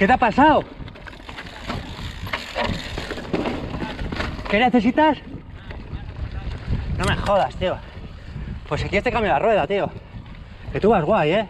¿Qué 0.00 0.06
te 0.06 0.14
ha 0.14 0.16
pasado? 0.16 0.64
¿Qué 4.50 4.58
necesitas? 4.58 5.18
No 6.96 7.04
me 7.04 7.14
jodas, 7.16 7.54
tío. 7.56 7.76
Pues 8.66 8.80
si 8.80 8.88
quieres 8.88 9.04
te 9.04 9.12
cambio 9.12 9.30
la 9.30 9.38
rueda, 9.38 9.66
tío. 9.66 9.90
Que 10.72 10.80
tú 10.80 10.88
vas 10.88 11.04
guay, 11.04 11.32
¿eh? 11.32 11.48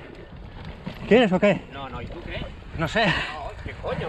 ¿Quieres 1.06 1.30
o 1.30 1.38
qué? 1.38 1.60
No, 1.72 1.88
no, 1.90 2.02
¿y 2.02 2.06
tú 2.06 2.20
qué? 2.26 2.40
No 2.76 2.88
sé. 2.88 3.06
No, 3.06 3.52
¿qué 3.64 3.72
coño? 3.74 4.08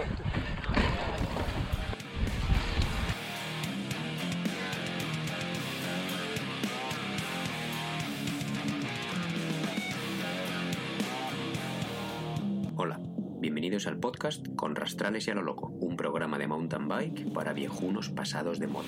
Con 14.54 14.76
Rastrales 14.76 15.26
y 15.26 15.32
a 15.32 15.34
lo 15.34 15.42
Loco, 15.42 15.66
un 15.66 15.96
programa 15.96 16.38
de 16.38 16.46
mountain 16.46 16.86
bike 16.86 17.32
para 17.32 17.52
viejunos 17.52 18.08
pasados 18.08 18.60
de 18.60 18.68
moda. 18.68 18.86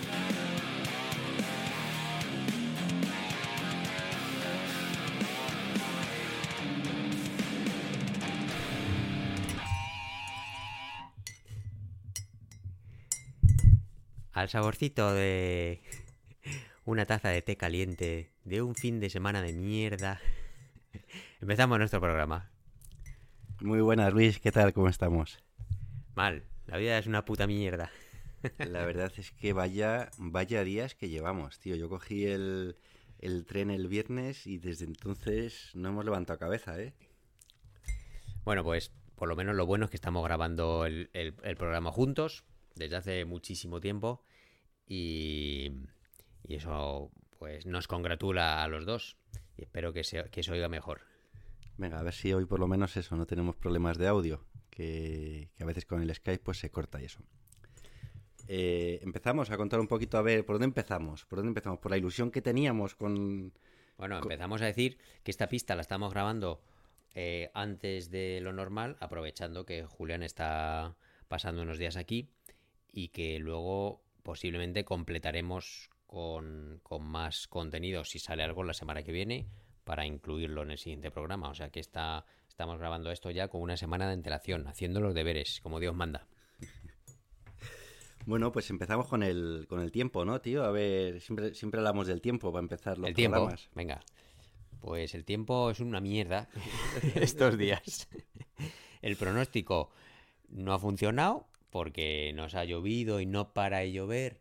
Al 14.33 14.49
saborcito 14.49 15.13
de 15.15 15.83
una 16.85 17.07
taza 17.07 17.31
de 17.31 17.43
té 17.43 17.57
caliente 17.57 18.31
de 18.45 18.63
un 18.63 18.77
fin 18.77 19.01
de 19.01 19.11
semana 19.11 19.43
de 19.43 19.53
mierda. 19.53 20.21
Empezamos 21.41 21.77
nuestro 21.79 22.01
programa. 22.01 22.54
Muy 23.61 23.81
buenas, 23.81 24.13
Luis. 24.13 24.39
¿Qué 24.39 24.53
tal? 24.53 24.73
¿Cómo 24.73 24.89
estamos? 24.89 25.43
Mal, 26.15 26.45
la 26.67 26.77
vida 26.79 26.99
es 26.99 27.07
una 27.07 27.25
puta 27.25 27.47
mierda. 27.47 27.91
La 28.61 28.85
verdad 28.85 29.13
es 29.17 29.31
que 29.33 29.53
vaya, 29.53 30.11
vaya 30.19 30.65
días 30.65 30.95
que 30.95 31.09
llevamos, 31.09 31.59
tío. 31.61 31.77
Yo 31.77 31.89
cogí 31.89 32.27
el, 32.27 32.77
el 33.19 33.47
tren 33.47 33.71
el 33.71 33.89
viernes 33.89 34.47
y 34.47 34.59
desde 34.59 34.85
entonces 34.87 35.71
no 35.75 35.89
hemos 35.91 36.05
levantado 36.05 36.39
cabeza, 36.39 36.81
¿eh? 36.81 36.95
Bueno, 38.45 38.63
pues 38.65 38.93
por 39.17 39.29
lo 39.29 39.37
menos 39.37 39.55
lo 39.57 39.67
bueno 39.67 39.85
es 39.87 39.91
que 39.91 39.97
estamos 39.97 40.25
grabando 40.25 40.87
el, 40.87 41.11
el- 41.13 41.35
el 41.43 41.57
programa 41.57 41.91
juntos 41.93 42.45
desde 42.75 42.97
hace 42.97 43.25
muchísimo 43.25 43.81
tiempo 43.81 44.23
y, 44.87 45.73
y 46.45 46.57
eso 46.57 47.11
pues 47.39 47.67
nos 47.67 47.89
congratula 47.89 48.63
a 48.63 48.69
los 48.69 48.87
dos 48.87 49.17
y 49.57 49.63
espero 49.63 49.93
que 49.93 50.05
se, 50.05 50.25
que 50.31 50.43
se 50.43 50.53
oiga 50.53 50.69
mejor. 50.69 51.03
Venga, 51.77 51.99
a 51.99 52.03
ver 52.03 52.15
si 52.15 52.33
hoy 52.33 52.47
por 52.47 52.61
lo 52.61 52.69
menos 52.69 52.97
eso, 52.97 53.17
no 53.17 53.27
tenemos 53.27 53.57
problemas 53.57 53.99
de 53.99 54.07
audio, 54.07 54.45
que, 54.71 55.51
que 55.57 55.63
a 55.63 55.67
veces 55.67 55.85
con 55.85 56.03
el 56.03 56.15
Skype 56.15 56.43
pues 56.43 56.59
se 56.59 56.71
corta 56.71 57.01
y 57.01 57.07
eso. 57.07 57.21
Eh, 58.47 59.01
empezamos 59.03 59.51
a 59.51 59.57
contar 59.57 59.81
un 59.81 59.89
poquito, 59.89 60.19
a 60.19 60.23
ver, 60.23 60.45
¿por 60.45 60.57
dónde 60.57 60.67
empezamos? 60.67 61.25
¿Por 61.25 61.39
dónde 61.39 61.51
empezamos? 61.51 61.79
Por 61.81 61.91
la 61.91 61.97
ilusión 61.97 62.31
que 62.31 62.43
teníamos 62.43 62.95
con... 62.95 63.53
Bueno, 63.97 64.19
empezamos 64.19 64.61
a 64.63 64.67
decir 64.67 64.99
que 65.23 65.31
esta 65.31 65.49
pista 65.49 65.75
la 65.75 65.83
estamos 65.83 66.13
grabando 66.13 66.61
eh, 67.15 67.51
antes 67.55 68.11
de 68.11 68.41
lo 68.41 68.53
normal, 68.53 68.97
aprovechando 69.01 69.65
que 69.65 69.85
Julián 69.85 70.23
está 70.23 70.97
pasando 71.29 71.63
unos 71.63 71.79
días 71.79 71.97
aquí 71.97 72.29
y 72.93 73.09
que 73.09 73.39
luego 73.39 74.03
posiblemente 74.23 74.85
completaremos 74.85 75.91
con, 76.07 76.81
con 76.83 77.05
más 77.05 77.47
contenido 77.47 78.05
si 78.05 78.19
sale 78.19 78.43
algo 78.43 78.63
la 78.63 78.75
semana 78.75 79.03
que 79.03 79.13
viene 79.13 79.47
para 79.85 80.07
incluirlo 80.07 80.63
en 80.63 80.73
el 80.73 80.79
siguiente 80.79 81.11
programa. 81.11 81.49
O 81.49 81.55
sea 81.55 81.71
que 81.71 81.81
está, 81.81 82.25
estamos 82.49 82.79
grabando 82.79 83.11
esto 83.11 83.31
ya 83.31 83.49
con 83.49 83.61
una 83.63 83.77
semana 83.77 84.07
de 84.07 84.15
antelación, 84.15 84.67
haciendo 84.67 85.01
los 85.01 85.15
deberes, 85.15 85.61
como 85.63 85.81
Dios 85.81 85.95
manda. 85.95 86.27
Bueno, 88.27 88.53
pues 88.53 88.71
empezamos 88.71 89.07
con 89.07 89.23
el, 89.23 89.67
con 89.69 89.81
el 89.83 89.93
tiempo, 89.93 90.25
¿no, 90.25 90.41
tío? 90.41 90.65
A 90.65 90.71
ver, 90.71 91.21
siempre, 91.21 91.55
siempre 91.55 91.81
hablamos 91.81 92.07
del 92.07 92.23
tiempo 92.23 92.51
para 92.51 92.63
empezar 92.63 92.97
los 92.97 93.09
el 93.11 93.15
tiempo, 93.15 93.35
programas. 93.37 93.69
venga. 93.75 94.01
Pues 94.81 95.15
el 95.15 95.27
tiempo 95.27 95.71
es 95.71 95.81
una 95.81 96.01
mierda 96.01 96.49
estos 97.17 97.59
días. 97.59 98.09
El 99.03 99.17
pronóstico 99.17 99.91
no 100.49 100.73
ha 100.73 100.79
funcionado 100.79 101.49
porque 101.69 102.33
nos 102.35 102.55
ha 102.55 102.65
llovido 102.65 103.21
y 103.21 103.27
no 103.27 103.53
para 103.53 103.79
de 103.81 103.93
llover. 103.93 104.41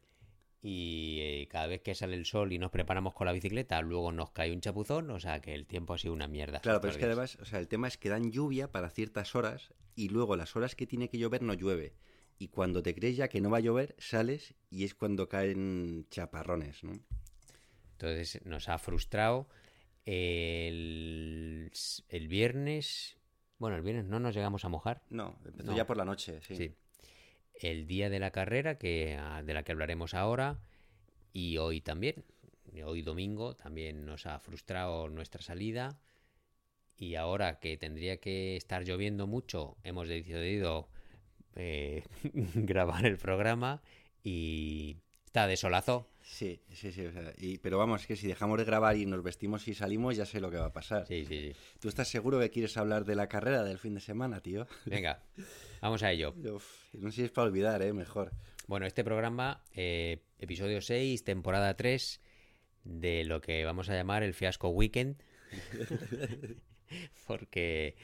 Y 0.65 1.17
eh, 1.19 1.47
cada 1.49 1.67
vez 1.67 1.81
que 1.81 1.93
sale 1.93 2.15
el 2.15 2.25
sol 2.25 2.53
y 2.53 2.57
nos 2.57 2.71
preparamos 2.71 3.13
con 3.13 3.27
la 3.27 3.33
bicicleta, 3.33 3.81
luego 3.81 4.13
nos 4.13 4.31
cae 4.31 4.53
un 4.53 4.61
chapuzón. 4.61 5.09
O 5.11 5.19
sea 5.19 5.41
que 5.41 5.53
el 5.53 5.67
tiempo 5.67 5.93
ha 5.93 5.97
sido 5.97 6.13
una 6.13 6.27
mierda. 6.27 6.61
Claro, 6.61 6.79
pero 6.79 6.91
es 6.91 6.97
que 6.97 7.03
además, 7.05 7.37
o 7.41 7.45
sea, 7.45 7.59
el 7.59 7.67
tema 7.67 7.89
es 7.89 7.97
que 7.97 8.07
dan 8.07 8.31
lluvia 8.31 8.71
para 8.71 8.89
ciertas 8.89 9.35
horas 9.35 9.73
y 9.93 10.07
luego 10.07 10.37
las 10.37 10.55
horas 10.55 10.75
que 10.75 10.87
tiene 10.87 11.09
que 11.09 11.17
llover 11.17 11.41
no 11.41 11.53
llueve. 11.53 11.95
Y 12.39 12.47
cuando 12.47 12.81
te 12.81 12.95
crees 12.95 13.17
ya 13.17 13.27
que 13.27 13.41
no 13.41 13.49
va 13.49 13.57
a 13.57 13.59
llover, 13.61 13.93
sales 13.99 14.55
y 14.69 14.85
es 14.85 14.95
cuando 14.95 15.27
caen 15.27 16.07
chaparrones, 16.09 16.81
¿no? 16.85 16.93
Entonces 17.91 18.43
nos 18.45 18.69
ha 18.69 18.77
frustrado. 18.77 19.49
El, 20.05 21.71
el 22.09 22.27
viernes. 22.27 23.17
Bueno, 23.57 23.75
el 23.75 23.81
viernes 23.81 24.05
no 24.05 24.19
nos 24.19 24.33
llegamos 24.35 24.65
a 24.65 24.69
mojar. 24.69 25.03
No, 25.09 25.37
empezó 25.45 25.71
No. 25.71 25.77
ya 25.77 25.85
por 25.85 25.97
la 25.97 26.05
noche, 26.05 26.41
sí. 26.41 26.55
Sí. 26.55 26.75
El 27.63 27.87
día 27.87 28.09
de 28.09 28.19
la 28.19 28.31
carrera, 28.31 28.77
que, 28.77 29.15
ah, 29.17 29.41
de 29.41 29.53
la 29.53 29.63
que 29.63 29.71
hablaremos 29.71 30.13
ahora, 30.13 30.59
y 31.31 31.57
hoy 31.57 31.79
también. 31.79 32.25
Hoy 32.85 33.01
domingo 33.03 33.55
también 33.55 34.05
nos 34.05 34.25
ha 34.25 34.37
frustrado 34.39 35.07
nuestra 35.07 35.41
salida. 35.41 35.97
Y 36.97 37.15
ahora 37.15 37.59
que 37.59 37.77
tendría 37.77 38.17
que 38.17 38.57
estar 38.57 38.83
lloviendo 38.83 39.27
mucho, 39.27 39.77
hemos 39.83 40.09
decidido 40.09 40.89
eh, 41.55 42.03
grabar 42.55 43.05
el 43.05 43.17
programa 43.17 43.81
y 44.25 44.97
está 45.25 45.47
de 45.47 45.55
solazo. 45.55 46.09
Sí, 46.21 46.61
sí, 46.73 46.91
sí. 46.91 47.05
o 47.05 47.11
sea, 47.13 47.33
y- 47.37 47.59
pero 47.59 47.77
vamos, 47.77 48.05
que 48.05 48.15
si 48.17 48.27
dejamos 48.27 48.57
de 48.57 48.65
grabar 48.65 48.97
y 48.97 49.05
nos 49.05 49.23
vestimos 49.23 49.67
y 49.69 49.73
salimos, 49.73 50.17
ya 50.17 50.25
sé 50.25 50.41
lo 50.41 50.51
que 50.51 50.57
va 50.57 50.67
a 50.67 50.73
pasar. 50.73 51.07
Sí, 51.07 51.25
sí, 51.25 51.51
sí. 51.51 51.55
¿Tú 51.79 51.87
estás 51.87 52.09
seguro 52.09 52.39
que 52.41 52.49
quieres 52.49 52.75
hablar 52.77 53.05
de 53.05 53.15
la 53.15 53.27
carrera 53.29 53.63
del 53.63 53.77
fin 53.79 53.93
de 53.95 54.01
semana, 54.01 54.41
tío? 54.41 54.67
Venga, 54.85 55.23
vamos 55.83 56.03
a 56.03 56.11
ello. 56.11 56.33
Uf, 56.53 56.93
no 56.93 57.11
sé 57.11 57.15
si 57.17 57.23
es 57.25 57.31
para 57.31 57.47
olvidar, 57.47 57.81
¿eh? 57.81 57.93
Mejor. 57.93 58.31
Bueno, 58.67 58.85
este 58.85 59.03
programa, 59.03 59.63
eh, 59.73 60.23
episodio 60.39 60.81
6, 60.81 61.23
temporada 61.23 61.75
3, 61.75 62.21
de 62.85 63.23
lo 63.25 63.41
que 63.41 63.63
vamos 63.65 63.89
a 63.89 63.93
llamar 63.95 64.23
el 64.23 64.33
fiasco 64.33 64.69
weekend. 64.69 65.21
Porque, 67.27 67.95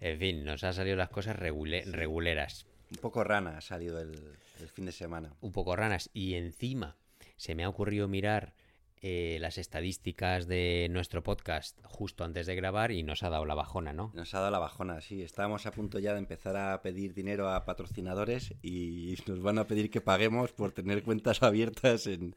en 0.00 0.18
fin, 0.18 0.44
nos 0.44 0.64
han 0.64 0.74
salido 0.74 0.96
las 0.96 1.10
cosas 1.10 1.36
regule- 1.36 1.84
reguleras, 1.84 2.66
Un 2.90 2.98
poco 2.98 3.22
rana 3.24 3.56
ha 3.58 3.60
salido 3.60 4.00
el, 4.00 4.12
el 4.60 4.68
fin 4.68 4.86
de 4.86 4.92
semana. 4.92 5.34
un 5.40 5.52
poco 5.52 5.76
ranas. 5.76 6.10
Y 6.12 6.34
encima 6.34 6.96
se 7.36 7.54
me 7.54 7.64
ha 7.64 7.68
ocurrido 7.68 8.08
mirar 8.08 8.54
eh, 9.02 9.38
las 9.40 9.56
estadísticas 9.56 10.46
de 10.46 10.88
nuestro 10.90 11.22
podcast 11.22 11.80
justo 11.84 12.22
antes 12.22 12.46
de 12.46 12.54
grabar 12.54 12.92
y 12.92 13.02
nos 13.02 13.22
ha 13.22 13.30
dado 13.30 13.46
la 13.46 13.54
bajona, 13.54 13.94
¿no? 13.94 14.12
Nos 14.14 14.34
ha 14.34 14.40
dado 14.40 14.50
la 14.50 14.58
bajona, 14.58 15.00
sí. 15.00 15.22
Estábamos 15.22 15.64
a 15.64 15.70
punto 15.70 15.98
ya 15.98 16.12
de 16.12 16.18
empezar 16.18 16.56
a 16.56 16.82
pedir 16.82 17.14
dinero 17.14 17.48
a 17.48 17.64
patrocinadores 17.64 18.54
y 18.62 19.16
nos 19.26 19.40
van 19.40 19.58
a 19.58 19.66
pedir 19.66 19.90
que 19.90 20.02
paguemos 20.02 20.52
por 20.52 20.72
tener 20.72 21.02
cuentas 21.02 21.42
abiertas 21.42 22.06
en, 22.06 22.36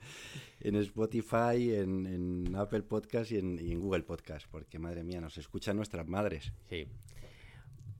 en 0.61 0.75
Spotify, 0.77 1.73
en, 1.75 2.05
en 2.07 2.55
Apple 2.55 2.83
Podcast 2.83 3.31
y 3.31 3.39
en, 3.39 3.59
y 3.59 3.73
en 3.73 3.81
Google 3.81 4.03
Podcast, 4.03 4.47
porque 4.49 4.79
madre 4.79 5.03
mía, 5.03 5.19
nos 5.19 5.37
escuchan 5.37 5.75
nuestras 5.75 6.07
madres. 6.07 6.53
Sí. 6.69 6.87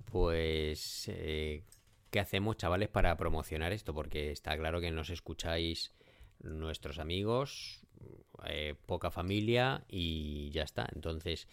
Pues, 0.06 1.10
eh, 1.10 1.64
¿qué 2.12 2.20
hacemos, 2.22 2.56
chavales, 2.56 2.88
para 2.88 3.18
promocionar 3.18 3.74
esto? 3.74 3.94
Porque 3.94 4.32
está 4.32 4.56
claro 4.56 4.80
que 4.80 4.92
nos 4.92 5.10
escucháis 5.10 5.92
nuestros 6.40 7.00
amigos, 7.00 7.84
eh, 8.46 8.76
poca 8.86 9.12
familia 9.12 9.84
y 9.90 10.50
ya 10.52 10.64
está. 10.64 10.88
Entonces, 10.94 11.48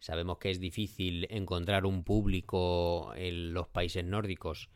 sabemos 0.00 0.38
que 0.38 0.50
es 0.50 0.60
difícil 0.60 1.26
encontrar 1.30 1.86
un 1.86 2.04
público 2.04 3.12
en 3.16 3.52
los 3.54 3.68
países 3.68 4.04
nórdicos 4.04 4.68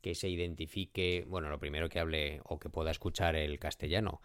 que 0.00 0.14
se 0.14 0.28
identifique, 0.28 1.24
bueno, 1.28 1.48
lo 1.48 1.58
primero 1.58 1.88
que 1.88 2.00
hable 2.00 2.40
o 2.44 2.58
que 2.58 2.68
pueda 2.70 2.90
escuchar 2.90 3.34
el 3.36 3.58
castellano, 3.58 4.20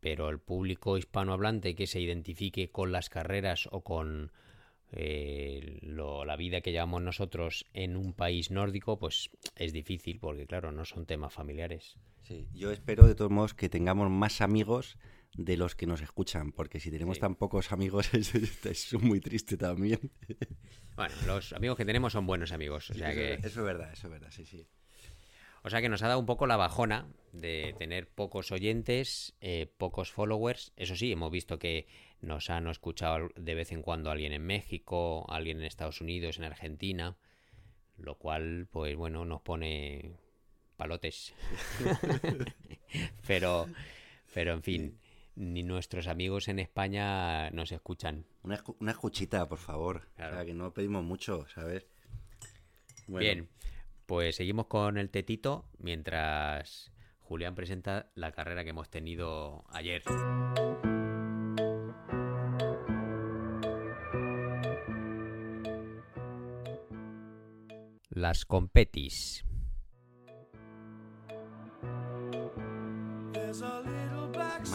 pero 0.00 0.28
el 0.28 0.38
público 0.38 0.96
hispanohablante 0.98 1.74
que 1.74 1.86
se 1.86 2.00
identifique 2.00 2.70
con 2.70 2.92
las 2.92 3.08
carreras 3.08 3.68
o 3.72 3.82
con 3.82 4.32
eh, 4.92 5.78
lo- 5.82 6.24
la 6.24 6.36
vida 6.36 6.60
que 6.62 6.72
llevamos 6.72 7.02
nosotros 7.02 7.66
en 7.74 7.96
un 7.96 8.14
país 8.14 8.50
nórdico, 8.50 8.98
pues 8.98 9.30
es 9.56 9.72
difícil 9.74 10.18
porque, 10.18 10.46
claro, 10.46 10.72
no 10.72 10.84
son 10.86 11.04
temas 11.04 11.34
familiares. 11.34 11.96
Sí, 12.22 12.46
yo 12.54 12.70
espero 12.70 13.06
de 13.06 13.14
todos 13.14 13.30
modos 13.30 13.52
que 13.54 13.68
tengamos 13.68 14.10
más 14.10 14.40
amigos 14.40 14.96
de 15.34 15.56
los 15.56 15.74
que 15.74 15.86
nos 15.86 16.00
escuchan, 16.00 16.52
porque 16.52 16.80
si 16.80 16.90
tenemos 16.90 17.16
Sí. 17.16 17.20
tan 17.20 17.34
pocos 17.36 17.70
amigos 17.72 18.12
es, 18.14 18.34
es 18.34 18.92
muy 18.94 19.20
triste 19.20 19.56
también. 19.56 20.00
Bueno, 20.96 21.14
los 21.28 21.52
amigos 21.52 21.76
que 21.76 21.84
tenemos 21.84 22.12
son 22.12 22.26
buenos 22.26 22.50
amigos, 22.50 22.90
o 22.90 22.94
sea 22.94 23.10
eso, 23.12 23.16
que... 23.20 23.34
eso 23.34 23.60
es 23.60 23.64
verdad, 23.64 23.92
eso 23.92 24.08
es 24.08 24.10
verdad, 24.10 24.30
sí, 24.32 24.44
sí. 24.44 24.66
O 25.62 25.70
sea 25.70 25.80
que 25.80 25.88
nos 25.88 26.02
ha 26.02 26.08
dado 26.08 26.18
un 26.18 26.26
poco 26.26 26.48
la 26.48 26.56
bajona 26.56 27.06
de 27.32 27.72
tener 27.78 28.08
pocos 28.08 28.50
oyentes, 28.50 29.34
eh, 29.40 29.72
pocos 29.76 30.10
followers. 30.10 30.72
Eso 30.76 30.96
sí, 30.96 31.12
hemos 31.12 31.30
visto 31.30 31.58
que 31.60 31.86
nos 32.20 32.50
han 32.50 32.66
escuchado 32.66 33.28
de 33.36 33.54
vez 33.54 33.70
en 33.70 33.82
cuando 33.82 34.10
alguien 34.10 34.32
en 34.32 34.44
México, 34.44 35.24
alguien 35.28 35.58
en 35.58 35.66
Estados 35.66 36.00
Unidos, 36.00 36.38
en 36.38 36.44
Argentina. 36.44 37.16
Lo 37.96 38.16
cual, 38.16 38.66
pues 38.70 38.96
bueno, 38.96 39.24
nos 39.24 39.42
pone 39.42 40.16
palotes. 40.76 41.32
pero, 43.26 43.68
pero 44.34 44.52
en 44.52 44.62
fin, 44.62 44.98
ni 45.38 45.62
nuestros 45.62 46.08
amigos 46.08 46.48
en 46.48 46.58
España 46.58 47.48
nos 47.50 47.70
escuchan. 47.70 48.26
Una, 48.42 48.58
escu- 48.58 48.74
una 48.80 48.90
escuchita, 48.90 49.48
por 49.48 49.58
favor. 49.58 50.08
Claro. 50.16 50.32
O 50.32 50.36
sea, 50.36 50.44
que 50.44 50.52
no 50.54 50.74
pedimos 50.74 51.04
mucho, 51.04 51.46
¿sabes? 51.54 51.86
Bueno, 53.06 53.20
Bien, 53.20 53.48
pues 54.06 54.34
seguimos 54.36 54.66
con 54.66 54.98
el 54.98 55.10
tetito 55.10 55.64
mientras 55.78 56.90
Julián 57.20 57.54
presenta 57.54 58.10
la 58.16 58.32
carrera 58.32 58.64
que 58.64 58.70
hemos 58.70 58.90
tenido 58.90 59.64
ayer. 59.70 60.02
Las 68.10 68.44
competis. 68.44 69.44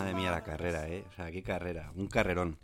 Madre 0.03 0.15
mía, 0.15 0.31
la 0.31 0.43
carrera, 0.43 0.89
¿eh? 0.89 1.05
O 1.07 1.13
sea, 1.13 1.31
qué 1.31 1.41
carrera, 1.41 1.93
un 1.95 2.07
carrerón. 2.07 2.59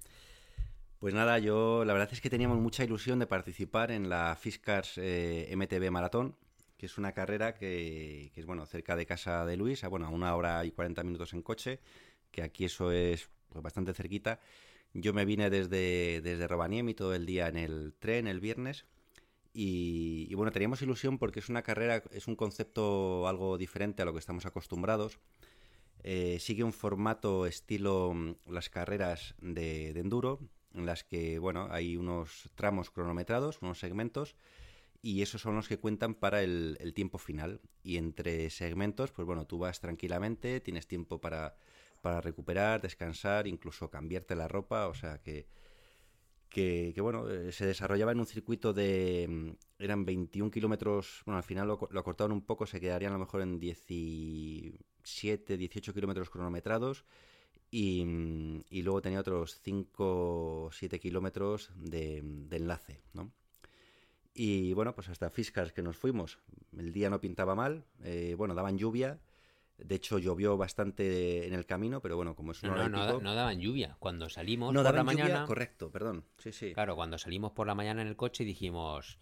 Pues 1.00 1.14
nada, 1.14 1.40
yo 1.40 1.86
la 1.86 1.94
verdad 1.94 2.10
es 2.12 2.20
que 2.20 2.30
teníamos 2.30 2.60
mucha 2.60 2.84
ilusión 2.84 3.18
de 3.18 3.28
participar 3.28 3.92
en 3.92 4.10
la 4.10 4.36
Fiscars 4.36 4.98
eh, 4.98 5.50
MTB 5.56 5.90
Maratón, 5.90 6.36
que 6.76 6.88
es 6.88 6.98
una 6.98 7.14
carrera 7.14 7.54
que, 7.56 8.34
es, 8.36 8.46
bueno, 8.46 8.66
cerca 8.66 8.98
de 8.98 9.06
casa 9.06 9.46
de 9.46 9.56
Luis, 9.56 9.86
a, 9.86 9.88
bueno, 9.88 10.06
a 10.06 10.10
una 10.10 10.36
hora 10.36 10.66
y 10.66 10.72
40 10.72 11.02
minutos 11.04 11.32
en 11.32 11.42
coche, 11.42 11.80
que 12.30 12.44
aquí 12.44 12.66
eso 12.66 12.92
es 12.92 13.30
pues, 13.48 13.64
bastante 13.64 13.94
cerquita. 13.94 14.42
Yo 14.94 15.14
me 15.14 15.24
vine 15.24 15.50
desde, 15.50 16.20
desde 16.20 16.46
Rovaniemi 16.46 16.94
todo 16.94 17.16
el 17.16 17.26
día 17.26 17.48
en 17.48 17.56
el 17.56 17.94
tren 18.00 18.28
el 18.28 18.42
viernes 18.42 18.86
y, 19.54 20.28
y 20.30 20.36
bueno, 20.36 20.52
teníamos 20.52 20.82
ilusión 20.82 21.18
porque 21.18 21.40
es 21.40 21.48
una 21.48 21.62
carrera, 21.62 22.04
es 22.12 22.28
un 22.28 22.36
concepto 22.36 23.30
algo 23.30 23.58
diferente 23.58 24.02
a 24.02 24.06
lo 24.06 24.12
que 24.12 24.20
estamos 24.20 24.46
acostumbrados. 24.46 25.20
Eh, 26.04 26.38
sigue 26.40 26.64
un 26.64 26.74
formato 26.74 27.46
estilo 27.46 28.14
mm, 28.14 28.36
las 28.48 28.70
carreras 28.70 29.36
de, 29.42 29.90
enduro, 29.90 30.40
en 30.74 30.86
las 30.86 31.04
que, 31.04 31.40
bueno, 31.40 31.68
hay 31.72 31.98
unos 31.98 32.50
tramos 32.56 32.90
cronometrados, 32.90 33.62
unos 33.62 33.80
segmentos, 33.80 34.36
y 35.02 35.22
esos 35.22 35.42
son 35.42 35.56
los 35.56 35.68
que 35.68 35.80
cuentan 35.80 36.16
para 36.16 36.42
el, 36.42 36.94
tiempo 36.96 37.18
final. 37.18 37.62
Y 37.84 37.98
entre 37.98 38.50
segmentos, 38.50 39.12
pues 39.12 39.26
bueno, 39.26 39.46
tú 39.46 39.58
vas 39.60 39.80
tranquilamente, 39.80 40.60
tienes 40.62 40.88
tiempo 40.88 41.20
para, 41.20 41.56
para 42.02 42.22
recuperar, 42.22 42.82
descansar, 42.82 43.48
incluso 43.48 43.90
cambiarte 43.90 44.36
la 44.36 44.48
ropa, 44.48 44.88
o 44.88 44.94
sea 44.94 45.22
que, 45.22 45.48
que, 46.50 46.92
que, 46.96 47.02
bueno, 47.02 47.30
eh, 47.30 47.52
se 47.52 47.66
desarrollaba 47.66 48.12
en 48.12 48.20
un 48.20 48.26
circuito 48.26 48.74
de... 48.74 49.28
mm, 49.30 49.84
eran 49.84 50.06
21 50.06 50.52
kilómetros, 50.52 51.22
bueno, 51.26 51.38
al 51.38 51.44
final 51.44 51.68
lo, 51.68 51.80
lo 51.92 52.00
acortaron 52.00 52.32
un 52.34 52.46
poco, 52.46 52.66
se 52.66 52.80
quedarían 52.82 53.12
a 53.14 53.16
lo 53.18 53.26
mejor 53.26 53.42
en 53.42 53.60
17, 55.04 55.58
18 55.58 55.94
kilómetros 55.94 56.30
cronometrados 56.30 57.06
y, 57.72 58.04
y 58.70 58.82
luego 58.82 59.02
tenía 59.02 59.20
otros 59.20 59.60
5 59.62 60.66
o 60.66 60.72
7 60.72 61.00
kilómetros 61.00 61.72
de, 61.76 62.22
de 62.24 62.58
enlace, 62.58 63.02
¿no? 63.14 63.32
Y 64.34 64.74
bueno, 64.74 64.94
pues 64.96 65.10
hasta 65.10 65.30
Fiscars 65.30 65.74
que 65.74 65.82
nos 65.82 65.98
fuimos. 65.98 66.40
El 66.78 66.94
día 66.94 67.10
no 67.10 67.20
pintaba 67.20 67.56
mal, 67.56 67.84
eh, 68.04 68.36
bueno, 68.38 68.54
daban 68.56 68.78
lluvia. 68.78 69.20
De 69.78 69.96
hecho, 69.96 70.18
llovió 70.20 70.56
bastante 70.58 71.48
en 71.48 71.54
el 71.54 71.66
camino, 71.66 72.02
pero 72.02 72.16
bueno, 72.16 72.36
como 72.36 72.52
es 72.52 72.62
una 72.64 72.76
No, 72.76 72.90
no, 72.90 72.90
no, 72.90 73.08
pico- 73.08 73.22
no 73.22 73.34
daban 73.34 73.60
lluvia. 73.60 73.96
Cuando 74.00 74.30
salimos 74.30 74.74
no 74.74 74.80
por 74.80 74.84
la 74.86 74.92
daban 74.92 75.06
lluvia, 75.08 75.24
mañana, 75.26 75.46
correcto, 75.46 75.90
perdón. 75.92 76.26
Sí, 76.38 76.52
sí. 76.52 76.74
claro, 76.74 76.96
cuando 76.96 77.18
salimos 77.18 77.52
por 77.54 77.66
la 77.68 77.76
mañana 77.76 78.02
en 78.02 78.08
el 78.08 78.16
coche 78.16 78.44
dijimos, 78.44 79.18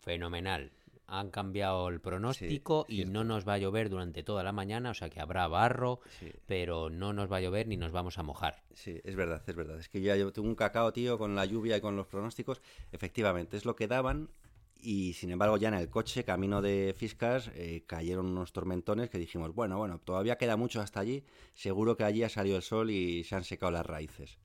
fenomenal. 0.00 0.72
Han 1.14 1.30
cambiado 1.30 1.88
el 1.90 2.00
pronóstico 2.00 2.86
y 2.88 2.96
cierto. 2.96 3.12
no 3.12 3.24
nos 3.24 3.46
va 3.46 3.54
a 3.54 3.58
llover 3.58 3.90
durante 3.90 4.22
toda 4.22 4.42
la 4.42 4.52
mañana, 4.52 4.90
o 4.90 4.94
sea 4.94 5.10
que 5.10 5.20
habrá 5.20 5.46
barro, 5.46 6.00
Sí. 6.20 6.32
pero 6.46 6.88
no 6.88 7.12
nos 7.12 7.30
va 7.30 7.36
a 7.36 7.40
llover 7.42 7.68
ni 7.68 7.76
nos 7.76 7.92
vamos 7.92 8.16
a 8.18 8.22
mojar. 8.22 8.62
Sí, 8.74 8.98
es 9.04 9.14
verdad, 9.14 9.42
es 9.46 9.54
verdad. 9.54 9.78
Es 9.78 9.88
que 9.90 10.00
ya 10.00 10.16
yo 10.16 10.32
tengo 10.32 10.48
un 10.48 10.54
cacao, 10.54 10.92
tío, 10.92 11.18
con 11.18 11.34
la 11.34 11.44
lluvia 11.44 11.76
y 11.76 11.80
con 11.82 11.96
los 11.96 12.06
pronósticos. 12.06 12.62
Efectivamente, 12.92 13.56
es 13.58 13.64
lo 13.66 13.76
que 13.76 13.88
daban. 13.88 14.30
Y 14.84 15.12
sin 15.12 15.30
embargo, 15.30 15.58
ya 15.58 15.68
en 15.68 15.74
el 15.74 15.90
coche, 15.90 16.24
camino 16.24 16.60
de 16.62 16.94
Fiscas, 16.96 17.50
eh, 17.54 17.84
cayeron 17.86 18.26
unos 18.26 18.52
tormentones 18.52 19.10
que 19.10 19.18
dijimos, 19.18 19.54
bueno, 19.54 19.76
bueno, 19.78 20.00
todavía 20.00 20.38
queda 20.38 20.56
mucho 20.56 20.80
hasta 20.80 20.98
allí. 21.00 21.24
Seguro 21.54 21.96
que 21.96 22.04
allí 22.04 22.22
ha 22.24 22.28
salido 22.28 22.56
el 22.56 22.62
sol 22.62 22.90
y 22.90 23.22
se 23.22 23.36
han 23.36 23.44
secado 23.44 23.70
las 23.70 23.86
raíces. 23.86 24.38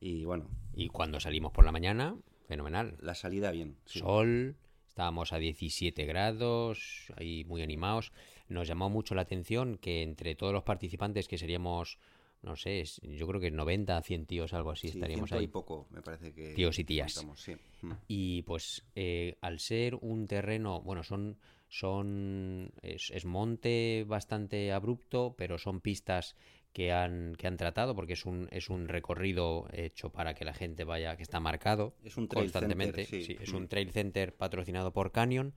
Y 0.00 0.24
bueno, 0.24 0.48
Y 0.74 0.88
cuando 0.88 1.20
salimos 1.20 1.52
por 1.52 1.64
la 1.64 1.70
mañana, 1.70 2.16
fenomenal. 2.48 2.96
la 3.00 3.14
salida 3.14 3.52
bien. 3.52 3.76
sí. 3.84 4.00
Sol, 4.00 4.56
estábamos 4.92 5.32
a 5.32 5.38
17 5.38 6.04
grados, 6.04 7.10
ahí 7.16 7.44
muy 7.44 7.62
animados. 7.62 8.12
Nos 8.48 8.68
llamó 8.68 8.90
mucho 8.90 9.14
la 9.14 9.22
atención 9.22 9.78
que 9.78 10.02
entre 10.02 10.34
todos 10.34 10.52
los 10.52 10.64
participantes, 10.64 11.28
que 11.28 11.38
seríamos, 11.38 11.96
no 12.42 12.56
sé, 12.56 12.84
yo 13.00 13.26
creo 13.26 13.40
que 13.40 13.50
90, 13.50 14.02
100 14.02 14.26
tíos, 14.26 14.52
algo 14.52 14.70
así, 14.70 14.88
Sí, 14.88 14.98
estaríamos 14.98 15.32
ahí. 15.32 15.44
y 15.44 15.48
poco, 15.48 15.86
me 15.90 16.02
parece 16.02 16.34
que. 16.34 16.52
Tíos 16.52 16.78
y 16.78 16.84
tías. 16.84 17.24
sí. 17.36 17.54
Mm. 17.80 17.92
Y 18.06 18.42
pues 18.42 18.84
eh, 18.94 19.36
al 19.40 19.60
ser 19.60 19.94
un 19.94 20.26
terreno, 20.26 20.82
bueno, 20.82 21.02
son, 21.02 21.38
son 21.70 22.70
es, 22.82 23.10
es 23.12 23.24
monte 23.24 24.04
bastante 24.06 24.72
abrupto, 24.72 25.34
pero 25.38 25.56
son 25.56 25.80
pistas 25.80 26.36
que 26.72 26.92
han, 26.92 27.34
que 27.36 27.46
han 27.46 27.56
tratado, 27.56 27.94
porque 27.94 28.14
es 28.14 28.24
un, 28.24 28.48
es 28.50 28.70
un 28.70 28.88
recorrido 28.88 29.68
hecho 29.72 30.10
para 30.10 30.34
que 30.34 30.44
la 30.44 30.54
gente 30.54 30.84
vaya, 30.84 31.16
que 31.16 31.22
está 31.22 31.40
marcado 31.40 31.94
Es 32.04 32.16
un 32.16 32.28
trail 32.28 32.44
constantemente. 32.50 33.04
center, 33.04 33.26
sí. 33.26 33.36
sí, 33.36 33.42
es 33.42 33.52
Mm. 33.52 33.56
un 33.56 33.68
trail 33.68 33.90
center 33.92 34.34
patrocinado 34.34 34.92
por 34.92 35.12
Canyon 35.12 35.54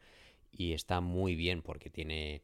y 0.52 0.74
está 0.74 1.02
muy 1.02 1.36
bien 1.36 1.62
porque 1.62 1.90
tiene 1.90 2.42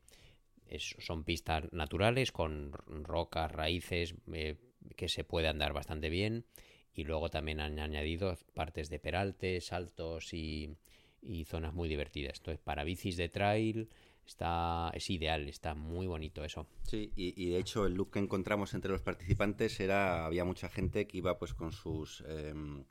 es- 0.68 0.96
son 1.00 1.24
pistas 1.24 1.72
naturales 1.74 2.32
con 2.32 2.72
rocas, 3.04 3.52
raíces 3.52 4.16
eh, 4.34 4.56
que 4.96 5.10
se 5.10 5.24
puede 5.24 5.48
andar 5.48 5.74
bastante 5.74 6.10
bien 6.10 6.46
y 6.94 7.04
luego 7.04 7.30
también 7.30 7.60
han 7.60 7.80
añadido 7.80 8.36
partes 8.54 8.90
de 8.90 9.00
peraltes, 9.00 9.66
saltos 9.68 10.34
y, 10.34 10.76
y 11.22 11.46
zonas 11.46 11.74
muy 11.74 11.88
divertidas. 11.90 12.38
Entonces, 12.40 12.60
para 12.64 12.84
bicis 12.84 13.18
de 13.18 13.30
trail 13.30 13.90
está 14.26 14.92
es 14.94 15.10
ideal, 15.10 15.48
está 15.50 15.76
muy 15.76 16.08
bonito 16.08 16.44
eso. 16.44 16.68
Sí, 16.84 17.12
y, 17.16 17.50
de 17.50 17.60
hecho 17.60 17.86
el 17.86 17.94
look 17.94 18.12
que 18.12 18.20
encontramos 18.20 18.74
entre 18.74 18.92
los 18.92 19.02
participantes 19.02 19.80
era, 19.80 20.26
había 20.26 20.46
mucha 20.46 20.70
gente 20.70 21.08
que 21.08 21.18
iba 21.18 21.38
pues 21.38 21.54
con 21.54 21.72
sus 21.72 22.24
em, 22.28 22.84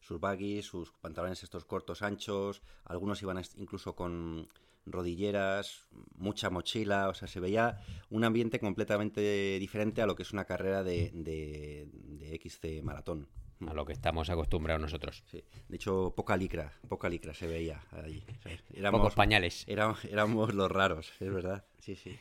sus 0.00 0.20
baggies, 0.20 0.66
sus 0.66 0.92
pantalones 0.92 1.42
estos 1.42 1.64
cortos 1.64 2.02
anchos, 2.02 2.62
algunos 2.84 3.22
iban 3.22 3.42
incluso 3.56 3.96
con 3.96 4.48
rodilleras, 4.86 5.86
mucha 6.16 6.50
mochila, 6.50 7.08
o 7.08 7.14
sea, 7.14 7.26
se 7.26 7.40
veía 7.40 7.80
un 8.10 8.24
ambiente 8.24 8.60
completamente 8.60 9.58
diferente 9.58 10.02
a 10.02 10.06
lo 10.06 10.14
que 10.14 10.22
es 10.22 10.32
una 10.32 10.44
carrera 10.44 10.82
de, 10.82 11.10
de, 11.14 11.88
de 11.92 12.38
XC 12.38 12.82
maratón. 12.82 13.28
A 13.68 13.74
lo 13.74 13.84
que 13.84 13.92
estamos 13.92 14.30
acostumbrados 14.30 14.80
nosotros. 14.82 15.22
Sí. 15.30 15.42
De 15.68 15.76
hecho, 15.76 16.12
poca 16.16 16.36
licra, 16.36 16.72
poca 16.88 17.08
licra 17.08 17.34
se 17.34 17.46
veía 17.46 17.82
allí. 17.90 18.22
¿sabes? 18.42 18.62
Pocos 18.90 19.14
pañales. 19.14 19.64
éramos, 19.66 20.04
éramos 20.04 20.54
los 20.54 20.70
raros, 20.70 21.12
es 21.20 21.32
verdad. 21.32 21.64
Sí, 21.78 21.96
sí. 21.96 22.16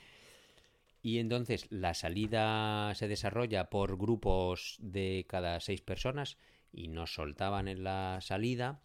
Y 1.02 1.20
entonces 1.20 1.68
la 1.70 1.94
salida 1.94 2.96
se 2.96 3.08
desarrolla 3.10 3.70
por 3.70 3.98
grupos 3.98 4.78
de 4.80 5.26
cada 5.28 5.60
seis 5.60 5.82
personas 5.82 6.38
y 6.72 6.88
nos 6.88 7.14
soltaban 7.14 7.68
en 7.68 7.84
la 7.84 8.20
salida 8.22 8.82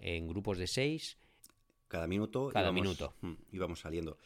en 0.00 0.28
grupos 0.28 0.58
de 0.58 0.66
seis. 0.66 1.18
Cada 1.88 2.06
minuto 2.06 2.48
Cada 2.48 2.66
íbamos, 2.68 2.82
minuto. 2.82 3.14
mm, 3.20 3.32
íbamos 3.52 3.80
saliendo. 3.80 4.16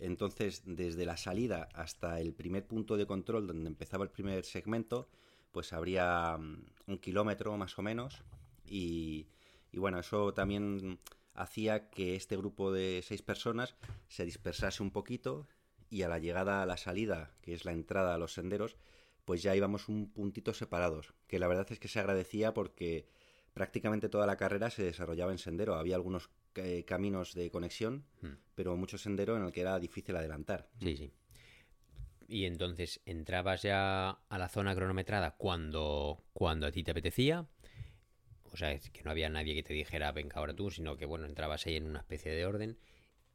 Entonces, 0.00 0.62
desde 0.66 1.06
la 1.06 1.16
salida 1.16 1.68
hasta 1.74 2.20
el 2.20 2.34
primer 2.34 2.66
punto 2.66 2.96
de 2.96 3.06
control 3.06 3.46
donde 3.46 3.68
empezaba 3.68 4.02
el 4.02 4.10
primer 4.10 4.44
segmento, 4.44 5.08
pues 5.52 5.72
habría 5.72 6.36
mm, 6.36 6.64
un 6.92 6.98
kilómetro 6.98 7.56
más 7.56 7.78
o 7.78 7.82
menos. 7.82 8.22
Y, 8.64 9.26
y 9.72 9.78
bueno, 9.78 9.98
eso 9.98 10.32
también 10.34 10.98
hacía 11.34 11.88
que 11.90 12.14
este 12.14 12.36
grupo 12.36 12.72
de 12.72 13.02
seis 13.02 13.22
personas 13.22 13.74
se 14.08 14.24
dispersase 14.24 14.82
un 14.82 14.90
poquito 14.90 15.46
y 15.90 16.02
a 16.02 16.08
la 16.08 16.18
llegada 16.18 16.62
a 16.62 16.66
la 16.66 16.76
salida, 16.76 17.34
que 17.42 17.52
es 17.54 17.64
la 17.64 17.72
entrada 17.72 18.14
a 18.14 18.18
los 18.18 18.32
senderos, 18.34 18.76
pues 19.24 19.42
ya 19.42 19.54
íbamos 19.54 19.88
un 19.88 20.10
puntito 20.10 20.52
separados, 20.54 21.14
que 21.28 21.38
la 21.38 21.46
verdad 21.48 21.66
es 21.70 21.78
que 21.78 21.88
se 21.88 22.00
agradecía 22.00 22.54
porque 22.54 23.06
prácticamente 23.54 24.08
toda 24.08 24.26
la 24.26 24.36
carrera 24.36 24.70
se 24.70 24.82
desarrollaba 24.82 25.32
en 25.32 25.38
sendero. 25.38 25.74
Había 25.74 25.96
algunos 25.96 26.30
eh, 26.54 26.84
caminos 26.86 27.34
de 27.34 27.50
conexión, 27.50 28.04
Hmm. 28.22 28.36
pero 28.54 28.76
mucho 28.76 28.98
sendero 28.98 29.36
en 29.36 29.44
el 29.44 29.52
que 29.52 29.60
era 29.60 29.78
difícil 29.78 30.16
adelantar. 30.16 30.68
Sí, 30.80 30.96
sí. 30.96 31.12
Y 32.32 32.46
entonces 32.46 33.02
entrabas 33.04 33.60
ya 33.60 34.08
a 34.08 34.38
la 34.38 34.48
zona 34.48 34.74
cronometrada 34.74 35.32
cuando, 35.36 36.24
cuando 36.32 36.66
a 36.66 36.70
ti 36.70 36.82
te 36.82 36.92
apetecía. 36.92 37.46
O 38.50 38.56
sea, 38.56 38.72
es 38.72 38.88
que 38.88 39.02
no 39.02 39.10
había 39.10 39.28
nadie 39.28 39.54
que 39.54 39.62
te 39.62 39.74
dijera, 39.74 40.12
venga 40.12 40.36
ahora 40.36 40.56
tú, 40.56 40.70
sino 40.70 40.96
que 40.96 41.04
bueno, 41.04 41.26
entrabas 41.26 41.66
ahí 41.66 41.76
en 41.76 41.84
una 41.84 41.98
especie 41.98 42.32
de 42.32 42.46
orden. 42.46 42.78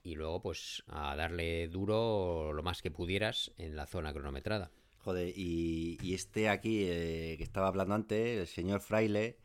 Y 0.02 0.16
luego, 0.16 0.42
pues, 0.42 0.84
a 0.88 1.16
darle 1.16 1.68
duro 1.68 2.54
lo 2.54 2.64
más 2.64 2.82
que 2.82 2.90
pudieras 2.90 3.52
en 3.58 3.76
la 3.76 3.86
zona 3.86 4.14
cronometrada. 4.14 4.72
Joder, 4.98 5.32
y, 5.38 6.00
este 6.12 6.50
aquí 6.50 6.86
eh, 6.88 7.36
que 7.38 7.44
estaba 7.44 7.68
hablando 7.68 7.94
antes, 7.94 8.40
el 8.40 8.48
señor 8.48 8.82
Fraile, 8.82 9.38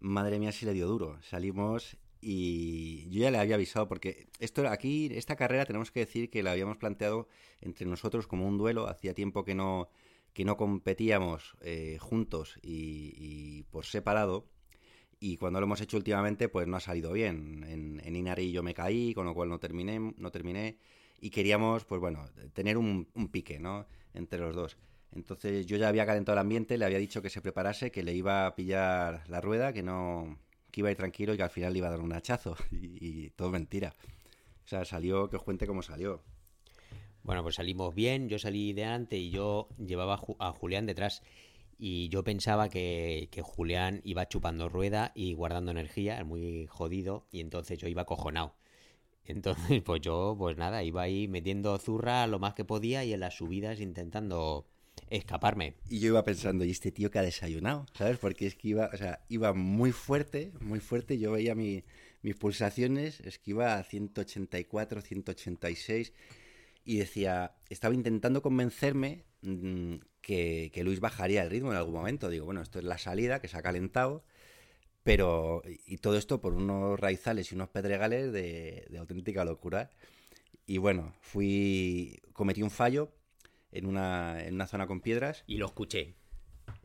madre 0.00 0.40
mía 0.40 0.50
si 0.50 0.66
le 0.66 0.72
dio 0.72 0.88
duro. 0.88 1.22
Salimos 1.22 1.96
y 2.20 3.08
yo 3.08 3.22
ya 3.22 3.30
le 3.30 3.38
había 3.38 3.54
avisado 3.54 3.88
porque 3.88 4.28
esto 4.38 4.68
aquí 4.68 5.08
esta 5.12 5.36
carrera 5.36 5.64
tenemos 5.64 5.90
que 5.90 6.00
decir 6.00 6.30
que 6.30 6.42
la 6.42 6.52
habíamos 6.52 6.76
planteado 6.76 7.28
entre 7.60 7.86
nosotros 7.86 8.26
como 8.26 8.46
un 8.46 8.58
duelo. 8.58 8.88
Hacía 8.88 9.14
tiempo 9.14 9.44
que 9.44 9.54
no 9.54 9.88
que 10.32 10.44
no 10.44 10.56
competíamos 10.56 11.56
eh, 11.62 11.98
juntos 11.98 12.58
y, 12.62 13.64
por 13.70 13.84
separado. 13.84 14.48
Y 15.18 15.36
cuando 15.38 15.60
lo 15.60 15.66
hemos 15.66 15.80
hecho 15.80 15.96
últimamente 15.96 16.48
pues 16.48 16.66
no 16.66 16.76
ha 16.76 16.80
salido 16.80 17.12
bien. 17.12 17.64
En, 17.68 18.00
en 18.04 18.16
Inari 18.16 18.52
yo 18.52 18.62
me 18.62 18.74
caí 18.74 19.14
con 19.14 19.26
lo 19.26 19.34
cual 19.34 19.48
no 19.48 19.58
terminé 19.58 19.98
no 20.16 20.30
terminé. 20.30 20.78
Y 21.20 21.30
queríamos 21.30 21.84
pues 21.84 22.00
bueno 22.00 22.26
tener 22.52 22.76
un, 22.76 23.08
un 23.14 23.28
pique 23.28 23.58
no 23.58 23.86
entre 24.14 24.40
los 24.40 24.54
dos. 24.54 24.76
Entonces 25.12 25.66
yo 25.66 25.76
ya 25.76 25.88
había 25.88 26.06
calentado 26.06 26.34
el 26.34 26.40
ambiente 26.40 26.76
le 26.76 26.84
había 26.84 26.98
dicho 26.98 27.22
que 27.22 27.30
se 27.30 27.40
preparase 27.40 27.90
que 27.90 28.02
le 28.02 28.14
iba 28.14 28.46
a 28.46 28.54
pillar 28.54 29.24
la 29.28 29.40
rueda 29.40 29.72
que 29.72 29.82
no 29.82 30.38
que 30.70 30.80
iba 30.80 30.88
a 30.88 30.92
ir 30.92 30.96
tranquilo 30.96 31.34
y 31.34 31.36
que 31.36 31.42
al 31.42 31.50
final 31.50 31.72
le 31.72 31.78
iba 31.78 31.88
a 31.88 31.90
dar 31.90 32.00
un 32.00 32.12
hachazo. 32.12 32.56
Y, 32.72 33.30
todo 33.30 33.50
mentira. 33.50 33.94
O 34.64 34.68
sea, 34.68 34.84
salió, 34.84 35.28
que 35.28 35.36
os 35.36 35.42
cuente 35.42 35.66
cómo 35.66 35.82
salió. 35.82 36.22
Bueno, 37.22 37.42
pues 37.42 37.56
salimos 37.56 37.94
bien, 37.94 38.28
yo 38.28 38.38
salí 38.38 38.72
de 38.72 38.82
delante 38.82 39.16
y 39.16 39.30
yo 39.30 39.68
llevaba 39.78 40.20
a 40.38 40.52
Julián 40.52 40.86
detrás. 40.86 41.22
Y 41.78 42.08
yo 42.08 42.24
pensaba 42.24 42.68
que, 42.68 43.28
que, 43.30 43.42
Julián 43.42 44.00
iba 44.04 44.28
chupando 44.28 44.68
rueda 44.68 45.12
y 45.14 45.34
guardando 45.34 45.70
energía, 45.70 46.22
muy 46.24 46.66
jodido, 46.66 47.26
y 47.30 47.40
entonces 47.40 47.78
yo 47.78 47.88
iba 47.88 48.04
cojonado. 48.04 48.54
Entonces, 49.24 49.82
pues 49.84 50.00
yo, 50.00 50.34
pues 50.38 50.56
nada, 50.56 50.82
iba 50.82 51.02
ahí 51.02 51.28
metiendo 51.28 51.78
zurra 51.78 52.26
lo 52.26 52.38
más 52.38 52.54
que 52.54 52.64
podía 52.64 53.04
y 53.04 53.12
en 53.12 53.20
las 53.20 53.34
subidas 53.36 53.80
intentando 53.80 54.66
escaparme. 55.10 55.74
Y 55.88 55.98
yo 55.98 56.08
iba 56.08 56.24
pensando, 56.24 56.64
¿y 56.64 56.70
este 56.70 56.92
tío 56.92 57.10
que 57.10 57.18
ha 57.18 57.22
desayunado? 57.22 57.86
¿Sabes? 57.94 58.18
Porque 58.18 58.46
es 58.46 58.54
que 58.54 58.68
iba, 58.68 58.90
o 58.92 58.96
sea, 58.96 59.24
iba 59.28 59.52
muy 59.52 59.92
fuerte, 59.92 60.52
muy 60.60 60.80
fuerte. 60.80 61.18
Yo 61.18 61.32
veía 61.32 61.54
mi, 61.54 61.84
mis 62.22 62.36
pulsaciones, 62.36 63.20
es 63.20 63.38
que 63.38 63.50
iba 63.50 63.74
a 63.74 63.82
184, 63.82 65.02
186 65.02 66.12
y 66.84 66.98
decía, 66.98 67.56
estaba 67.68 67.94
intentando 67.94 68.40
convencerme 68.40 69.24
mmm, 69.42 69.96
que, 70.22 70.72
Luis 70.84 71.00
bajaría 71.00 71.42
el 71.42 71.50
ritmo 71.50 71.72
en 71.72 71.76
algún 71.76 71.94
momento. 71.94 72.30
Digo, 72.30 72.46
bueno, 72.46 72.62
esto 72.62 72.78
es 72.78 72.84
la 72.84 72.98
salida 72.98 73.40
que 73.40 73.48
se 73.48 73.58
ha 73.58 73.62
calentado, 73.62 74.24
pero 75.02 75.62
y 75.66 75.98
todo 75.98 76.16
esto 76.16 76.40
por 76.40 76.54
unos 76.54 76.98
raizales 77.00 77.50
y 77.50 77.54
unos 77.56 77.68
pedregales 77.68 78.32
de 78.32 78.96
auténtica 78.98 79.44
locura. 79.44 79.90
Y 80.66 80.78
bueno, 80.78 81.14
fui, 81.20 82.22
cometí 82.32 82.62
un 82.62 82.70
fallo 82.70 83.12
en 83.72 83.86
una, 83.86 84.44
en 84.44 84.54
una 84.54 84.66
zona 84.66 84.86
con 84.86 85.00
piedras. 85.00 85.44
Y 85.46 85.56
lo 85.56 85.66
escuché. 85.66 86.14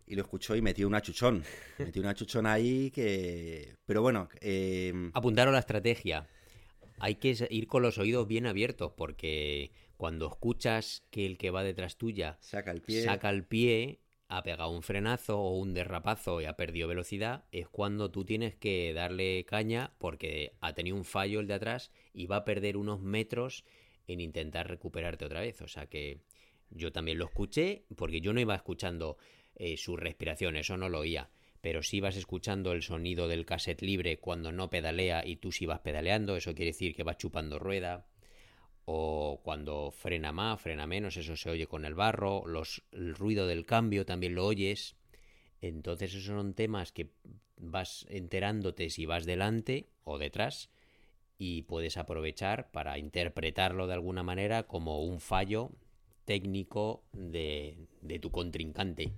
Y 0.08 0.16
lo 0.16 0.22
escuchó 0.22 0.56
y 0.56 0.62
metió 0.62 0.88
una 0.88 1.02
chuchón. 1.02 1.44
metió 1.80 2.02
una 2.02 2.14
chuchón 2.14 2.46
ahí 2.46 2.92
que... 2.92 3.76
Pero 3.86 4.02
bueno... 4.02 4.30
Eh... 4.42 5.12
Apuntaron 5.14 5.54
la 5.54 5.60
estrategia. 5.60 6.28
Hay 7.00 7.16
que 7.16 7.36
ir 7.50 7.68
con 7.68 7.82
los 7.82 7.98
oídos 7.98 8.28
bien 8.28 8.46
abiertos 8.46 8.94
porque 8.96 9.72
cuando 9.98 10.28
escuchas 10.28 11.04
que 11.10 11.26
el 11.26 11.38
que 11.38 11.52
va 11.52 11.64
detrás 11.64 11.98
tuya 11.98 12.38
saca 12.40 12.72
el 12.72 12.82
pie, 12.82 13.04
saca 13.04 13.30
el 13.30 13.44
pie 13.44 14.00
ha 14.28 14.44
pegado 14.44 14.72
un 14.72 14.82
frenazo 14.82 15.40
o 15.40 15.58
un 15.58 15.74
derrapazo 15.74 16.42
y 16.42 16.46
ha 16.46 16.56
perdido 16.56 16.88
velocidad, 16.88 17.46
es 17.52 17.68
cuando 17.68 18.10
tú 18.12 18.26
tienes 18.26 18.56
que 18.56 18.94
darle 18.94 19.46
caña 19.46 19.94
porque 20.00 20.54
ha 20.62 20.74
tenido 20.74 20.96
un 20.96 21.06
fallo 21.06 21.40
el 21.40 21.48
de 21.48 21.54
atrás 21.54 21.92
y 22.14 22.26
va 22.26 22.38
a 22.38 22.46
perder 22.46 22.78
unos 22.78 23.02
metros 23.02 23.66
en 24.08 24.20
intentar 24.20 24.68
recuperarte 24.68 25.26
otra 25.26 25.42
vez. 25.42 25.62
O 25.62 25.68
sea 25.68 25.88
que 25.88 26.22
yo 26.70 26.92
también 26.92 27.18
lo 27.18 27.26
escuché 27.26 27.86
porque 27.96 28.22
yo 28.22 28.34
no 28.34 28.40
iba 28.40 28.56
escuchando 28.56 29.18
eh, 29.56 29.78
su 29.78 29.98
respiración, 29.98 30.56
eso 30.56 30.78
no 30.78 30.90
lo 30.90 31.00
oía. 31.00 31.30
Pero 31.62 31.82
si 31.82 32.00
vas 32.00 32.16
escuchando 32.16 32.74
el 32.74 32.84
sonido 32.84 33.28
del 33.28 33.46
cassette 33.46 33.82
libre 33.82 34.20
cuando 34.20 34.52
no 34.52 34.70
pedalea 34.70 35.26
y 35.26 35.38
tú 35.38 35.52
sí 35.52 35.66
vas 35.66 35.80
pedaleando, 35.80 36.36
eso 36.36 36.54
quiere 36.54 36.72
decir 36.72 36.96
que 36.96 37.04
vas 37.04 37.18
chupando 37.18 37.58
rueda. 37.58 38.06
O 38.86 39.42
cuando 39.44 39.90
frena 39.90 40.32
más, 40.32 40.62
frena 40.62 40.86
menos, 40.86 41.18
eso 41.18 41.36
se 41.36 41.50
oye 41.50 41.66
con 41.66 41.86
el 41.86 41.96
barro. 41.96 42.46
Los, 42.46 42.84
el 42.92 43.16
ruido 43.16 43.48
del 43.48 43.66
cambio 43.66 44.06
también 44.06 44.36
lo 44.36 44.46
oyes. 44.46 44.96
Entonces 45.60 46.14
esos 46.14 46.26
son 46.26 46.54
temas 46.54 46.92
que 46.92 47.10
vas 47.58 48.06
enterándote 48.10 48.90
si 48.92 49.08
vas 49.08 49.26
delante 49.26 49.90
o 50.04 50.20
detrás 50.20 50.70
y 51.38 51.64
puedes 51.64 51.98
aprovechar 51.98 52.72
para 52.72 52.98
interpretarlo 52.98 53.88
de 53.88 53.94
alguna 53.94 54.24
manera 54.24 54.64
como 54.64 55.04
un 55.04 55.20
fallo 55.20 55.72
técnico 56.26 57.04
de, 57.14 57.78
de, 58.02 58.20
tu 58.20 58.32
contrincante. 58.32 59.14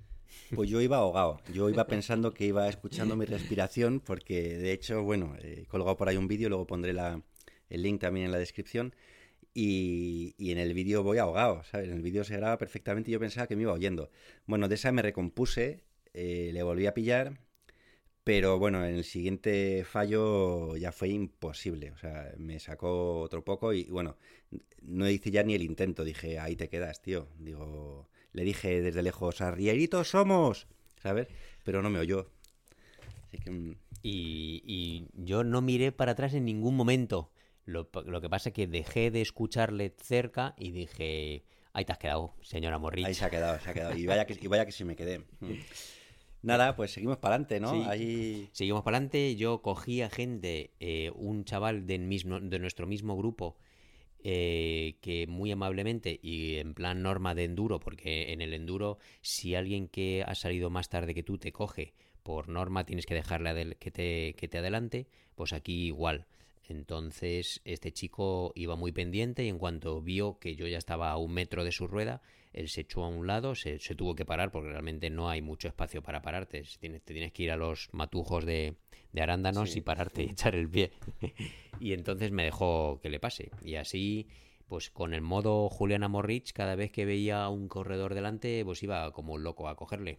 Pues 0.53 0.69
yo 0.69 0.81
iba 0.81 0.97
ahogado, 0.97 1.41
yo 1.53 1.69
iba 1.69 1.87
pensando 1.87 2.33
que 2.33 2.45
iba 2.45 2.67
escuchando 2.67 3.15
mi 3.15 3.25
respiración 3.25 3.99
porque 3.99 4.57
de 4.57 4.71
hecho, 4.73 5.03
bueno, 5.03 5.35
he 5.41 5.65
colgado 5.65 5.97
por 5.97 6.09
ahí 6.09 6.17
un 6.17 6.27
vídeo, 6.27 6.49
luego 6.49 6.67
pondré 6.67 6.93
la, 6.93 7.21
el 7.69 7.81
link 7.81 8.01
también 8.01 8.25
en 8.25 8.31
la 8.31 8.37
descripción 8.37 8.93
y, 9.53 10.35
y 10.37 10.51
en 10.51 10.57
el 10.57 10.73
vídeo 10.73 11.01
voy 11.01 11.17
ahogado, 11.17 11.63
¿sabes? 11.63 11.87
En 11.87 11.95
el 11.95 12.01
vídeo 12.01 12.23
se 12.23 12.35
graba 12.37 12.57
perfectamente 12.57 13.09
y 13.09 13.13
yo 13.13 13.19
pensaba 13.19 13.47
que 13.47 13.55
me 13.55 13.63
iba 13.63 13.73
oyendo. 13.73 14.11
Bueno, 14.45 14.67
de 14.67 14.75
esa 14.75 14.91
me 14.91 15.01
recompuse, 15.01 15.83
eh, 16.13 16.51
le 16.53 16.63
volví 16.63 16.85
a 16.85 16.93
pillar, 16.93 17.39
pero 18.27 18.60
bueno, 18.60 18.86
en 18.86 18.96
el 18.96 19.05
siguiente 19.05 19.86
fallo 19.86 20.75
ya 20.75 20.91
fue 20.91 21.07
imposible. 21.07 21.91
O 21.91 21.98
sea, 21.98 22.34
me 22.38 22.60
sacó 22.60 23.22
otro 23.22 23.46
poco 23.46 23.72
y 23.72 23.86
bueno, 23.86 24.17
no 24.81 25.10
hice 25.10 25.31
ya 25.31 25.43
ni 25.43 25.55
el 25.55 25.62
intento. 25.62 26.03
Dije, 26.03 26.38
ahí 26.38 26.57
te 26.57 26.67
quedas, 26.67 27.01
tío. 27.01 27.29
Digo, 27.39 28.10
le 28.34 28.43
dije 28.43 28.81
desde 28.81 29.01
lejos, 29.01 29.39
arrieritos 29.39 30.10
somos, 30.10 30.67
¿sabes? 31.01 31.29
Pero 31.63 31.81
no 31.81 31.89
me 31.89 32.00
oyó. 32.00 32.29
Así 33.29 33.38
que... 33.38 33.50
mm, 33.50 33.75
Y, 34.03 34.62
y 34.65 35.07
yo 35.13 35.46
no 35.46 35.62
miré 35.62 35.93
para 35.93 36.12
atrás 36.12 36.34
en 36.34 36.43
ningún 36.43 36.75
momento. 36.75 37.31
Lo, 37.63 37.89
lo 38.05 38.19
que 38.19 38.29
pasa 38.29 38.50
es 38.50 38.53
que 38.53 38.67
dejé 38.67 39.10
de 39.10 39.22
escucharle 39.22 39.96
cerca 40.01 40.53
y 40.57 40.72
dije, 40.72 41.46
ahí 41.72 41.86
te 41.86 41.93
has 41.93 41.98
quedado, 41.98 42.34
señora 42.41 42.77
Morrich. 42.77 43.05
Ahí 43.05 43.13
se 43.13 43.24
ha 43.24 43.29
quedado, 43.29 43.57
se 43.60 43.69
ha 43.69 43.74
quedado. 43.74 43.96
Y 43.98 44.05
vaya 44.05 44.25
que, 44.25 44.38
y 44.39 44.48
vaya 44.48 44.65
que 44.65 44.74
sí 44.74 44.84
me 44.84 44.98
quedé. 44.98 45.22
Nada, 46.48 46.75
pues 46.75 46.92
seguimos 46.92 47.18
para 47.18 47.36
adelante, 47.36 47.60
¿no? 47.60 47.72
Sí. 47.72 47.84
Ahí... 47.88 48.50
Seguimos 48.54 48.84
para 48.84 48.98
adelante. 48.98 49.36
Yo 49.36 49.62
cogí 49.62 50.01
a 50.01 50.10
gente, 50.10 50.72
eh, 50.80 51.12
un 51.16 51.44
chaval 51.46 51.86
del 51.86 52.01
mismo, 52.01 52.39
de 52.39 52.60
nuestro 52.60 52.88
mismo 52.88 53.18
grupo, 53.18 53.58
eh, 54.24 54.98
que 55.01 55.27
muy 55.27 55.51
amablemente 55.51 56.20
y 56.22 56.56
en 56.56 56.74
plan 56.74 57.04
norma 57.04 57.36
de 57.36 57.44
enduro, 57.44 57.80
porque 57.80 58.32
en 58.34 58.42
el 58.42 58.54
enduro, 58.54 58.98
si 59.22 59.56
alguien 59.56 59.88
que 59.88 60.24
ha 60.25 60.36
salido 60.36 60.70
más 60.70 60.89
tarde 60.89 61.13
que 61.13 61.24
tú 61.24 61.38
te 61.38 61.51
coge, 61.51 61.94
por 62.24 62.50
norma 62.50 62.86
tienes 62.86 63.06
que 63.06 63.13
dejarle 63.13 63.75
que 63.75 63.92
te, 63.92 64.34
que 64.36 64.48
te 64.48 64.58
adelante, 64.58 65.08
pues 65.36 65.54
aquí 65.54 65.86
igual. 65.86 66.25
Entonces 66.69 67.62
este 67.65 67.91
chico 67.91 68.51
iba 68.55 68.75
muy 68.75 68.91
pendiente 68.91 69.43
y 69.43 69.50
en 69.50 69.57
cuanto 69.57 70.01
vio 70.01 70.38
que 70.39 70.55
yo 70.55 70.67
ya 70.67 70.77
estaba 70.77 71.12
a 71.12 71.17
un 71.17 71.33
metro 71.33 71.63
de 71.63 71.71
su 71.71 71.88
rueda, 71.88 72.21
él 72.53 72.69
se 72.69 72.81
echó 72.81 73.03
a 73.03 73.07
un 73.09 73.27
lado, 73.27 73.55
se, 73.55 73.79
se 73.79 73.95
tuvo 73.95 74.15
que 74.15 74.25
parar 74.25 74.51
porque 74.51 74.69
realmente 74.69 75.09
no 75.09 75.29
hay 75.29 75.41
mucho 75.41 75.67
espacio 75.67 76.01
para 76.01 76.21
pararte. 76.21 76.63
Tienes, 76.79 77.03
te 77.03 77.13
tienes 77.13 77.31
que 77.31 77.43
ir 77.43 77.51
a 77.51 77.57
los 77.57 77.89
matujos 77.91 78.45
de, 78.45 78.75
de 79.13 79.21
arándanos 79.21 79.71
Sí. 79.71 79.79
y 79.79 79.81
pararte 79.81 80.24
y 80.24 80.29
echar 80.31 80.55
el 80.55 80.69
pie. 80.69 80.91
y 81.79 81.93
entonces 81.93 82.31
me 82.31 82.43
dejó 82.45 83.00
que 83.01 83.09
le 83.09 83.19
pase. 83.19 83.51
Y 83.63 83.75
así, 83.75 84.27
pues 84.67 84.89
con 84.89 85.13
el 85.13 85.21
modo 85.21 85.69
Juliana 85.69 86.07
Morrich, 86.07 86.51
cada 86.51 86.75
vez 86.75 86.91
que 86.91 87.05
veía 87.05 87.47
un 87.50 87.67
corredor 87.67 88.13
delante, 88.15 88.63
pues 88.65 88.81
iba 88.83 89.12
como 89.12 89.33
un 89.33 89.43
loco 89.43 89.67
a 89.69 89.75
cogerle. 89.75 90.17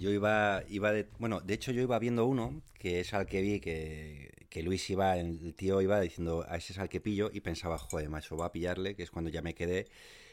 Yo 0.00 0.10
iba, 0.10 0.64
iba 0.70 0.92
de, 0.92 1.06
bueno, 1.18 1.42
de 1.42 1.52
hecho 1.52 1.72
yo 1.72 1.82
iba 1.82 1.98
viendo 1.98 2.24
uno, 2.24 2.62
que 2.78 3.00
es 3.00 3.12
al 3.12 3.26
que 3.26 3.42
vi 3.42 3.60
que, 3.60 4.32
que 4.48 4.62
Luis 4.62 4.88
iba, 4.88 5.18
el 5.18 5.54
tío 5.54 5.82
iba 5.82 6.00
diciendo, 6.00 6.42
a 6.48 6.56
ese 6.56 6.72
es 6.72 6.78
al 6.78 6.88
que 6.88 7.02
pillo, 7.02 7.30
y 7.30 7.40
pensaba, 7.40 7.76
joder, 7.76 8.08
macho, 8.08 8.34
va 8.34 8.46
a 8.46 8.52
pillarle, 8.52 8.96
que 8.96 9.02
es 9.02 9.10
cuando 9.10 9.28
ya 9.28 9.42
me 9.42 9.54
quedé. 9.54 9.88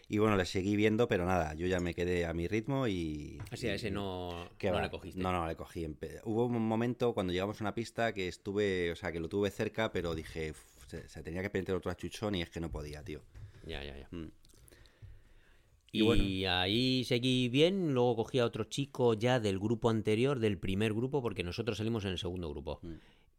Y 0.08 0.20
bueno, 0.20 0.38
le 0.38 0.46
seguí 0.46 0.78
viendo, 0.78 1.10
pero 1.10 1.26
nada, 1.26 1.54
yo 1.54 1.68
ya 1.68 1.82
me 1.82 1.94
quedé 1.94 2.26
a 2.26 2.34
mi 2.34 2.48
ritmo 2.48 2.88
y... 2.88 3.40
Así 3.52 3.68
a 3.68 3.74
y- 3.74 3.76
ese 3.76 3.92
no, 3.92 4.50
¿Qué 4.58 4.70
no 4.70 4.76
va? 4.76 4.84
le 4.84 4.90
cogiste. 4.90 5.20
No, 5.20 5.34
no, 5.34 5.46
le 5.46 5.58
cogí. 5.58 5.86
Hubo 6.24 6.46
un 6.46 6.66
momento 6.66 7.14
cuando 7.14 7.34
llegamos 7.34 7.60
a 7.60 7.66
una 7.66 7.76
pista 7.76 8.14
que 8.14 8.30
estuve, 8.30 8.90
o 8.94 8.96
sea, 8.96 9.12
que 9.12 9.20
lo 9.20 9.28
tuve 9.28 9.52
cerca, 9.52 9.92
pero 9.92 10.16
dije, 10.16 10.52
"Uf, 10.52 10.64
se, 10.88 11.10
se 11.10 11.24
tenía 11.24 11.42
que 11.42 11.50
meter 11.54 11.76
otro 11.76 11.92
achuchón 11.92 12.36
y 12.36 12.42
es 12.42 12.50
que 12.50 12.62
no 12.62 12.72
podía, 12.72 13.04
tío. 13.04 13.20
Ya, 13.66 13.84
ya, 13.84 13.98
ya. 13.98 14.08
Mm. 14.12 14.32
Y, 15.98 16.02
Y 16.02 16.06
bueno. 16.44 16.60
ahí 16.60 17.04
seguí 17.04 17.50
bien, 17.50 17.94
luego 17.94 18.18
cogí 18.18 18.40
a 18.40 18.46
otro 18.46 18.66
chico 18.66 19.14
ya 19.14 19.40
del 19.40 19.60
grupo 19.60 19.90
anterior, 19.90 20.40
del 20.40 20.58
primer 20.58 20.94
grupo, 20.94 21.22
porque 21.22 21.44
nosotros 21.44 21.78
salimos 21.78 22.06
en 22.06 22.12
el 22.12 22.18
segundo 22.18 22.50
grupo. 22.50 22.80
Mm. 22.82 22.94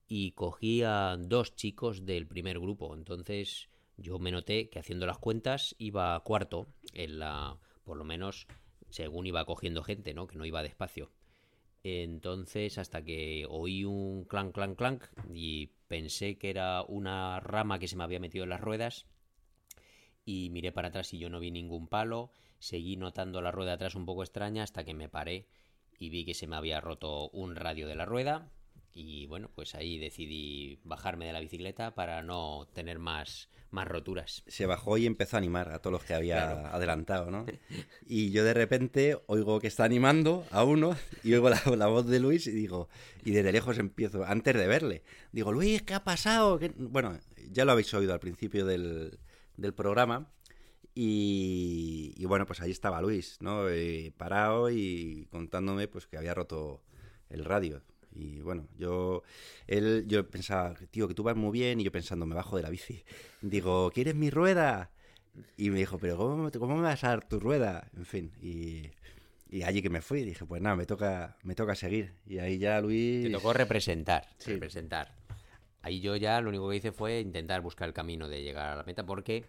Y 0.08 0.32
cogí 0.32 0.82
a 0.82 1.16
dos 1.18 1.54
chicos 1.54 2.06
del 2.06 2.26
primer 2.26 2.58
grupo. 2.58 2.94
Entonces 2.94 3.68
yo 3.96 4.18
me 4.18 4.30
noté 4.30 4.70
que 4.70 4.78
haciendo 4.78 5.06
las 5.06 5.18
cuentas 5.18 5.74
iba 5.78 6.18
cuarto 6.20 6.68
en 6.94 7.18
la, 7.18 7.58
por 7.84 7.96
lo 7.96 8.04
menos 8.04 8.46
según 8.90 9.26
iba 9.26 9.44
cogiendo 9.44 9.82
gente, 9.82 10.14
¿no? 10.14 10.26
Que 10.26 10.36
no 10.36 10.46
iba 10.46 10.62
despacio. 10.62 11.10
Entonces 11.82 12.78
hasta 12.78 13.02
que 13.02 13.46
oí 13.48 13.84
un 13.84 14.24
clank, 14.24 14.54
clank, 14.54 14.76
clank 14.76 15.04
y 15.32 15.68
pensé 15.88 16.38
que 16.38 16.50
era 16.50 16.82
una 16.82 17.40
rama 17.40 17.78
que 17.78 17.88
se 17.88 17.96
me 17.96 18.04
había 18.04 18.20
metido 18.20 18.44
en 18.44 18.50
las 18.50 18.60
ruedas 18.60 19.06
y 20.24 20.50
miré 20.50 20.72
para 20.72 20.88
atrás 20.88 21.12
y 21.14 21.18
yo 21.18 21.30
no 21.30 21.40
vi 21.40 21.50
ningún 21.50 21.88
palo, 21.88 22.30
seguí 22.58 22.96
notando 22.96 23.40
la 23.40 23.50
rueda 23.50 23.74
atrás 23.74 23.94
un 23.94 24.06
poco 24.06 24.22
extraña 24.22 24.62
hasta 24.62 24.84
que 24.84 24.94
me 24.94 25.08
paré 25.08 25.46
y 25.98 26.10
vi 26.10 26.24
que 26.24 26.34
se 26.34 26.46
me 26.46 26.56
había 26.56 26.80
roto 26.80 27.28
un 27.30 27.56
radio 27.56 27.88
de 27.88 27.96
la 27.96 28.04
rueda 28.04 28.50
Y 28.94 29.26
bueno, 29.26 29.50
pues 29.54 29.74
ahí 29.74 29.98
decidí 29.98 30.80
bajarme 30.84 31.26
de 31.26 31.32
la 31.32 31.40
bicicleta 31.40 31.94
para 31.94 32.22
no 32.22 32.68
tener 32.72 32.98
más, 32.98 33.48
más 33.70 33.86
roturas. 33.86 34.42
Se 34.48 34.66
bajó 34.66 34.98
y 34.98 35.06
empezó 35.06 35.36
a 35.36 35.38
animar 35.38 35.70
a 35.70 35.78
todos 35.78 35.92
los 35.92 36.04
que 36.04 36.14
había 36.14 36.68
adelantado, 36.74 37.30
¿no? 37.30 37.46
Y 38.06 38.30
yo 38.30 38.42
de 38.42 38.54
repente 38.54 39.16
oigo 39.26 39.60
que 39.60 39.68
está 39.68 39.84
animando 39.84 40.44
a 40.50 40.64
uno 40.64 40.96
y 41.22 41.34
oigo 41.34 41.50
la, 41.50 41.62
la, 41.76 41.86
voz 41.86 42.06
de 42.06 42.18
Luis 42.18 42.46
y 42.46 42.52
digo, 42.52 42.88
y 43.24 43.30
desde 43.30 43.52
lejos 43.52 43.78
empiezo, 43.78 44.24
antes 44.24 44.56
de 44.56 44.66
verle, 44.66 45.02
digo, 45.32 45.52
Luis, 45.52 45.82
¿qué 45.82 45.94
ha 45.94 46.02
pasado? 46.02 46.58
¿Qué? 46.58 46.72
Bueno, 46.76 47.18
ya 47.52 47.64
lo 47.64 47.72
habéis 47.72 47.92
oído 47.94 48.12
al 48.12 48.20
principio 48.20 48.66
del, 48.66 49.18
del 49.56 49.74
programa. 49.74 50.30
Y, 51.00 52.12
y, 52.17 52.25
bueno, 52.25 52.45
pues 52.45 52.61
ahí 52.61 52.73
estaba 52.73 53.00
Luis, 53.00 53.37
¿no? 53.40 53.69
Eh, 53.69 54.12
parado 54.17 54.69
y 54.69 55.28
contándome 55.31 55.87
pues 55.87 56.09
que 56.09 56.17
había 56.17 56.35
roto 56.35 56.83
el 57.31 57.45
radio. 57.45 57.85
Y 58.12 58.40
bueno, 58.40 58.67
yo, 58.76 59.23
él, 59.69 60.07
yo 60.09 60.28
pensaba, 60.28 60.75
tío, 60.90 61.07
que 61.07 61.14
tú 61.14 61.23
vas 61.23 61.37
muy 61.37 61.52
bien. 61.52 61.78
Y 61.78 61.85
yo 61.85 61.93
pensando, 61.93 62.26
me 62.26 62.35
bajo 62.35 62.57
de 62.57 62.64
la 62.64 62.71
bici. 62.71 63.05
Digo, 63.43 63.93
¿quieres 63.93 64.17
mi 64.17 64.28
rueda? 64.28 64.90
Y 65.57 65.71
me 65.71 65.78
dijo, 65.78 65.99
pero 65.99 66.17
¿cómo, 66.17 66.50
cómo 66.50 66.75
me 66.75 66.83
vas 66.83 67.05
a 67.05 67.11
dar 67.11 67.28
tu 67.28 67.38
rueda? 67.38 67.88
En 67.97 68.05
fin, 68.05 68.33
y, 68.43 68.90
y 69.49 69.62
allí 69.62 69.83
que 69.83 69.90
me 69.90 70.00
fui, 70.00 70.25
dije, 70.25 70.47
pues 70.47 70.61
nada, 70.61 70.75
me 70.75 70.85
toca, 70.85 71.37
me 71.45 71.55
toca 71.55 71.76
seguir. 71.76 72.14
Y 72.26 72.40
ahí 72.40 72.59
ya 72.59 72.81
Luis... 72.81 73.23
Te 73.23 73.31
tocó 73.31 73.52
representar, 73.52 74.26
sí. 74.38 74.50
representar. 74.50 75.14
Ahí 75.81 76.00
yo 76.00 76.17
ya 76.17 76.40
lo 76.40 76.49
único 76.49 76.69
que 76.69 76.75
hice 76.75 76.90
fue 76.90 77.21
intentar 77.21 77.61
buscar 77.61 77.87
el 77.87 77.95
camino 77.95 78.26
de 78.26 78.43
llegar 78.43 78.71
a 78.71 78.75
la 78.75 78.83
meta 78.83 79.07
porque 79.07 79.45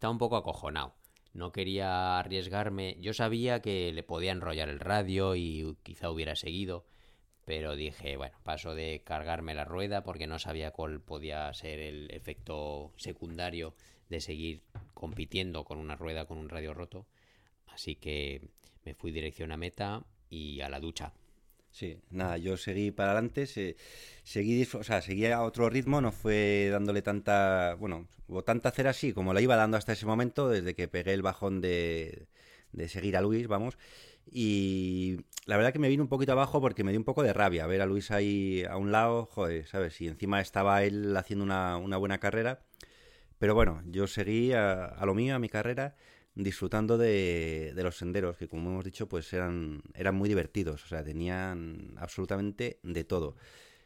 estaba 0.00 0.12
un 0.12 0.18
poco 0.18 0.36
acojonado. 0.36 0.94
No 1.34 1.52
quería 1.52 2.18
arriesgarme. 2.18 2.96
Yo 3.00 3.12
sabía 3.12 3.60
que 3.60 3.92
le 3.92 4.02
podía 4.02 4.32
enrollar 4.32 4.70
el 4.70 4.80
radio 4.80 5.36
y 5.36 5.76
quizá 5.82 6.10
hubiera 6.10 6.36
seguido. 6.36 6.86
Pero 7.44 7.76
dije, 7.76 8.16
bueno, 8.16 8.38
paso 8.42 8.74
de 8.74 9.02
cargarme 9.04 9.52
la 9.52 9.66
rueda 9.66 10.02
porque 10.02 10.26
no 10.26 10.38
sabía 10.38 10.70
cuál 10.70 11.02
podía 11.02 11.52
ser 11.52 11.80
el 11.80 12.10
efecto 12.12 12.94
secundario 12.96 13.74
de 14.08 14.22
seguir 14.22 14.62
compitiendo 14.94 15.64
con 15.64 15.76
una 15.76 15.96
rueda 15.96 16.24
con 16.24 16.38
un 16.38 16.48
radio 16.48 16.72
roto. 16.72 17.06
Así 17.66 17.94
que 17.94 18.40
me 18.86 18.94
fui 18.94 19.12
dirección 19.12 19.52
a 19.52 19.58
meta 19.58 20.06
y 20.30 20.62
a 20.62 20.70
la 20.70 20.80
ducha. 20.80 21.12
Sí, 21.72 21.98
nada, 22.10 22.36
yo 22.36 22.56
seguí 22.56 22.90
para 22.90 23.12
adelante, 23.12 23.46
se, 23.46 23.76
seguí, 24.24 24.66
o 24.74 24.82
sea, 24.82 25.00
seguía 25.02 25.36
a 25.36 25.42
otro 25.44 25.70
ritmo, 25.70 26.00
no 26.00 26.10
fue 26.12 26.68
dándole 26.72 27.00
tanta, 27.00 27.76
bueno, 27.78 28.08
o 28.28 28.42
tanta 28.42 28.70
cera 28.72 28.90
así 28.90 29.12
como 29.12 29.32
la 29.34 29.40
iba 29.40 29.54
dando 29.56 29.76
hasta 29.76 29.92
ese 29.92 30.04
momento, 30.04 30.48
desde 30.48 30.74
que 30.74 30.88
pegué 30.88 31.12
el 31.14 31.22
bajón 31.22 31.60
de, 31.60 32.26
de 32.72 32.88
seguir 32.88 33.16
a 33.16 33.20
Luis, 33.20 33.46
vamos, 33.46 33.78
y 34.30 35.18
la 35.46 35.56
verdad 35.56 35.72
que 35.72 35.78
me 35.78 35.88
vino 35.88 36.02
un 36.02 36.08
poquito 36.08 36.32
abajo 36.32 36.60
porque 36.60 36.82
me 36.84 36.90
dio 36.90 36.98
un 37.00 37.04
poco 37.04 37.22
de 37.22 37.32
rabia 37.32 37.66
ver 37.66 37.82
a 37.82 37.86
Luis 37.86 38.10
ahí 38.10 38.64
a 38.68 38.76
un 38.76 38.90
lado, 38.92 39.26
joder, 39.26 39.66
¿sabes? 39.68 40.00
Y 40.00 40.08
encima 40.08 40.40
estaba 40.40 40.82
él 40.82 41.16
haciendo 41.16 41.44
una, 41.44 41.76
una 41.76 41.96
buena 41.98 42.18
carrera, 42.18 42.60
pero 43.38 43.54
bueno, 43.54 43.82
yo 43.86 44.06
seguí 44.06 44.52
a, 44.52 44.84
a 44.86 45.06
lo 45.06 45.14
mío, 45.14 45.34
a 45.34 45.38
mi 45.38 45.48
carrera, 45.48 45.96
disfrutando 46.34 46.98
de, 46.98 47.72
los 47.76 47.96
senderos, 47.96 48.36
que 48.36 48.48
como 48.48 48.70
hemos 48.70 48.84
dicho, 48.84 49.08
pues 49.08 49.32
eran, 49.32 49.82
eran 49.94 50.14
muy 50.14 50.28
divertidos, 50.28 50.84
o 50.84 50.88
sea, 50.88 51.04
tenían 51.04 51.94
absolutamente 51.96 52.80
de 52.82 53.04
todo. 53.04 53.36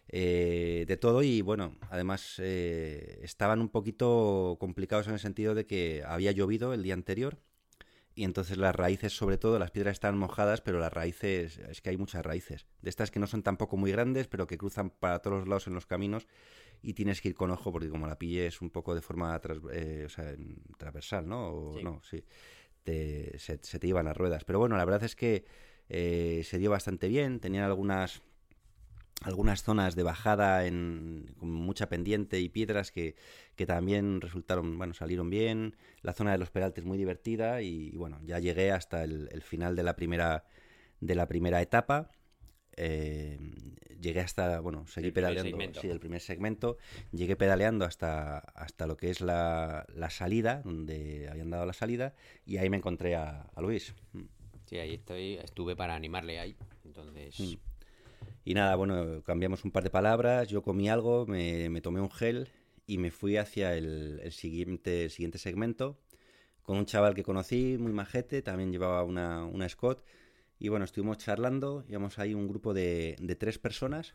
Eh, 0.09 0.85
de 0.87 0.97
todo 0.99 1.23
y 1.23 1.41
bueno, 1.41 1.79
además 1.89 2.35
eh, 2.39 3.21
estaban 3.23 3.61
un 3.61 3.71
poquito 3.71 4.59
complicados 4.61 5.07
en 5.07 5.15
el 5.15 5.19
sentido 5.19 5.55
de 5.55 5.65
que 5.67 6.03
había 6.07 6.31
llovido 6.31 6.75
el 6.75 6.83
día 6.83 6.93
anterior 6.93 7.39
y 8.15 8.25
entonces 8.25 8.59
las 8.59 8.75
raíces, 8.75 9.17
sobre 9.17 9.39
todo, 9.39 9.59
las 9.59 9.73
piedras 9.73 9.95
están 9.95 10.17
mojadas, 10.17 10.61
pero 10.61 10.79
las 10.79 10.93
raíces, 10.93 11.59
es 11.59 11.81
que 11.81 11.91
hay 11.91 11.97
muchas 11.97 12.25
raíces, 12.25 12.67
de 12.81 12.91
estas 12.91 13.11
que 13.11 13.19
no 13.19 13.27
son 13.27 13.43
tampoco 13.43 13.77
muy 13.77 13.91
grandes, 13.91 14.29
pero 14.29 14.47
que 14.47 14.57
cruzan 14.57 14.91
para 14.91 15.19
todos 15.21 15.39
los 15.39 15.49
lados 15.49 15.67
en 15.67 15.75
los 15.75 15.87
caminos 15.87 16.29
y 16.85 16.93
tienes 16.93 17.21
que 17.21 17.31
ir 17.31 17.35
con 17.35 17.51
ojo 17.51 17.73
porque 17.73 17.89
como 17.89 18.07
la 18.07 18.19
pilles 18.19 18.61
un 18.61 18.71
poco 18.71 18.95
de 18.95 19.01
forma 19.01 19.39
tras, 19.41 19.59
eh, 19.73 20.05
o 20.07 20.09
sea, 20.09 20.35
transversal, 20.77 21.27
¿no? 21.27 21.49
O, 21.49 21.75
sí. 21.79 21.83
No, 21.83 22.01
sí. 22.03 22.25
Te, 22.83 23.39
se, 23.39 23.59
se, 23.63 23.79
te 23.79 23.87
iban 23.87 24.05
las 24.05 24.17
ruedas. 24.17 24.45
Pero 24.45 24.59
bueno, 24.59 24.77
la 24.77 24.85
verdad 24.85 25.03
es 25.05 25.17
que 25.17 25.47
eh, 25.89 26.43
se 26.45 26.59
dio 26.59 26.71
bastante 26.71 27.09
bien. 27.09 27.41
Tenían 27.41 27.65
algunas 27.65 28.23
algunas 29.23 29.63
zonas 29.63 29.95
de 29.95 30.03
bajada 30.03 30.67
en, 30.67 31.35
con 31.39 31.51
mucha 31.51 31.89
pendiente 31.89 32.41
y 32.41 32.51
piedras 32.51 32.93
que, 32.93 33.15
que, 33.57 33.65
también 33.65 34.21
resultaron, 34.21 34.77
bueno, 34.77 34.93
salieron 34.93 35.31
bien. 35.31 35.77
La 36.03 36.13
zona 36.13 36.33
de 36.33 36.39
los 36.39 36.51
peraltes 36.51 36.85
muy 36.85 36.99
divertida 36.99 37.63
y, 37.63 37.89
y 37.89 37.97
bueno, 37.97 38.21
ya 38.25 38.39
llegué 38.39 38.71
hasta 38.71 39.03
el, 39.03 39.31
el, 39.33 39.41
final 39.41 39.77
de 39.77 39.83
la 39.83 39.97
primera 39.97 40.45
de 41.01 41.15
la 41.15 41.27
primera 41.27 41.63
etapa. 41.63 42.11
Eh, 42.77 43.39
llegué 44.05 44.21
hasta, 44.21 44.61
bueno, 44.61 44.87
seguí 44.87 45.09
el 45.09 45.13
pedaleando, 45.13 45.59
sí, 45.81 45.89
el 45.89 45.99
primer 45.99 46.21
segmento, 46.21 46.77
llegué 47.11 47.35
pedaleando 47.35 47.85
hasta, 47.85 48.39
hasta 48.39 48.87
lo 48.87 48.97
que 48.97 49.11
es 49.11 49.21
la, 49.21 49.85
la, 49.95 50.11
salida, 50.11 50.63
donde 50.65 51.29
habían 51.29 51.51
dado 51.51 51.67
la 51.67 51.73
salida, 51.73 52.15
y 52.47 52.59
ahí 52.59 52.71
me 52.71 52.77
encontré 52.77 53.17
a, 53.17 53.49
a 53.55 53.61
Luis. 53.61 53.95
Sí, 54.67 54.79
ahí 54.79 54.95
estoy, 54.95 55.35
estuve 55.35 55.75
para 55.75 55.97
animarle 55.97 56.39
ahí, 56.39 56.57
entonces... 56.85 57.41
Mm. 57.41 57.55
Y 58.47 58.55
nada, 58.55 58.77
bueno, 58.77 59.23
cambiamos 59.23 59.65
un 59.65 59.71
par 59.71 59.85
de 59.85 59.91
palabras, 59.91 60.49
yo 60.49 60.63
comí 60.63 60.89
algo, 60.89 61.27
me, 61.27 61.71
me 61.71 61.81
tomé 61.81 62.01
un 62.01 62.11
gel 62.11 62.49
y 62.87 62.99
me 62.99 63.11
fui 63.11 63.39
hacia 63.39 63.75
el, 63.75 64.21
el, 64.23 64.33
siguiente, 64.33 65.05
el 65.05 65.11
siguiente 65.11 65.39
segmento 65.39 65.99
con 66.65 66.79
un 66.79 66.87
chaval 66.87 67.15
que 67.15 67.23
conocí, 67.23 67.77
muy 67.79 67.93
majete, 67.93 68.43
también 68.43 68.73
llevaba 68.73 69.05
una, 69.05 69.45
una 69.45 69.69
Scott, 69.69 70.03
y 70.65 70.71
bueno, 70.71 70.87
estuvimos 70.87 71.19
charlando, 71.19 71.85
íbamos 71.91 72.19
ahí 72.19 72.33
un 72.33 72.49
grupo 72.49 72.73
de, 72.73 73.17
de 73.21 73.37
tres 73.37 73.59
personas, 73.59 74.15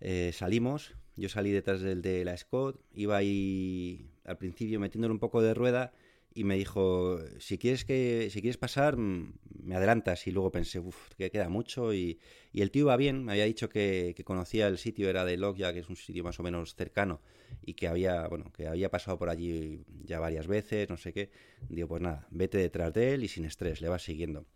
eh, 0.00 0.30
salimos, 0.32 0.94
yo 1.16 1.28
salí 1.28 1.50
detrás 1.50 1.82
del 1.82 2.00
de 2.00 2.24
la 2.24 2.34
Scott, 2.34 2.80
iba 2.94 3.18
ahí 3.18 4.08
al 4.24 4.38
principio 4.38 4.80
metiéndole 4.80 5.12
un 5.12 5.18
poco 5.18 5.42
de 5.42 5.52
rueda 5.52 5.92
y 6.32 6.44
me 6.44 6.56
dijo, 6.56 7.18
si 7.40 7.58
quieres 7.58 7.84
que 7.84 8.28
si 8.30 8.40
quieres 8.40 8.56
pasar, 8.56 8.96
me 8.96 9.76
adelantas. 9.76 10.26
Y 10.26 10.32
luego 10.32 10.50
pensé, 10.50 10.80
uff, 10.80 11.10
que 11.18 11.30
queda 11.30 11.48
mucho. 11.48 11.92
Y, 11.92 12.18
y, 12.52 12.62
el 12.62 12.70
tío 12.70 12.84
iba 12.84 12.96
bien, 12.96 13.22
me 13.24 13.32
había 13.32 13.44
dicho 13.44 13.68
que, 13.68 14.16
conocía 14.24 14.66
el 14.66 14.78
sitio, 14.78 15.10
era 15.10 15.26
de 15.26 15.36
Logia, 15.36 15.72
que 15.74 15.80
es 15.80 15.88
un 15.90 15.96
sitio 15.96 16.24
más 16.24 16.40
o 16.40 16.42
menos 16.42 16.74
cercano, 16.74 17.20
y 17.62 17.74
que 17.74 17.86
había, 17.86 18.26
bueno, 18.28 18.50
que 18.50 18.66
había 18.66 18.90
pasado 18.90 19.18
por 19.18 19.28
allí 19.28 19.84
ya 20.04 20.18
varias 20.20 20.46
veces, 20.46 20.88
no 20.88 20.96
sé 20.96 21.12
qué. 21.12 21.30
Digo, 21.68 21.86
pues 21.86 22.02
nada, 22.02 22.26
vete 22.30 22.58
detrás 22.58 22.94
de 22.94 23.14
él 23.14 23.24
y 23.24 23.28
sin 23.28 23.44
estrés, 23.44 23.80
le 23.82 23.88
vas 23.88 24.02
siguiendo. 24.02 24.46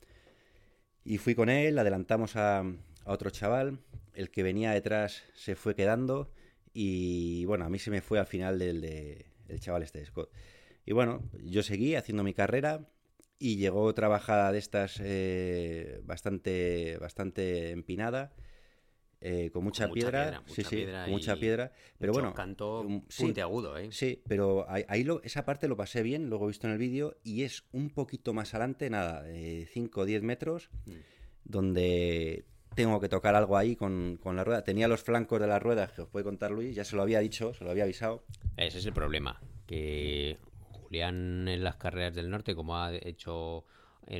Y 1.09 1.17
fui 1.17 1.35
con 1.35 1.49
él, 1.49 1.79
adelantamos 1.79 2.37
a, 2.37 2.63
otro 3.07 3.31
chaval, 3.31 3.79
el 4.13 4.31
que 4.31 4.43
venía 4.43 4.73
detrás 4.73 5.23
se 5.33 5.57
fue 5.57 5.75
quedando, 5.75 6.31
y 6.75 7.47
bueno, 7.47 7.65
a 7.65 7.71
mí 7.71 7.79
se 7.79 7.91
me 7.91 8.03
fue 8.03 8.19
al 8.19 8.27
final 8.27 8.59
del 8.59 8.83
de, 8.83 9.25
el 9.49 9.59
chaval 9.59 9.83
este, 9.85 10.05
Scott. 10.05 10.31
Y 10.85 10.93
bueno, 10.93 11.23
yo 11.43 11.63
seguí 11.63 11.95
haciendo 11.95 12.25
mi 12.25 12.35
carrera 12.35 12.87
y 13.39 13.57
llegó 13.57 13.85
otra 13.85 14.09
bajada 14.09 14.53
de 14.53 14.59
estas 14.59 15.01
eh, 15.03 16.03
bastante, 16.05 16.99
bastante 17.01 17.71
empinada. 17.71 18.35
Eh, 19.21 19.51
con 19.53 19.65
mucha, 19.65 19.87
con 19.87 19.95
piedra, 19.95 20.43
mucha 20.47 20.47
piedra, 20.47 20.47
sí, 20.47 20.61
mucha 20.61 20.69
sí, 20.69 20.77
piedra 20.77 21.03
con 21.03 21.11
mucha 21.11 21.37
piedra, 21.37 21.73
pero 21.99 22.13
bueno, 22.13 22.35
canto 22.35 22.83
um, 22.83 23.03
sí, 23.09 23.25
puntiagudo, 23.25 23.77
¿eh? 23.77 23.89
Sí, 23.91 24.23
pero 24.29 24.65
ahí, 24.69 25.03
lo, 25.03 25.21
esa 25.25 25.45
parte 25.45 25.67
lo 25.67 25.77
pasé 25.77 26.05
bien, 26.05 26.29
luego 26.29 26.45
he 26.45 26.49
visto 26.49 26.69
en 26.69 26.75
el 26.75 26.79
vídeo 26.79 27.17
y 27.25 27.43
es 27.43 27.65
un 27.73 27.91
poquito 27.91 28.33
más 28.33 28.55
adelante, 28.55 28.89
nada, 28.91 29.25
5 29.73 30.01
o 30.01 30.05
10 30.05 30.23
metros, 30.23 30.71
Mm. 30.87 30.93
donde 31.45 32.45
tengo 32.75 33.01
que 33.01 33.09
tocar 33.09 33.35
algo 33.35 33.57
ahí 33.57 33.75
con, 33.77 34.19
con, 34.23 34.37
la 34.37 34.45
rueda. 34.45 34.63
Tenía 34.63 34.89
los 34.89 35.03
flancos 35.03 35.41
de 35.41 35.47
las 35.47 35.63
ruedas 35.63 35.93
que 35.93 36.03
os 36.03 36.09
puede 36.09 36.25
contar 36.25 36.51
Luis, 36.51 36.75
ya 36.75 36.85
se 36.85 36.97
lo 36.97 37.03
había 37.03 37.19
dicho, 37.21 37.55
se 37.55 37.65
lo 37.65 37.71
había 37.71 37.85
avisado. 37.85 38.25
Ese 38.57 38.79
es 38.79 38.87
el 38.87 38.93
problema, 38.93 39.41
que 39.67 40.39
Julián 40.71 41.49
en 41.49 41.65
las 41.65 41.77
carreras 41.77 42.15
del 42.15 42.31
norte, 42.31 42.55
como 42.55 42.77
ha 42.77 42.95
hecho 42.95 43.65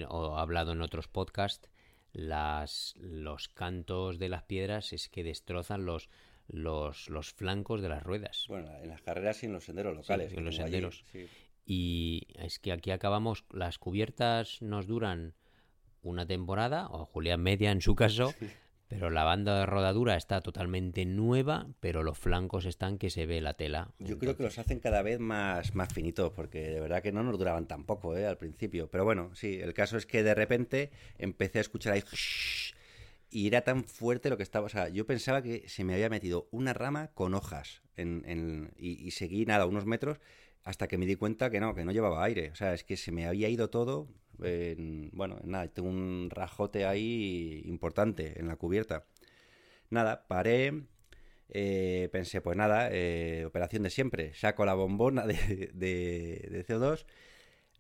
o 0.09 0.37
ha 0.37 0.43
hablado 0.43 0.73
en 0.73 0.83
otros 0.83 1.09
podcasts, 1.09 1.71
las, 2.13 2.95
los 2.99 3.49
cantos 3.49 4.19
de 4.19 4.29
las 4.29 4.43
piedras 4.45 4.93
es 4.93 5.09
que 5.09 5.23
destrozan 5.25 5.85
los, 5.85 6.09
los, 6.49 7.09
los 7.09 7.33
flancos 7.33 7.83
de 7.83 7.89
las 7.89 8.03
ruedas. 8.03 8.45
Bueno, 8.49 8.71
en 8.83 8.89
las 8.89 9.03
carreras 9.03 9.43
y 9.43 9.47
en 9.47 9.53
los 9.53 9.65
senderos 9.65 9.95
locales. 9.97 10.31
Sí, 10.31 10.37
en 10.39 10.45
los 10.45 10.55
allí, 10.59 10.65
senderos. 10.65 11.05
sí. 11.13 11.27
Y 11.71 12.27
es 12.37 12.59
que 12.59 12.73
aquí 12.73 12.91
acabamos, 12.91 13.45
las 13.51 13.79
cubiertas 13.79 14.63
nos 14.63 14.87
duran 14.87 15.35
una 16.01 16.27
temporada, 16.27 16.89
o 16.91 17.05
Julián 17.05 17.43
media 17.43 17.71
en 17.73 17.83
su 17.83 17.95
caso, 17.95 18.33
Sí. 18.39 18.47
Pero 18.89 19.11
la 19.11 19.25
banda 19.25 19.61
de 19.61 19.67
rodadura 19.67 20.17
está 20.17 20.41
totalmente 20.41 21.05
nueva, 21.05 21.67
pero 21.79 22.03
los 22.03 22.19
flancos 22.19 22.65
están 22.65 22.97
que 22.97 23.11
se 23.11 23.27
ve 23.27 23.43
la 23.43 23.55
tela. 23.55 23.91
Yo 23.99 24.19
creo 24.19 24.37
que 24.37 24.43
los 24.43 24.59
hacen 24.59 24.81
cada 24.81 25.03
vez 25.03 25.21
más, 25.21 25.75
más 25.75 25.93
finitos, 25.93 26.33
porque 26.33 26.71
de 26.71 26.81
verdad 26.81 27.03
que 27.03 27.13
no 27.13 27.23
nos 27.23 27.39
duraban 27.39 27.67
tampoco 27.67 28.17
¿eh? 28.17 28.27
al 28.27 28.39
principio. 28.39 28.89
Pero 28.91 29.05
bueno, 29.05 29.31
sí, 29.35 29.61
el 29.61 29.75
caso 29.75 29.99
es 29.99 30.07
que 30.07 30.23
de 30.23 30.35
repente 30.35 30.91
empecé 31.19 31.59
a 31.59 31.63
escuchar 31.63 31.93
ahí... 31.95 32.03
Y 33.31 33.47
era 33.47 33.61
tan 33.61 33.85
fuerte 33.85 34.31
lo 34.31 34.39
que 34.39 34.43
estaba... 34.43 34.65
O 34.65 34.71
sea, 34.71 34.89
yo 34.89 35.05
pensaba 35.07 35.43
que 35.43 35.69
se 35.69 35.85
me 35.85 35.93
había 35.93 36.09
metido 36.09 36.49
una 36.51 36.73
rama 36.73 37.09
con 37.09 37.35
hojas 37.35 37.83
en, 37.95 38.23
en, 38.25 38.73
y, 38.79 39.07
y 39.07 39.11
seguí 39.11 39.45
nada, 39.45 39.67
unos 39.67 39.85
metros, 39.85 40.19
hasta 40.65 40.89
que 40.89 40.97
me 40.97 41.05
di 41.05 41.15
cuenta 41.15 41.51
que 41.51 41.61
no, 41.61 41.75
que 41.75 41.85
no 41.85 41.93
llevaba 41.93 42.25
aire. 42.25 42.51
O 42.53 42.55
sea, 42.55 42.73
es 42.73 42.85
que 42.85 42.97
se 42.97 43.13
me 43.13 43.27
había 43.27 43.51
ido 43.51 43.69
todo. 43.69 44.09
En, 44.43 45.11
bueno, 45.13 45.39
nada, 45.45 45.69
tengo 45.69 45.89
un 45.89 46.29
rajote 46.31 46.87
ahí 46.87 47.63
importante 47.67 48.39
en 48.39 48.49
la 48.49 48.57
cubierta. 48.57 49.05
Nada, 49.91 50.27
paré, 50.29 50.85
eh, 51.51 52.09
pensé, 52.13 52.41
pues 52.41 52.57
nada, 52.57 52.89
eh, 52.93 53.45
operación 53.47 53.83
de 53.85 53.91
siempre. 53.91 54.35
Saco 54.35 54.65
la 54.67 54.75
bombona 54.75 55.27
de, 55.27 55.71
de- 55.75 56.49
de 56.51 56.65
CO2, 56.65 57.07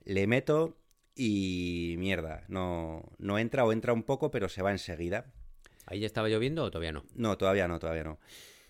le 0.04 0.26
meto 0.26 0.78
y 1.16 1.96
mierda, 1.98 2.44
no, 2.48 3.02
no 3.18 3.38
entra 3.38 3.64
o 3.64 3.72
entra 3.72 3.92
un 3.92 4.04
poco, 4.04 4.30
pero 4.30 4.48
se 4.48 4.62
va 4.62 4.70
enseguida. 4.72 5.26
¿Ahí 5.86 6.00
ya 6.00 6.06
estaba 6.06 6.28
lloviendo 6.28 6.64
o 6.64 6.70
todavía 6.70 6.92
no? 6.92 7.04
No, 7.14 7.38
todavía 7.38 7.68
no, 7.68 7.78
todavía 7.78 8.04
no. 8.04 8.18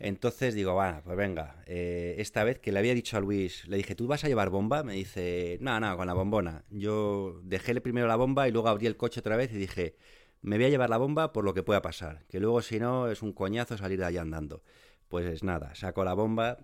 Entonces 0.01 0.55
digo, 0.55 0.75
bueno, 0.75 1.01
pues 1.05 1.17
venga, 1.17 1.63
eh, 1.67 2.15
esta 2.19 2.45
vez 2.45 2.61
que 2.61 2.71
le 2.71 2.79
había 2.79 2.95
dicho 2.95 3.17
a 3.17 3.21
Luis, 3.21 3.67
le 3.67 3.77
dije, 3.77 3.95
¿tú 3.97 4.07
vas 4.07 4.25
a 4.25 4.29
llevar 4.29 4.51
bomba? 4.51 4.85
Me 4.85 4.95
dice, 4.95 5.59
no, 5.61 5.81
no, 5.81 5.97
con 5.97 6.07
la 6.07 6.15
bombona. 6.15 6.65
Yo 6.71 7.41
dejé 7.43 7.81
primero 7.81 8.07
la 8.07 8.17
bomba 8.17 8.49
y 8.49 8.53
luego 8.53 8.69
abrí 8.69 8.87
el 8.87 8.97
coche 8.97 9.21
otra 9.21 9.37
vez 9.37 9.53
y 9.53 9.57
dije, 9.57 9.97
me 10.41 10.57
voy 10.57 10.67
a 10.67 10.69
llevar 10.69 10.91
la 10.91 10.99
bomba 10.99 11.33
por 11.33 11.45
lo 11.45 11.53
que 11.55 11.63
pueda 11.65 11.83
pasar, 11.83 12.25
que 12.29 12.41
luego 12.41 12.63
si 12.63 12.79
no 12.79 13.11
es 13.11 13.23
un 13.23 13.33
coñazo 13.33 13.77
salir 13.77 13.99
de 13.99 14.07
allá 14.07 14.23
andando. 14.23 14.63
Pues 15.09 15.43
nada, 15.43 15.75
saco 15.75 16.05
la 16.05 16.15
bomba, 16.15 16.59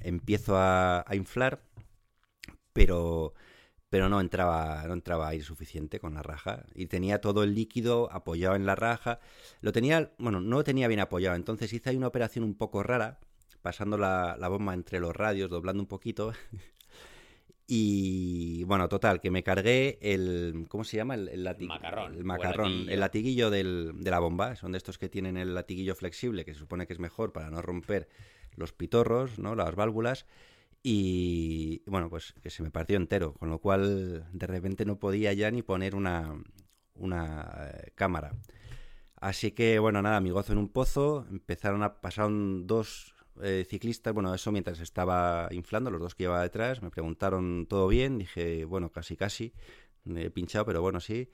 empiezo 0.00 0.56
a 0.58 1.04
inflar, 1.12 1.62
pero 2.72 3.34
pero 3.94 4.08
no 4.08 4.20
entraba, 4.20 4.82
no 4.88 4.92
entraba 4.94 5.28
aire 5.28 5.44
suficiente 5.44 6.00
con 6.00 6.14
la 6.14 6.22
raja 6.24 6.64
y 6.74 6.86
tenía 6.86 7.20
todo 7.20 7.44
el 7.44 7.54
líquido 7.54 8.10
apoyado 8.10 8.56
en 8.56 8.66
la 8.66 8.74
raja. 8.74 9.20
Lo 9.60 9.70
tenía, 9.70 10.10
bueno, 10.18 10.40
no 10.40 10.56
lo 10.56 10.64
tenía 10.64 10.88
bien 10.88 10.98
apoyado, 10.98 11.36
entonces 11.36 11.72
hice 11.72 11.90
ahí 11.90 11.96
una 11.96 12.08
operación 12.08 12.44
un 12.44 12.56
poco 12.56 12.82
rara, 12.82 13.20
pasando 13.62 13.96
la, 13.96 14.36
la 14.36 14.48
bomba 14.48 14.74
entre 14.74 14.98
los 14.98 15.14
radios, 15.14 15.48
doblando 15.48 15.80
un 15.80 15.86
poquito. 15.86 16.32
y 17.68 18.64
bueno, 18.64 18.88
total, 18.88 19.20
que 19.20 19.30
me 19.30 19.44
cargué 19.44 19.98
el, 20.02 20.66
¿cómo 20.68 20.82
se 20.82 20.96
llama? 20.96 21.14
El, 21.14 21.28
el 21.28 21.44
lati- 21.46 21.68
Macarrón, 21.68 22.14
el 22.16 22.24
macarrón, 22.24 22.64
latiguillo. 22.70 22.92
el 22.92 23.00
latiguillo 23.00 23.50
del- 23.50 23.92
de 24.00 24.10
la 24.10 24.18
bomba. 24.18 24.56
Son 24.56 24.72
de 24.72 24.78
estos 24.78 24.98
que 24.98 25.08
tienen 25.08 25.36
el 25.36 25.54
latiguillo 25.54 25.94
flexible, 25.94 26.44
que 26.44 26.52
se 26.52 26.58
supone 26.58 26.88
que 26.88 26.92
es 26.94 26.98
mejor 26.98 27.32
para 27.32 27.48
no 27.50 27.62
romper 27.62 28.08
los 28.56 28.72
pitorros, 28.72 29.38
¿no? 29.38 29.54
Las 29.54 29.76
válvulas. 29.76 30.26
Y 30.86 31.82
bueno, 31.86 32.10
pues 32.10 32.34
que 32.42 32.50
se 32.50 32.62
me 32.62 32.70
partió 32.70 32.98
entero, 32.98 33.32
con 33.32 33.48
lo 33.48 33.58
cual 33.58 34.28
de 34.30 34.46
repente 34.46 34.84
no 34.84 34.98
podía 34.98 35.32
ya 35.32 35.50
ni 35.50 35.62
poner 35.62 35.94
una, 35.94 36.34
una 36.94 37.70
eh, 37.72 37.92
cámara. 37.94 38.34
Así 39.16 39.52
que 39.52 39.78
bueno, 39.78 40.02
nada, 40.02 40.20
mi 40.20 40.28
gozo 40.28 40.52
en 40.52 40.58
un 40.58 40.68
pozo, 40.68 41.26
empezaron 41.30 41.82
a 41.82 42.02
pasar 42.02 42.28
dos 42.30 43.14
eh, 43.42 43.64
ciclistas, 43.66 44.12
bueno, 44.12 44.34
eso 44.34 44.52
mientras 44.52 44.78
estaba 44.80 45.48
inflando, 45.52 45.90
los 45.90 46.02
dos 46.02 46.14
que 46.14 46.24
llevaba 46.24 46.42
detrás, 46.42 46.82
me 46.82 46.90
preguntaron 46.90 47.64
todo 47.66 47.88
bien, 47.88 48.18
dije, 48.18 48.66
bueno, 48.66 48.92
casi 48.92 49.16
casi, 49.16 49.54
he 50.04 50.28
pinchado, 50.28 50.66
pero 50.66 50.82
bueno, 50.82 51.00
sí. 51.00 51.30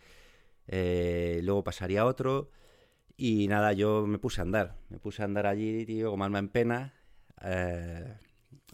Eh, 0.69 1.41
luego 1.43 1.65
pasaría 1.65 2.07
otro 2.07 2.53
y 3.17 3.49
nada, 3.49 3.73
yo 3.73 4.07
me 4.07 4.19
puse 4.21 4.41
a 4.41 4.45
andar, 4.45 4.77
me 4.91 5.01
puse 5.01 5.23
a 5.23 5.25
andar 5.25 5.47
allí, 5.49 5.85
tío, 5.87 6.11
como 6.11 6.23
alma 6.25 6.39
en 6.39 6.51
pena. 6.51 6.95
Eh, 7.43 8.15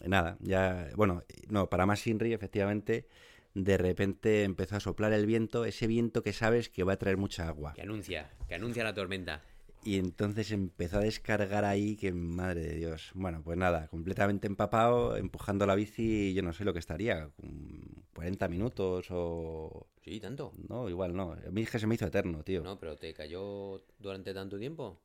nada, 0.04 0.36
ya, 0.40 0.88
bueno, 0.96 1.22
no, 1.48 1.68
para 1.68 1.86
más 1.86 2.06
Inri, 2.06 2.32
efectivamente, 2.32 3.06
de 3.54 3.78
repente 3.78 4.44
empezó 4.44 4.76
a 4.76 4.80
soplar 4.80 5.12
el 5.12 5.26
viento, 5.26 5.64
ese 5.64 5.86
viento 5.86 6.22
que 6.22 6.32
sabes 6.32 6.68
que 6.68 6.84
va 6.84 6.94
a 6.94 6.98
traer 6.98 7.16
mucha 7.16 7.48
agua. 7.48 7.72
Que 7.74 7.82
anuncia, 7.82 8.30
que 8.48 8.54
anuncia 8.54 8.84
la 8.84 8.94
tormenta. 8.94 9.42
Y 9.86 9.98
entonces 9.98 10.50
empezó 10.50 10.98
a 10.98 11.02
descargar 11.02 11.64
ahí, 11.64 11.96
que 11.96 12.12
madre 12.12 12.62
de 12.62 12.74
Dios. 12.74 13.12
Bueno, 13.14 13.42
pues 13.44 13.56
nada, 13.56 13.86
completamente 13.86 14.48
empapado, 14.48 15.16
empujando 15.16 15.64
la 15.64 15.76
bici, 15.76 16.34
yo 16.34 16.42
no 16.42 16.52
sé 16.52 16.64
lo 16.64 16.72
que 16.72 16.80
estaría, 16.80 17.30
mm, 17.40 18.00
40 18.12 18.48
minutos 18.48 19.06
o... 19.10 19.86
Sí, 20.02 20.18
tanto. 20.18 20.52
No, 20.68 20.88
igual 20.88 21.14
no. 21.14 21.32
A 21.32 21.50
mí 21.52 21.62
es 21.62 21.70
que 21.70 21.78
se 21.78 21.86
me 21.86 21.94
hizo 21.94 22.06
eterno, 22.06 22.42
tío. 22.42 22.62
No, 22.62 22.80
pero 22.80 22.96
¿te 22.96 23.14
cayó 23.14 23.84
durante 24.00 24.34
tanto 24.34 24.58
tiempo? 24.58 25.00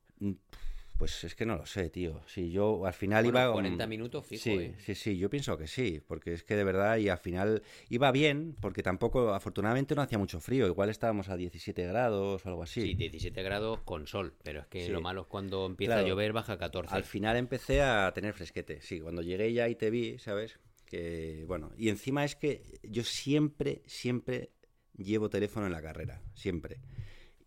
Pues 1.01 1.23
es 1.23 1.33
que 1.33 1.47
no 1.47 1.55
lo 1.55 1.65
sé, 1.65 1.89
tío. 1.89 2.21
Si 2.27 2.51
yo 2.51 2.85
al 2.85 2.93
final 2.93 3.23
Bueno, 3.23 3.39
iba... 3.39 3.45
con- 3.47 3.61
40 3.63 3.87
minutos 3.87 4.23
fijo, 4.23 4.43
Sí, 4.43 4.51
¿eh? 4.51 4.75
sí, 4.77 4.93
sí, 4.93 5.17
yo 5.17 5.31
pienso 5.31 5.57
que 5.57 5.65
sí, 5.65 5.99
porque 6.05 6.31
es 6.33 6.43
que 6.43 6.55
de 6.55 6.63
verdad 6.63 6.97
y 6.97 7.09
al 7.09 7.17
final 7.17 7.63
iba 7.89 8.11
bien, 8.11 8.55
porque 8.61 8.83
tampoco, 8.83 9.33
afortunadamente 9.33 9.95
no 9.95 10.03
hacía 10.03 10.19
mucho 10.19 10.39
frío, 10.39 10.67
igual 10.67 10.91
estábamos 10.91 11.27
a 11.29 11.37
17 11.37 11.87
grados 11.87 12.45
o 12.45 12.49
algo 12.49 12.61
así. 12.61 12.81
Sí, 12.81 12.93
17 12.93 13.41
grados 13.41 13.79
con 13.81 14.05
sol, 14.05 14.35
pero 14.43 14.59
es 14.59 14.67
que 14.67 14.85
Sí. 14.85 14.91
lo 14.91 15.01
malo 15.01 15.21
es 15.21 15.27
cuando 15.27 15.65
empieza 15.65 15.93
Claro. 15.95 16.05
a 16.05 16.09
llover 16.09 16.33
baja 16.33 16.53
a 16.53 16.57
14. 16.59 16.93
Al 16.93 17.03
final 17.03 17.35
empecé 17.35 17.81
a 17.81 18.11
tener 18.13 18.35
fresquete, 18.35 18.79
sí, 18.83 18.99
cuando 18.99 19.23
llegué 19.23 19.51
ya 19.53 19.67
y 19.69 19.73
te 19.73 19.89
vi, 19.89 20.19
¿sabes? 20.19 20.59
Que, 20.85 21.45
bueno, 21.47 21.71
y 21.79 21.89
encima 21.89 22.23
es 22.25 22.35
que 22.35 22.61
yo 22.83 23.03
siempre, 23.03 23.81
siempre 23.87 24.51
llevo 24.95 25.31
teléfono 25.31 25.65
en 25.65 25.71
la 25.71 25.81
carrera, 25.81 26.21
siempre. 26.35 26.79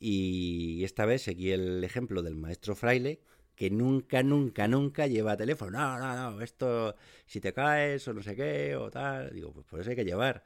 Y 0.00 0.82
esta 0.82 1.06
vez 1.06 1.22
seguí 1.22 1.52
el 1.52 1.84
ejemplo 1.84 2.22
del 2.22 2.34
maestro 2.34 2.74
Fraile, 2.74 3.20
que 3.54 3.70
nunca, 3.70 4.22
nunca, 4.22 4.66
nunca 4.68 5.06
lleva 5.06 5.36
teléfono. 5.36 5.78
No, 5.78 5.98
no, 5.98 6.30
no, 6.32 6.40
esto, 6.40 6.96
si 7.26 7.40
te 7.40 7.52
caes 7.52 8.06
o 8.08 8.14
no 8.14 8.22
sé 8.22 8.34
qué 8.34 8.76
o 8.76 8.90
tal, 8.90 9.32
digo, 9.32 9.52
pues 9.52 9.66
por 9.66 9.80
eso 9.80 9.90
hay 9.90 9.96
que 9.96 10.04
llevar. 10.04 10.42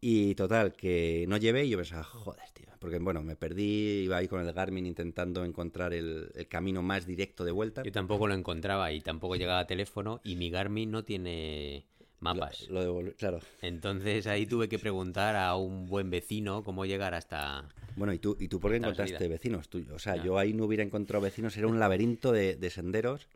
Y 0.00 0.34
total, 0.34 0.74
que 0.74 1.24
no 1.28 1.36
llevé 1.38 1.64
y 1.64 1.70
yo 1.70 1.78
pensaba, 1.78 2.04
joder, 2.04 2.44
tío. 2.52 2.66
Porque 2.78 2.98
bueno, 2.98 3.22
me 3.22 3.34
perdí, 3.34 4.02
iba 4.04 4.18
ahí 4.18 4.28
con 4.28 4.46
el 4.46 4.52
Garmin 4.52 4.84
intentando 4.86 5.44
encontrar 5.44 5.94
el, 5.94 6.30
el 6.34 6.46
camino 6.46 6.82
más 6.82 7.06
directo 7.06 7.44
de 7.44 7.52
vuelta. 7.52 7.82
Yo 7.82 7.90
tampoco 7.92 8.28
lo 8.28 8.34
encontraba 8.34 8.92
y 8.92 9.00
tampoco 9.00 9.36
llegaba 9.36 9.60
a 9.60 9.66
teléfono 9.66 10.20
y 10.22 10.36
mi 10.36 10.50
Garmin 10.50 10.90
no 10.90 11.02
tiene 11.02 11.86
mapas. 12.20 12.68
Lo 12.68 12.84
devolví- 12.84 13.16
claro. 13.16 13.40
Entonces 13.62 14.26
ahí 14.26 14.46
tuve 14.46 14.68
que 14.68 14.78
preguntar 14.78 15.34
a 15.34 15.56
un 15.56 15.86
buen 15.86 16.10
vecino 16.10 16.62
cómo 16.62 16.84
llegar 16.84 17.14
hasta... 17.14 17.66
Bueno, 17.96 18.12
¿y 18.12 18.18
tú, 18.18 18.36
y 18.38 18.48
tú 18.48 18.60
por 18.60 18.70
qué 18.70 18.76
encontraste 18.76 19.26
vecinos? 19.28 19.68
Tú- 19.68 19.84
o 19.92 19.98
sea, 19.98 20.22
yo 20.22 20.38
ahí 20.38 20.52
no 20.52 20.64
hubiera 20.64 20.82
encontrado 20.84 21.22
vecinos, 21.22 21.56
era 21.56 21.66
un 21.66 21.78
laberinto 21.80 22.30
de, 22.32 22.54
de 22.56 22.70
senderos 22.70 23.28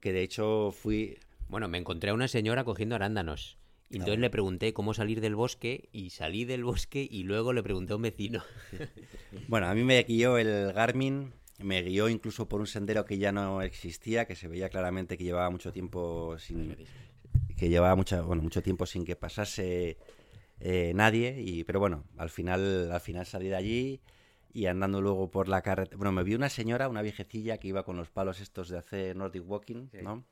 que 0.00 0.12
de 0.12 0.22
hecho 0.22 0.70
fui... 0.72 1.18
Bueno, 1.48 1.68
me 1.68 1.78
encontré 1.78 2.10
a 2.10 2.14
una 2.14 2.28
señora 2.28 2.64
cogiendo 2.64 2.94
arándanos. 2.96 3.56
Y 3.90 3.94
entonces 3.96 4.18
Ah. 4.18 4.20
le 4.20 4.30
pregunté 4.30 4.72
cómo 4.74 4.92
salir 4.92 5.20
del 5.22 5.34
bosque 5.34 5.88
y 5.92 6.10
salí 6.10 6.44
del 6.44 6.62
bosque 6.62 7.06
y 7.10 7.22
luego 7.22 7.52
le 7.54 7.62
pregunté 7.62 7.94
a 7.94 7.96
un 7.96 8.02
vecino. 8.02 8.42
Bueno, 9.48 9.66
a 9.68 9.74
mí 9.74 9.82
me 9.82 10.02
guió 10.02 10.36
el 10.36 10.72
Garmin, 10.74 11.32
me 11.62 11.82
guió 11.82 12.08
incluso 12.08 12.48
por 12.48 12.60
un 12.60 12.66
sendero 12.66 13.04
que 13.06 13.16
ya 13.18 13.32
no 13.32 13.62
existía, 13.62 14.26
que 14.26 14.34
se 14.36 14.46
veía 14.48 14.68
claramente 14.68 15.16
que 15.16 15.24
llevaba 15.24 15.48
mucho 15.50 15.72
tiempo 15.72 16.36
sin... 16.38 16.76
que 17.56 17.68
llevaba 17.70 17.94
mucha, 17.96 18.20
bueno, 18.22 18.42
mucho 18.42 18.62
tiempo 18.62 18.84
sin 18.84 19.04
que 19.04 19.16
pasase 19.16 19.96
eh, 20.60 20.92
nadie, 20.94 21.40
y, 21.40 21.64
pero 21.64 21.80
bueno, 21.80 22.04
al 22.16 22.30
final, 22.30 22.90
al 22.92 23.00
final 23.00 23.26
salí 23.26 23.48
de 23.48 23.56
allí 23.56 24.00
y 24.52 24.66
andando 24.66 25.00
luego 25.00 25.30
por 25.30 25.48
la 25.48 25.62
carretera... 25.62 25.96
Bueno, 25.96 26.12
me 26.12 26.24
vi 26.24 26.34
una 26.34 26.48
señora, 26.48 26.88
una 26.88 27.02
viejecilla 27.02 27.58
que 27.58 27.68
iba 27.68 27.84
con 27.84 27.96
los 27.96 28.10
palos 28.10 28.40
estos 28.40 28.68
de 28.68 28.78
hacer 28.78 29.14
Nordic 29.16 29.48
Walking, 29.48 29.88
Sí. 29.92 29.98
¿no? 30.02 30.24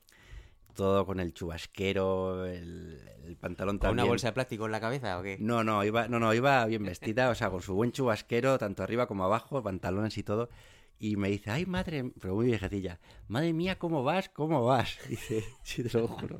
Todo 0.75 1.07
con 1.07 1.19
el 1.19 1.33
chubasquero, 1.33 2.45
el, 2.45 2.99
el 3.25 3.35
pantalón 3.35 3.77
¿Con 3.77 3.79
también. 3.79 4.03
una 4.03 4.09
bolsa 4.09 4.27
de 4.27 4.33
plástico 4.33 4.67
en 4.67 4.71
la 4.71 4.79
cabeza 4.79 5.17
o 5.17 5.23
qué? 5.23 5.37
No, 5.39 5.63
no, 5.63 5.83
iba, 5.83 6.07
no, 6.07 6.19
no, 6.19 6.31
iba 6.35 6.63
bien 6.67 6.83
vestida, 6.83 7.29
o 7.31 7.35
sea, 7.35 7.49
con 7.49 7.63
su 7.63 7.73
buen 7.73 7.91
chubasquero, 7.91 8.59
tanto 8.59 8.83
arriba 8.83 9.07
como 9.07 9.23
abajo, 9.23 9.63
pantalones 9.63 10.15
y 10.19 10.23
todo. 10.23 10.49
Y 10.99 11.15
me 11.15 11.29
dice, 11.29 11.51
ay, 11.51 11.65
madre, 11.65 12.11
pero 12.19 12.33
muy 12.33 12.47
viejecilla, 12.47 12.99
madre 13.27 13.53
mía, 13.53 13.77
¿cómo 13.77 14.03
vas? 14.03 14.29
¿Cómo 14.29 14.63
vas? 14.65 14.97
Dice, 15.09 15.43
sí, 15.61 15.83
te 15.83 15.97
lo 15.97 16.07
juro. 16.07 16.39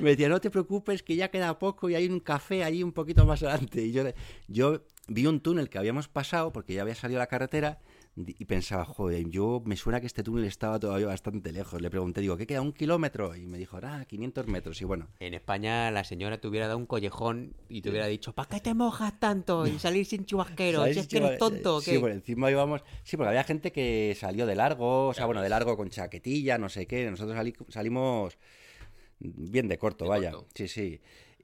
Me 0.00 0.10
decía, 0.10 0.28
no 0.28 0.40
te 0.40 0.50
preocupes, 0.50 1.02
que 1.02 1.16
ya 1.16 1.30
queda 1.30 1.58
poco 1.58 1.88
y 1.88 1.94
hay 1.94 2.06
un 2.06 2.20
café 2.20 2.64
allí 2.64 2.82
un 2.82 2.92
poquito 2.92 3.24
más 3.24 3.42
adelante. 3.42 3.82
Y 3.82 3.92
yo, 3.92 4.04
yo 4.46 4.82
vi 5.06 5.26
un 5.26 5.40
túnel 5.40 5.70
que 5.70 5.78
habíamos 5.78 6.06
pasado, 6.06 6.52
porque 6.52 6.74
ya 6.74 6.82
había 6.82 6.94
salido 6.94 7.18
la 7.18 7.28
carretera, 7.28 7.78
y 8.26 8.44
pensaba, 8.46 8.84
joder, 8.84 9.28
yo 9.28 9.62
me 9.64 9.76
suena 9.76 10.00
que 10.00 10.06
este 10.06 10.22
túnel 10.22 10.44
estaba 10.44 10.78
todavía 10.80 11.06
bastante 11.06 11.52
lejos. 11.52 11.80
Le 11.80 11.90
pregunté, 11.90 12.20
digo, 12.20 12.36
¿qué 12.36 12.46
queda? 12.46 12.60
¿Un 12.62 12.72
kilómetro? 12.72 13.36
Y 13.36 13.46
me 13.46 13.58
dijo, 13.58 13.78
ah, 13.82 14.04
500 14.08 14.46
metros. 14.46 14.80
Y 14.80 14.84
bueno, 14.84 15.08
En 15.20 15.34
España 15.34 15.90
la 15.90 16.04
señora 16.04 16.40
te 16.40 16.48
hubiera 16.48 16.66
dado 16.66 16.78
un 16.78 16.86
collejón 16.86 17.54
y 17.68 17.82
te 17.82 17.90
hubiera 17.90 18.06
dicho, 18.06 18.32
¿para 18.34 18.48
qué 18.48 18.60
te 18.60 18.74
mojas 18.74 19.18
tanto? 19.20 19.66
Y 19.66 19.78
salir 19.78 20.04
sin 20.06 20.24
chubasquero, 20.26 20.78
¿Sabes 20.80 20.94
si 20.94 21.00
es 21.00 21.08
que 21.08 21.16
eres 21.18 21.38
tonto 21.38 21.80
Sí, 21.80 21.92
qué? 21.92 22.00
por 22.00 22.10
encima 22.10 22.50
íbamos. 22.50 22.82
Sí, 23.04 23.16
porque 23.16 23.28
había 23.28 23.44
gente 23.44 23.72
que 23.72 24.16
salió 24.18 24.46
de 24.46 24.54
largo, 24.54 25.08
o 25.08 25.14
sea, 25.14 25.26
bueno, 25.26 25.40
de 25.42 25.48
largo 25.48 25.76
con 25.76 25.88
chaquetilla, 25.90 26.58
no 26.58 26.68
sé 26.68 26.86
qué. 26.86 27.10
Nosotros 27.10 27.36
sali- 27.36 27.54
salimos 27.68 28.36
bien 29.20 29.68
de 29.68 29.78
corto, 29.78 30.04
De 30.04 30.10
vaya. 30.10 30.30
corto. 30.32 30.48
Sí, 30.54 30.68
sí. 30.68 31.00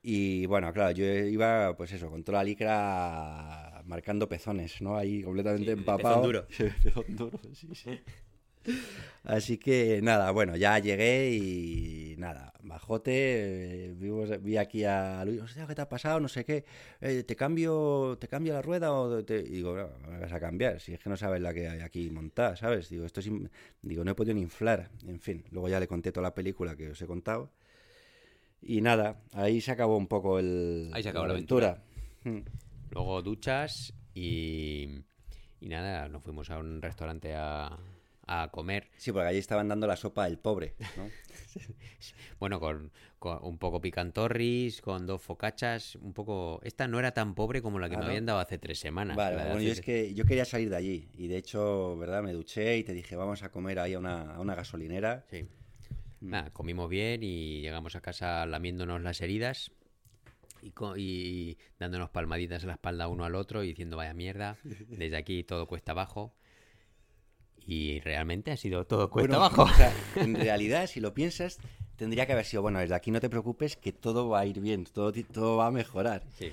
Y 0.07 0.45
bueno, 0.47 0.71
claro, 0.73 0.91
yo 0.91 1.05
iba, 1.07 1.75
pues 1.77 1.91
eso, 1.93 2.11
con 2.11 2.23
toda 2.23 2.39
la 2.39 2.45
licra 2.45 3.74
marcando 3.85 4.29
pezones, 4.29 4.81
¿no? 4.81 4.97
Ahí 4.97 5.23
completamente 5.23 5.73
Sí, 5.73 5.79
empapado. 5.79 6.09
pezón 6.09 6.23
duro. 6.23 6.47
Duro, 7.09 7.39
sí, 7.53 7.69
sí. 7.75 7.91
Así 9.25 9.59
que 9.59 10.01
nada, 10.03 10.31
bueno, 10.31 10.57
ya 10.57 10.79
llegué 10.79 11.31
y 11.35 12.15
nada, 12.17 12.53
bajote, 12.63 13.13
eh, 13.89 13.95
vimos- 13.95 14.43
vi 14.43 14.57
aquí 14.57 14.85
a 14.85 15.23
Luis, 15.27 15.41
hostia, 15.43 15.67
¿qué 15.67 15.75
te 15.75 15.83
ha 15.83 15.89
pasado? 15.89 16.19
No 16.21 16.29
sé 16.29 16.45
qué, 16.47 16.65
eh, 17.03 17.25
¿te 17.25 17.37
cambio 17.37 18.17
te 18.19 18.27
cambio 18.29 18.55
la 18.55 18.63
rueda 18.63 18.93
o 18.93 19.23
te...? 19.25 19.39
Y 19.41 19.51
digo, 19.57 19.77
no, 19.77 19.89
me 20.11 20.19
vas 20.21 20.33
a 20.33 20.41
cambiar, 20.41 20.81
si 20.81 20.95
es 20.95 21.01
que 21.01 21.11
no 21.11 21.17
sabes 21.19 21.43
la 21.43 21.53
que 21.53 21.69
hay 21.69 21.81
aquí 21.81 22.09
montada, 22.11 22.57
¿sabes? 22.57 22.89
Digo, 22.89 23.05
esto 23.05 23.21
es... 23.21 23.27
in- 23.27 23.51
Digo, 23.83 24.03
no 24.05 24.11
he 24.13 24.15
podido 24.15 24.35
ni 24.35 24.41
inflar, 24.43 24.91
en 25.07 25.21
fin, 25.21 25.45
luego 25.51 25.69
ya 25.69 25.79
le 25.81 25.87
conté 25.89 26.11
toda 26.13 26.23
la 26.29 26.35
película 26.35 26.75
que 26.77 26.91
os 26.91 27.01
he 27.03 27.07
contado. 27.07 27.51
Y 28.63 28.81
nada, 28.81 29.21
ahí 29.33 29.61
se 29.61 29.73
acabó 29.73 29.97
un 29.99 30.07
poco 30.07 30.39
el, 30.39 30.91
Ahí 30.95 31.03
se 31.03 31.11
acabó 31.11 31.27
la 31.27 31.35
Mm. 32.25 32.41
Luego 32.91 33.23
duchas 33.23 33.93
y, 34.15 34.89
y 35.61 35.69
nada, 35.69 36.09
nos 36.09 36.23
fuimos 36.23 36.51
a 36.51 36.59
un 36.59 36.81
restaurante 36.81 37.35
a, 37.35 37.79
a 38.27 38.49
comer. 38.51 38.89
Sí, 38.97 39.13
porque 39.13 39.29
allí 39.29 39.39
estaban 39.39 39.69
dando 39.69 39.87
la 39.87 39.97
sopa 39.97 40.25
del 40.25 40.39
pobre, 40.39 40.75
¿no? 40.97 41.09
Bueno, 42.41 42.61
con, 42.61 42.91
con 43.19 43.39
un 43.43 43.59
poco 43.59 43.81
picantorris, 43.81 44.83
con 44.83 45.07
dos 45.07 45.23
focachas, 45.23 45.95
un 45.97 46.13
poco... 46.13 46.61
Esta 46.63 46.89
no 46.89 46.99
era 46.99 47.13
tan 47.13 47.35
pobre 47.35 47.63
como 47.63 47.79
la 47.79 47.89
que 47.89 47.95
Ah, 47.97 48.01
me 48.01 48.07
habían 48.07 48.27
dado 48.27 48.41
hace 48.41 48.59
tres 48.59 48.79
semanas. 48.79 49.17
Vale, 49.17 49.37
bueno, 49.37 49.53
hace 49.55 49.65
yo 49.65 49.73
es 49.73 49.81
que 49.81 50.15
yo 50.15 50.25
quería 50.27 50.45
salir 50.45 50.69
de 50.69 50.77
allí 50.77 51.09
y 51.15 51.29
de 51.29 51.39
hecho, 51.39 51.97
¿verdad? 51.97 52.23
Me 52.23 52.33
duché 52.33 52.77
y 52.77 52.85
te 52.85 52.93
dije, 52.93 53.17
vamos 53.17 53.43
a 53.43 53.51
comer 53.51 53.79
ahí 53.79 53.95
a 53.95 53.99
una, 53.99 54.35
a 54.35 54.41
una 54.41 54.55
gasolinera. 54.55 55.25
Sí. 55.31 55.45
Mm. 56.21 56.29
Nada, 56.31 56.51
comimos 56.51 56.91
bien 56.91 57.23
y 57.23 57.61
llegamos 57.61 57.97
a 57.97 58.01
casa 58.01 58.45
lamiéndonos 58.47 59.01
las 59.01 59.21
heridas 59.21 59.71
y, 60.65 61.03
y 61.03 61.59
dándonos 61.79 62.11
palmaditas 62.11 62.63
en 62.63 62.69
la 62.69 62.75
espalda 62.75 63.09
uno 63.09 63.25
al 63.25 63.35
otro 63.35 63.63
y 63.63 63.69
diciendo 63.69 63.97
vaya 63.97 64.15
mierda, 64.15 64.57
desde 64.89 65.17
aquí 65.17 65.45
todo 65.45 65.67
cuesta 65.67 65.93
abajo. 65.93 66.35
Y 67.67 68.01
realmente 68.01 68.51
ha 68.51 68.57
sido 68.59 68.87
todo 68.87 69.09
cuesta 69.11 69.39
Bueno, 69.39 69.45
abajo. 69.45 69.63
o 69.63 69.69
sea, 69.75 69.93
en 70.17 70.35
realidad, 70.35 70.87
si 70.87 71.01
lo 71.01 71.15
piensas, 71.15 71.59
tendría 71.97 72.27
que 72.27 72.33
haber 72.33 72.45
sido, 72.45 72.61
bueno, 72.63 72.79
desde 72.79 72.95
aquí 72.95 73.11
no 73.11 73.21
te 73.21 73.31
preocupes 73.31 73.77
que 73.77 73.93
todo 73.93 74.29
va 74.29 74.41
a 74.41 74.47
ir 74.47 74.61
bien, 74.61 74.85
todo, 74.85 75.13
todo 75.33 75.57
va 75.57 75.69
a 75.69 75.71
mejorar. 75.71 76.23
Sí. 76.37 76.51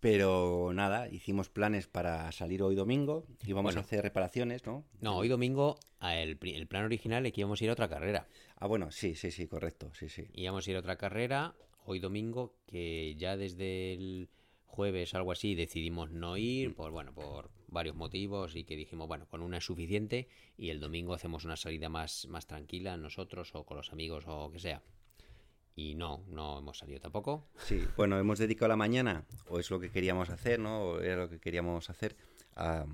Pero 0.00 0.70
nada, 0.74 1.08
hicimos 1.08 1.48
planes 1.48 1.88
para 1.88 2.30
salir 2.30 2.62
hoy 2.62 2.76
domingo, 2.76 3.26
íbamos 3.44 3.70
Bueno. 3.74 3.80
a 3.80 3.82
hacer 3.84 4.00
reparaciones, 4.02 4.64
¿no? 4.64 4.84
No, 5.00 5.16
hoy 5.16 5.26
domingo 5.26 5.76
el 6.00 6.36
plan 6.68 6.84
original 6.84 7.26
es 7.26 7.32
que 7.32 7.40
íbamos 7.40 7.60
a 7.60 7.64
ir 7.64 7.70
a 7.70 7.72
otra 7.72 7.88
carrera. 7.88 8.28
Ah, 8.60 8.68
bueno, 8.68 8.92
sí, 8.92 9.16
sí, 9.16 9.32
sí, 9.32 9.48
correcto, 9.48 9.90
sí, 9.94 10.08
sí. 10.08 10.28
Íbamos 10.34 10.64
a 10.66 10.70
ir 10.70 10.76
a 10.76 10.80
otra 10.80 10.94
carrera 10.94 11.52
hoy 11.88 12.00
domingo 12.00 12.54
que 12.66 13.14
ya 13.16 13.36
desde 13.36 13.94
el 13.94 14.28
jueves 14.66 15.14
algo 15.14 15.32
así 15.32 15.54
decidimos 15.54 16.10
no 16.10 16.36
ir 16.36 16.74
por 16.74 16.90
bueno 16.90 17.14
por 17.14 17.50
varios 17.66 17.96
motivos 17.96 18.54
y 18.56 18.64
que 18.64 18.76
dijimos 18.76 19.08
bueno 19.08 19.26
con 19.26 19.40
una 19.40 19.56
es 19.56 19.64
suficiente 19.64 20.28
y 20.58 20.68
el 20.68 20.80
domingo 20.80 21.14
hacemos 21.14 21.44
una 21.46 21.56
salida 21.56 21.88
más 21.88 22.26
más 22.28 22.46
tranquila 22.46 22.96
nosotros 22.98 23.54
o 23.54 23.64
con 23.64 23.78
los 23.78 23.90
amigos 23.90 24.24
o 24.26 24.50
que 24.52 24.58
sea 24.58 24.82
y 25.74 25.94
no 25.94 26.24
no 26.28 26.58
hemos 26.58 26.76
salido 26.78 27.00
tampoco 27.00 27.48
Sí, 27.56 27.80
bueno, 27.96 28.18
hemos 28.18 28.38
dedicado 28.38 28.68
la 28.68 28.76
mañana, 28.76 29.24
o 29.48 29.58
es 29.58 29.70
lo 29.70 29.80
que 29.80 29.90
queríamos 29.90 30.28
hacer, 30.28 30.58
¿no? 30.58 30.82
O 30.82 31.00
era 31.00 31.16
lo 31.16 31.28
que 31.30 31.38
queríamos 31.40 31.88
hacer, 31.88 32.16
a 32.56 32.84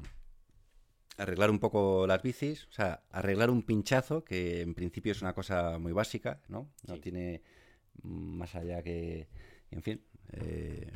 arreglar 1.17 1.51
un 1.51 1.59
poco 1.61 2.07
las 2.07 2.23
bicis, 2.23 2.67
o 2.67 2.73
sea, 2.73 3.03
arreglar 3.11 3.51
un 3.51 3.63
pinchazo, 3.63 4.25
que 4.25 4.61
en 4.61 4.75
principio 4.75 5.13
es 5.13 5.23
una 5.23 5.33
cosa 5.33 5.79
muy 5.79 5.93
básica, 5.93 6.43
¿no? 6.49 6.69
No 6.87 6.95
Sí. 6.97 7.01
tiene 7.01 7.41
más 8.03 8.55
allá 8.55 8.83
que, 8.83 9.29
en 9.71 9.83
fin, 9.83 10.01
eh, 10.33 10.91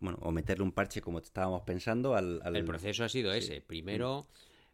bueno, 0.00 0.18
o 0.22 0.32
meterle 0.32 0.64
un 0.64 0.72
parche 0.72 1.00
como 1.00 1.18
estábamos 1.18 1.62
pensando 1.62 2.14
al... 2.14 2.40
al- 2.44 2.56
el 2.56 2.64
proceso 2.64 3.04
ha 3.04 3.08
sido 3.08 3.32
sí. 3.32 3.38
ese 3.38 3.60
primero 3.60 4.26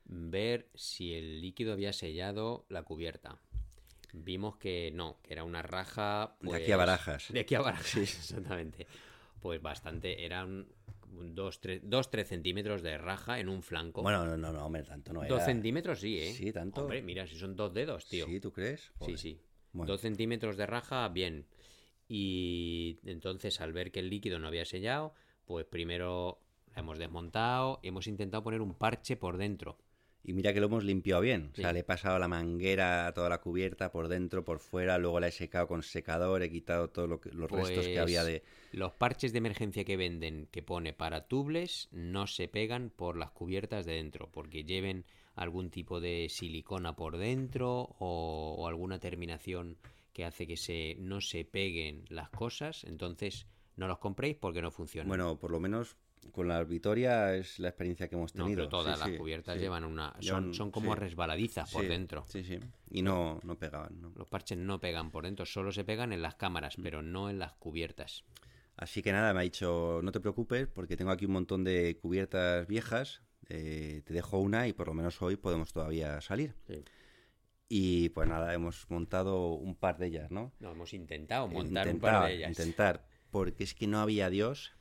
ver 0.04 0.68
si 0.74 1.14
el 1.14 1.40
líquido 1.40 1.72
había 1.72 1.92
sellado 1.92 2.64
la 2.70 2.82
cubierta 2.82 3.38
vimos 4.12 4.56
que 4.56 4.90
no 4.94 5.18
que 5.22 5.34
era 5.34 5.44
una 5.44 5.62
raja 5.62 6.36
De 6.40 6.54
aquí 6.54 6.72
a 6.72 6.76
pues, 6.76 6.86
Barajas. 6.86 7.26
De 7.32 7.40
aquí 7.40 7.54
a 7.54 7.60
Barajas, 7.60 7.96
exactamente. 7.96 8.86
Pues 9.40 9.60
bastante, 9.62 10.24
eran 10.24 10.66
un 11.12 11.34
dos, 11.34 11.60
tres, 11.60 11.80
dos, 11.84 12.10
tres 12.10 12.28
centímetros 12.28 12.82
de 12.82 12.98
raja 12.98 13.38
en 13.38 13.48
un 13.48 13.62
flanco. 13.62 14.02
Bueno, 14.02 14.24
no, 14.24 14.36
no, 14.36 14.52
no, 14.52 14.66
hombre, 14.66 14.82
tanto 14.82 15.12
no 15.12 15.22
era. 15.22 15.34
dos 15.34 15.44
centímetros 15.44 16.00
sí, 16.00 16.18
¿eh? 16.18 16.32
Sí, 16.32 16.52
tanto. 16.52 16.82
Hombre, 16.82 17.02
mira, 17.02 17.26
si 17.26 17.36
son 17.38 17.54
dos 17.54 17.72
dedos, 17.72 18.06
tío. 18.08 18.26
¿Sí, 18.26 18.40
tú 18.40 18.52
crees? 18.52 18.90
Sí, 19.04 19.16
sí. 19.16 19.40
Bueno. 19.72 19.92
Dos 19.92 20.00
centímetros 20.02 20.56
de 20.56 20.66
raja, 20.66 21.08
bien. 21.08 21.46
Y 22.08 22.98
entonces, 23.04 23.60
al 23.60 23.72
ver 23.72 23.90
que 23.92 24.00
el 24.00 24.08
líquido 24.10 24.38
no 24.38 24.48
había 24.48 24.64
sellado, 24.64 25.14
pues 25.44 25.66
primero 25.66 26.40
la 26.74 26.80
hemos 26.80 26.98
desmontado 26.98 27.80
y 27.82 27.88
hemos 27.88 28.06
intentado 28.06 28.42
poner 28.42 28.60
un 28.62 28.74
parche 28.74 29.16
por 29.16 29.36
dentro. 29.36 29.78
Y 30.24 30.32
mira 30.32 30.52
que 30.52 30.60
lo 30.60 30.66
hemos 30.66 30.84
limpiado 30.84 31.20
bien. 31.22 31.50
O 31.52 31.54
sea, 31.54 31.68
Sí. 31.68 31.74
le 31.74 31.80
he 31.80 31.84
pasado 31.84 32.18
la 32.18 32.28
manguera 32.28 33.06
a 33.06 33.14
toda 33.14 33.28
la 33.28 33.40
cubierta 33.40 33.92
por 33.92 34.08
dentro, 34.08 34.44
por 34.44 34.58
fuera, 34.58 34.98
luego 34.98 35.20
la 35.20 35.28
he 35.28 35.32
secado 35.32 35.68
con 35.68 35.82
secador, 35.82 36.42
he 36.42 36.50
quitado 36.50 36.88
todos 36.90 37.08
lo 37.08 37.20
que- 37.20 37.30
los 37.30 37.50
restos 37.50 37.86
que 37.86 37.92
Pues, 37.92 37.98
había 37.98 38.24
de... 38.24 38.42
Los 38.72 38.92
parches 38.92 39.32
de 39.32 39.38
emergencia 39.38 39.84
que 39.84 39.96
venden, 39.96 40.48
que 40.50 40.62
pone 40.62 40.92
para 40.92 41.28
tubles, 41.28 41.88
no 41.92 42.26
se 42.26 42.48
pegan 42.48 42.90
por 42.90 43.16
las 43.16 43.30
cubiertas 43.30 43.86
de 43.86 43.92
dentro, 43.94 44.28
porque 44.30 44.64
lleven 44.64 45.04
algún 45.38 45.70
tipo 45.70 46.00
de 46.00 46.28
silicona 46.30 46.94
por 46.96 47.16
dentro 47.16 47.70
o, 47.98 48.54
o 48.58 48.66
alguna 48.68 48.98
terminación 48.98 49.76
que 50.12 50.24
hace 50.24 50.46
que 50.46 50.56
se, 50.56 50.96
no 50.98 51.20
se 51.20 51.44
peguen 51.44 52.04
las 52.08 52.28
cosas. 52.30 52.84
Entonces, 52.84 53.46
no 53.76 53.86
los 53.86 53.98
compréis 53.98 54.36
porque 54.36 54.60
no 54.62 54.70
funcionan. 54.70 55.08
Bueno, 55.08 55.38
por 55.38 55.50
lo 55.50 55.60
menos 55.60 55.96
con 56.32 56.48
la 56.48 56.62
Vitoria 56.64 57.34
es 57.36 57.58
la 57.60 57.68
experiencia 57.68 58.08
que 58.08 58.16
hemos 58.16 58.34
no, 58.34 58.44
tenido. 58.44 58.58
pero 58.58 58.68
todas 58.68 58.98
Sí, 58.98 59.04
las 59.04 59.10
sí, 59.12 59.16
cubiertas 59.16 59.54
sí. 59.54 59.60
llevan 59.60 59.84
una. 59.84 60.12
Son, 60.20 60.46
Llevan- 60.50 60.54
son 60.54 60.70
como 60.72 60.94
resbaladizas 60.96 61.70
por 61.72 61.86
dentro. 61.86 62.24
Sí, 62.26 62.42
sí. 62.42 62.58
Y 62.90 63.02
no, 63.02 63.38
no 63.44 63.56
pegaban, 63.56 64.00
¿no? 64.00 64.12
Los 64.16 64.28
parches 64.28 64.58
no 64.58 64.80
pegan 64.80 65.10
por 65.12 65.24
dentro, 65.24 65.46
solo 65.46 65.70
se 65.70 65.84
pegan 65.84 66.12
en 66.12 66.20
las 66.22 66.34
cámaras, 66.34 66.76
Mm. 66.78 66.82
pero 66.82 67.02
no 67.02 67.30
en 67.30 67.38
las 67.38 67.52
cubiertas. 67.54 68.24
Así 68.76 69.02
que 69.02 69.12
nada, 69.12 69.32
me 69.34 69.40
ha 69.40 69.42
dicho, 69.42 70.00
no 70.02 70.10
te 70.12 70.20
preocupes, 70.20 70.66
porque 70.68 70.96
tengo 70.96 71.10
aquí 71.12 71.24
un 71.26 71.32
montón 71.32 71.64
de 71.64 71.96
cubiertas 72.00 72.66
viejas. 72.66 73.22
Eh, 73.48 74.02
te 74.04 74.12
dejo 74.12 74.38
una 74.38 74.68
y 74.68 74.72
por 74.72 74.88
lo 74.88 74.94
menos 74.94 75.20
hoy 75.22 75.36
podemos 75.36 75.72
todavía 75.72 76.20
salir. 76.20 76.54
Sí. 76.66 76.84
Y 77.68 78.08
pues 78.10 78.28
nada, 78.28 78.54
hemos 78.54 78.88
montado 78.90 79.52
un 79.52 79.74
par 79.74 79.98
de 79.98 80.06
ellas, 80.06 80.30
¿no? 80.30 80.52
No, 80.58 80.72
hemos 80.72 80.94
intentado 80.94 81.48
montar 81.48 81.86
un 81.86 81.94
intentar, 81.94 82.12
par 82.20 82.28
de 82.28 82.36
ellas. 82.36 82.48
Intentar, 82.50 83.06
porque 83.30 83.64
es 83.64 83.74
que 83.74 83.86
no 83.86 84.00
había 84.00 84.30
Dios 84.30 84.72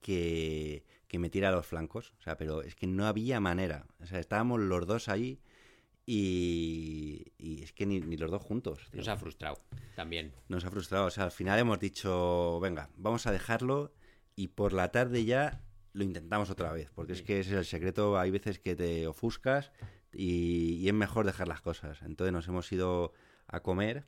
que, 0.00 0.84
que 1.08 1.18
metiera 1.18 1.50
los 1.50 1.66
flancos. 1.66 2.14
O 2.18 2.22
sea, 2.22 2.38
pero 2.38 2.62
es 2.62 2.74
que 2.74 2.86
no 2.86 3.06
había 3.06 3.38
manera. 3.38 3.86
O 4.00 4.06
sea, 4.06 4.18
estábamos 4.18 4.60
los 4.60 4.86
dos 4.86 5.10
ahí 5.10 5.42
y, 6.06 7.32
y 7.36 7.62
es 7.62 7.72
que 7.72 7.84
ni, 7.84 8.00
ni 8.00 8.16
los 8.16 8.30
dos 8.30 8.42
juntos. 8.42 8.88
tío. 8.90 8.98
Nos 8.98 9.08
ha 9.08 9.16
frustrado 9.16 9.58
también. 9.94 10.32
Nos 10.48 10.64
ha 10.64 10.70
frustrado. 10.70 11.06
O 11.06 11.10
sea, 11.10 11.24
al 11.24 11.32
final 11.32 11.58
hemos 11.58 11.78
dicho, 11.78 12.58
venga, 12.60 12.88
vamos 12.96 13.26
a 13.26 13.32
dejarlo 13.32 13.92
y 14.34 14.48
por 14.48 14.72
la 14.72 14.90
tarde 14.90 15.26
ya 15.26 15.60
lo 15.92 16.04
intentamos 16.04 16.50
otra 16.50 16.72
vez. 16.72 16.90
Porque 16.94 17.12
es 17.12 17.22
que 17.22 17.40
ese 17.40 17.52
es 17.52 17.56
el 17.58 17.64
secreto. 17.64 18.18
Hay 18.18 18.30
veces 18.30 18.58
que 18.58 18.74
te 18.76 19.06
ofuscas 19.06 19.72
y, 20.12 20.74
y 20.76 20.88
es 20.88 20.94
mejor 20.94 21.26
dejar 21.26 21.48
las 21.48 21.60
cosas. 21.60 22.02
Entonces 22.02 22.32
nos 22.32 22.46
hemos 22.48 22.70
ido 22.72 23.12
a 23.46 23.60
comer. 23.60 24.06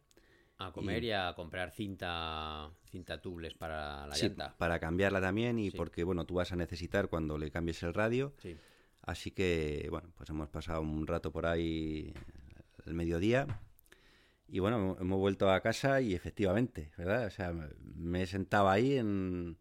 A 0.58 0.70
comer 0.72 1.02
Y- 1.02 1.08
y, 1.08 1.12
a 1.12 1.32
comprar 1.34 1.72
cinta 1.72 2.70
cinta 2.90 3.20
tubles 3.20 3.54
para 3.54 4.06
la 4.06 4.14
Sí, 4.14 4.28
llanta. 4.28 4.54
para 4.56 4.78
cambiarla 4.78 5.20
también 5.20 5.58
y 5.58 5.70
Sí. 5.72 5.76
porque, 5.76 6.04
bueno, 6.04 6.24
tú 6.26 6.34
vas 6.34 6.52
a 6.52 6.56
necesitar 6.56 7.08
cuando 7.08 7.36
le 7.38 7.50
cambies 7.50 7.82
el 7.82 7.92
radio. 7.92 8.32
Sí. 8.38 8.56
Así 9.02 9.32
que, 9.32 9.88
bueno, 9.90 10.10
pues 10.16 10.30
hemos 10.30 10.48
pasado 10.48 10.80
un 10.80 11.06
rato 11.06 11.32
por 11.32 11.44
ahí 11.46 12.14
el 12.86 12.94
mediodía. 12.94 13.60
Y 14.46 14.60
bueno, 14.60 14.96
hemos 15.00 15.18
vuelto 15.18 15.50
a 15.50 15.60
casa 15.60 16.00
y 16.00 16.14
efectivamente, 16.14 16.92
¿verdad? 16.96 17.26
O 17.26 17.30
sea, 17.30 17.52
me 17.52 18.22
he 18.22 18.26
sentado 18.26 18.68
ahí 18.68 18.96
en, 18.96 19.58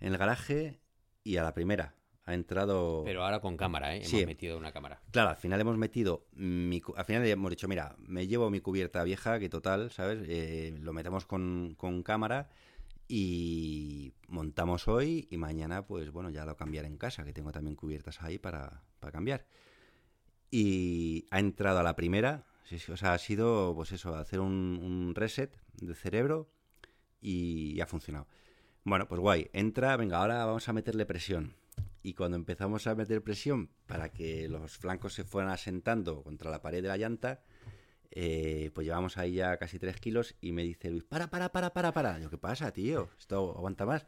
en 0.00 0.12
el 0.12 0.16
garaje 0.18 0.79
y 1.24 1.36
a 1.36 1.42
la 1.42 1.54
primera 1.54 1.94
ha 2.24 2.34
entrado... 2.34 3.02
Pero 3.04 3.24
ahora 3.24 3.40
con 3.40 3.56
cámara, 3.56 3.96
¿eh? 3.96 4.04
Sí. 4.04 4.18
Hemos 4.18 4.28
metido 4.28 4.56
una 4.56 4.72
cámara. 4.72 5.00
Claro, 5.10 5.30
al 5.30 5.36
final 5.36 5.60
hemos 5.60 5.76
metido, 5.76 6.26
mi, 6.32 6.80
al 6.96 7.04
final 7.04 7.26
hemos 7.26 7.50
dicho, 7.50 7.66
mira, 7.66 7.96
me 7.98 8.26
llevo 8.26 8.50
mi 8.50 8.60
cubierta 8.60 9.02
vieja, 9.02 9.38
que 9.38 9.48
total, 9.48 9.90
¿sabes? 9.90 10.20
Eh, 10.28 10.76
lo 10.80 10.92
metemos 10.92 11.26
con, 11.26 11.74
con 11.76 12.02
cámara 12.02 12.48
y 13.08 14.12
montamos 14.28 14.86
hoy 14.86 15.26
y 15.30 15.36
mañana, 15.36 15.86
pues 15.86 16.10
bueno, 16.12 16.30
ya 16.30 16.44
lo 16.44 16.56
cambiaré 16.56 16.86
en 16.86 16.98
casa, 16.98 17.24
que 17.24 17.32
tengo 17.32 17.50
también 17.50 17.74
cubiertas 17.74 18.22
ahí 18.22 18.38
para, 18.38 18.82
para 19.00 19.12
cambiar. 19.12 19.46
Y 20.50 21.26
ha 21.30 21.40
entrado 21.40 21.80
a 21.80 21.82
la 21.82 21.96
primera, 21.96 22.44
sí, 22.64 22.78
sí, 22.78 22.92
o 22.92 22.96
sea, 22.96 23.14
ha 23.14 23.18
sido, 23.18 23.74
pues 23.74 23.92
eso, 23.92 24.14
hacer 24.14 24.40
un, 24.40 24.78
un 24.82 25.14
reset 25.14 25.56
de 25.74 25.94
cerebro 25.94 26.48
y 27.20 27.80
ha 27.80 27.86
funcionado. 27.86 28.28
Bueno, 28.84 29.06
pues 29.08 29.20
guay, 29.20 29.50
entra, 29.52 29.96
venga, 29.96 30.18
ahora 30.18 30.44
vamos 30.44 30.68
a 30.68 30.72
meterle 30.72 31.06
presión. 31.06 31.54
Y 32.02 32.14
cuando 32.14 32.36
empezamos 32.36 32.86
a 32.86 32.94
meter 32.94 33.22
presión 33.22 33.70
para 33.86 34.10
que 34.10 34.48
los 34.48 34.78
flancos 34.78 35.12
se 35.12 35.24
fueran 35.24 35.52
asentando 35.52 36.22
contra 36.22 36.50
la 36.50 36.62
pared 36.62 36.82
de 36.82 36.88
la 36.88 36.96
llanta, 36.96 37.42
eh, 38.10 38.70
pues 38.74 38.86
llevamos 38.86 39.18
ahí 39.18 39.34
ya 39.34 39.56
casi 39.58 39.78
3 39.78 40.00
kilos 40.00 40.34
y 40.40 40.52
me 40.52 40.62
dice 40.62 40.90
Luis, 40.90 41.04
para, 41.04 41.28
para, 41.28 41.52
para, 41.52 41.72
para, 41.72 41.92
para. 41.92 42.18
Yo, 42.18 42.30
¿qué 42.30 42.38
pasa, 42.38 42.72
tío? 42.72 43.10
Esto 43.18 43.54
aguanta 43.56 43.84
más. 43.84 44.06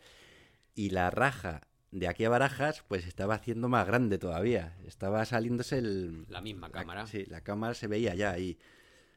Y 0.74 0.90
la 0.90 1.11
raja 1.11 1.68
de 1.90 2.08
aquí 2.08 2.24
a 2.24 2.30
Barajas, 2.30 2.82
pues 2.88 3.06
estaba 3.06 3.35
haciendo 3.35 3.68
más 3.68 3.87
grande 3.87 4.18
todavía. 4.18 4.76
Estaba 4.87 5.24
saliéndose 5.26 5.78
el... 5.78 6.26
La 6.28 6.40
misma 6.40 6.70
cámara. 6.70 7.06
sí, 7.06 7.26
la 7.26 7.42
cámara 7.42 7.74
se 7.74 7.87
veía 7.87 8.14
ya 8.14 8.30
ahí. 8.30 8.58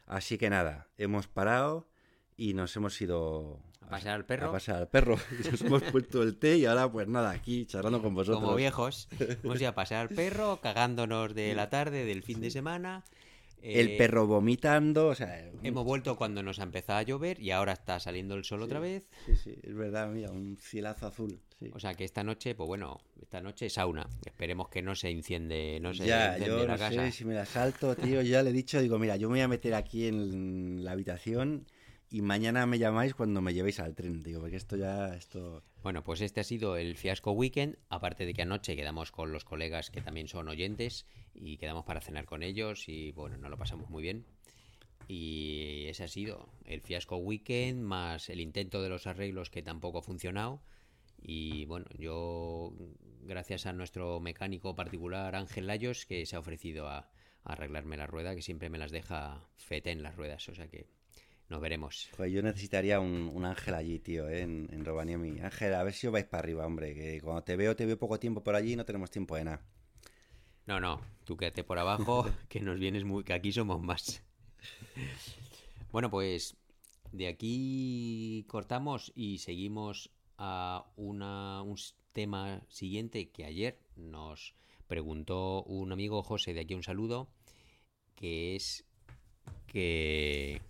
Así 0.06 0.38
que 0.38 0.50
nada, 0.50 0.90
hemos 0.98 1.28
parado 1.28 1.88
y 2.38 2.54
nos 2.54 2.76
hemos 2.76 3.02
ido... 3.02 3.62
A 3.86 3.90
pasear 3.90 4.16
al 4.16 4.26
perro. 4.26 4.50
A 4.50 4.52
pasear 4.52 4.78
al 4.78 4.88
perro. 4.88 5.18
Y 5.46 5.50
nos 5.52 5.62
hemos 5.62 5.84
puesto 5.84 6.24
el 6.24 6.38
té 6.38 6.58
y 6.58 6.66
ahora 6.66 6.92
pues 6.92 7.08
nada, 7.08 7.32
aquí 7.32 7.66
charlando 7.66 8.02
con 8.02 8.14
vosotros. 8.16 8.44
Como 8.44 8.56
viejos. 8.56 9.08
Hemos 9.44 9.60
ido 9.60 9.70
a 9.70 9.76
pasear 9.76 10.02
al 10.02 10.10
perro, 10.16 10.60
cagándonos 10.62 11.34
de 11.36 11.54
la 11.56 11.70
tarde, 11.70 12.06
del 12.06 12.24
fin 12.24 12.42
de 12.42 12.50
semana. 12.52 13.04
el 13.62 13.90
Eh, 13.90 13.98
perro 13.98 14.28
vomitando, 14.28 15.08
o 15.08 15.16
sea... 15.16 15.50
Hemos 15.64 15.84
vuelto 15.86 16.16
cuando 16.18 16.44
nos 16.44 16.60
ha 16.60 16.64
empezado 16.64 17.00
a 17.00 17.04
llover 17.04 17.40
y 17.42 17.50
ahora 17.52 17.74
está 17.74 18.00
saliendo 18.00 18.36
el 18.36 18.44
sol 18.44 18.62
otra 18.62 18.80
vez. 18.80 19.04
Sí, 19.26 19.36
sí, 19.36 19.56
es 19.64 19.74
verdad, 19.76 20.08
mira, 20.10 20.30
un 20.32 20.56
cielazo 20.58 21.08
azul. 21.08 21.40
sí. 21.60 21.72
O 21.74 21.80
sea 21.80 21.96
que 21.96 22.04
esta 22.04 22.24
noche, 22.24 22.54
pues 22.54 22.68
bueno, 22.68 23.00
esta 23.22 23.42
noche 23.42 23.70
sauna. 23.72 24.08
Esperemos 24.26 24.70
que 24.70 24.84
no 24.84 24.94
se 24.94 25.10
enciende, 25.10 25.80
no 25.82 25.94
se 25.96 26.06
ya, 26.06 26.38
yo 26.38 26.60
la 26.66 26.74
no 26.74 26.78
casa. 26.78 27.06
sé 27.06 27.12
si 27.12 27.26
me 27.26 27.34
la 27.34 27.46
salto, 27.48 27.96
tío. 27.96 28.22
Ya 28.22 28.44
le 28.44 28.52
he 28.52 28.54
dicho, 28.54 28.80
digo, 28.82 29.00
mira, 29.00 29.16
yo 29.16 29.30
me 29.30 29.34
voy 29.36 29.42
a 29.42 29.48
meter 29.48 29.74
aquí 29.74 30.08
en 30.08 30.84
la 30.84 30.92
habitación 30.92 31.66
y 32.10 32.22
mañana 32.22 32.66
me 32.66 32.80
llamáis 32.80 33.14
cuando 33.14 33.42
me 33.42 33.54
llevéis 33.54 33.80
al 33.80 33.96
tren, 33.96 34.24
digo, 34.24 34.40
porque 34.40 34.56
esto 34.56 34.76
ya, 34.76 35.16
esto... 35.16 35.64
Bueno, 35.82 36.04
pues 36.04 36.22
este 36.22 36.40
ha 36.40 36.44
sido 36.44 36.78
el 36.78 36.96
fiasco 36.96 37.32
weekend, 37.32 37.78
aparte 37.90 38.26
de 38.26 38.34
que 38.34 38.44
anoche 38.44 38.76
quedamos 38.76 39.12
con 39.12 39.32
los 39.32 39.44
colegas 39.44 39.90
que 39.92 40.02
también 40.02 40.28
son 40.28 40.48
oyentes 40.48 41.06
y 41.34 41.58
quedamos 41.58 41.86
para 41.86 42.02
cenar 42.02 42.26
con 42.26 42.44
ellos 42.44 42.88
y 42.88 43.12
bueno, 43.12 43.38
nos 43.38 43.50
lo 43.50 43.58
pasamos 43.58 43.90
muy 43.90 44.04
bien. 44.04 44.26
Y 45.08 45.86
ese 45.88 46.04
ha 46.04 46.08
sido 46.08 46.50
el 46.66 46.82
fiasco 46.82 47.18
weekend 47.18 47.82
más 47.82 48.30
el 48.30 48.40
intento 48.40 48.82
de 48.82 48.90
los 48.90 49.08
arreglos 49.08 49.50
que 49.50 49.62
tampoco 49.62 50.00
ha 50.00 50.04
funcionado. 50.04 50.62
Y 51.18 51.66
bueno, 51.66 51.86
yo 51.98 52.74
gracias 53.22 53.66
a 53.66 53.74
nuestro 53.74 54.20
mecánico 54.20 54.76
particular 54.76 55.36
Ángel 55.36 55.68
Layos 55.68 56.06
que 56.06 56.26
se 56.26 56.36
ha 56.36 56.40
ofrecido 56.40 56.88
a, 56.88 56.98
a 56.98 57.54
arreglarme 57.54 57.98
la 57.98 58.08
rueda, 58.08 58.36
que 58.36 58.42
siempre 58.42 58.70
me 58.70 58.78
las 58.78 58.92
deja 58.92 59.48
fete 59.56 59.92
en 59.92 60.04
las 60.04 60.16
ruedas, 60.16 60.48
o 60.50 60.56
sea 60.56 60.68
que 60.68 60.88
nos 61.50 61.62
veremos. 61.62 62.10
Joder, 62.18 62.32
yo 62.32 62.42
necesitaría 62.42 63.00
un, 63.00 63.30
un 63.34 63.46
ángel 63.46 63.74
allí, 63.76 64.00
tío, 64.00 64.28
¿eh? 64.28 64.42
en, 64.42 64.68
en 64.72 64.84
Rovaniemi. 64.84 65.40
Ángel, 65.40 65.74
a 65.76 65.84
ver 65.84 65.94
si 65.94 66.08
os 66.08 66.14
vais 66.14 66.26
para 66.26 66.42
arriba, 66.42 66.66
hombre, 66.66 66.94
que 66.94 67.22
cuando 67.22 67.44
te 67.44 67.56
veo, 67.56 67.76
te 67.76 67.86
veo 67.86 67.98
poco 68.00 68.20
tiempo 68.20 68.44
por 68.44 68.56
allí 68.56 68.74
y 68.74 68.76
no 68.76 68.86
tenemos 68.86 69.12
tiempo 69.12 69.36
de 69.36 69.46
nada. 69.46 69.62
No, 70.66 70.80
no, 70.80 71.00
tú 71.26 71.38
quédate 71.38 71.64
por 71.64 71.78
abajo, 71.78 72.26
que 72.50 72.60
nos 72.60 72.80
vienes 72.80 73.04
muy, 73.04 73.24
que 73.24 73.34
aquí 73.34 73.52
somos 73.52 73.82
más. 73.82 74.24
Bueno, 75.92 76.10
pues 76.10 76.58
de 77.12 77.28
aquí 77.28 78.46
cortamos 78.48 79.14
y 79.16 79.38
seguimos 79.38 80.12
a 80.38 80.86
una, 80.96 81.62
un 81.62 81.78
tema 82.12 82.62
siguiente 82.68 83.30
que 83.30 83.46
ayer 83.46 83.80
nos 83.96 84.56
preguntó 84.88 85.64
un 85.64 85.92
amigo 85.92 86.24
José, 86.24 86.54
de 86.54 86.62
aquí 86.62 86.74
un 86.74 86.84
saludo, 86.84 87.30
que 88.16 88.56
es 88.56 88.86
que 89.68 90.62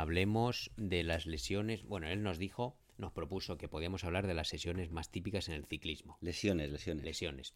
hablemos 0.00 0.70
de 0.76 1.02
las 1.02 1.26
lesiones. 1.26 1.82
Bueno, 1.84 2.08
él 2.08 2.22
nos 2.22 2.38
dijo, 2.38 2.76
nos 2.98 3.12
propuso 3.12 3.56
que 3.56 3.68
podíamos 3.68 4.04
hablar 4.04 4.26
de 4.26 4.34
las 4.34 4.48
sesiones 4.48 4.90
más 4.90 5.10
típicas 5.10 5.48
en 5.48 5.54
el 5.54 5.66
ciclismo 5.66 6.18
Lesiones, 6.20 6.70
lesiones. 6.70 7.04
lesiones. 7.04 7.54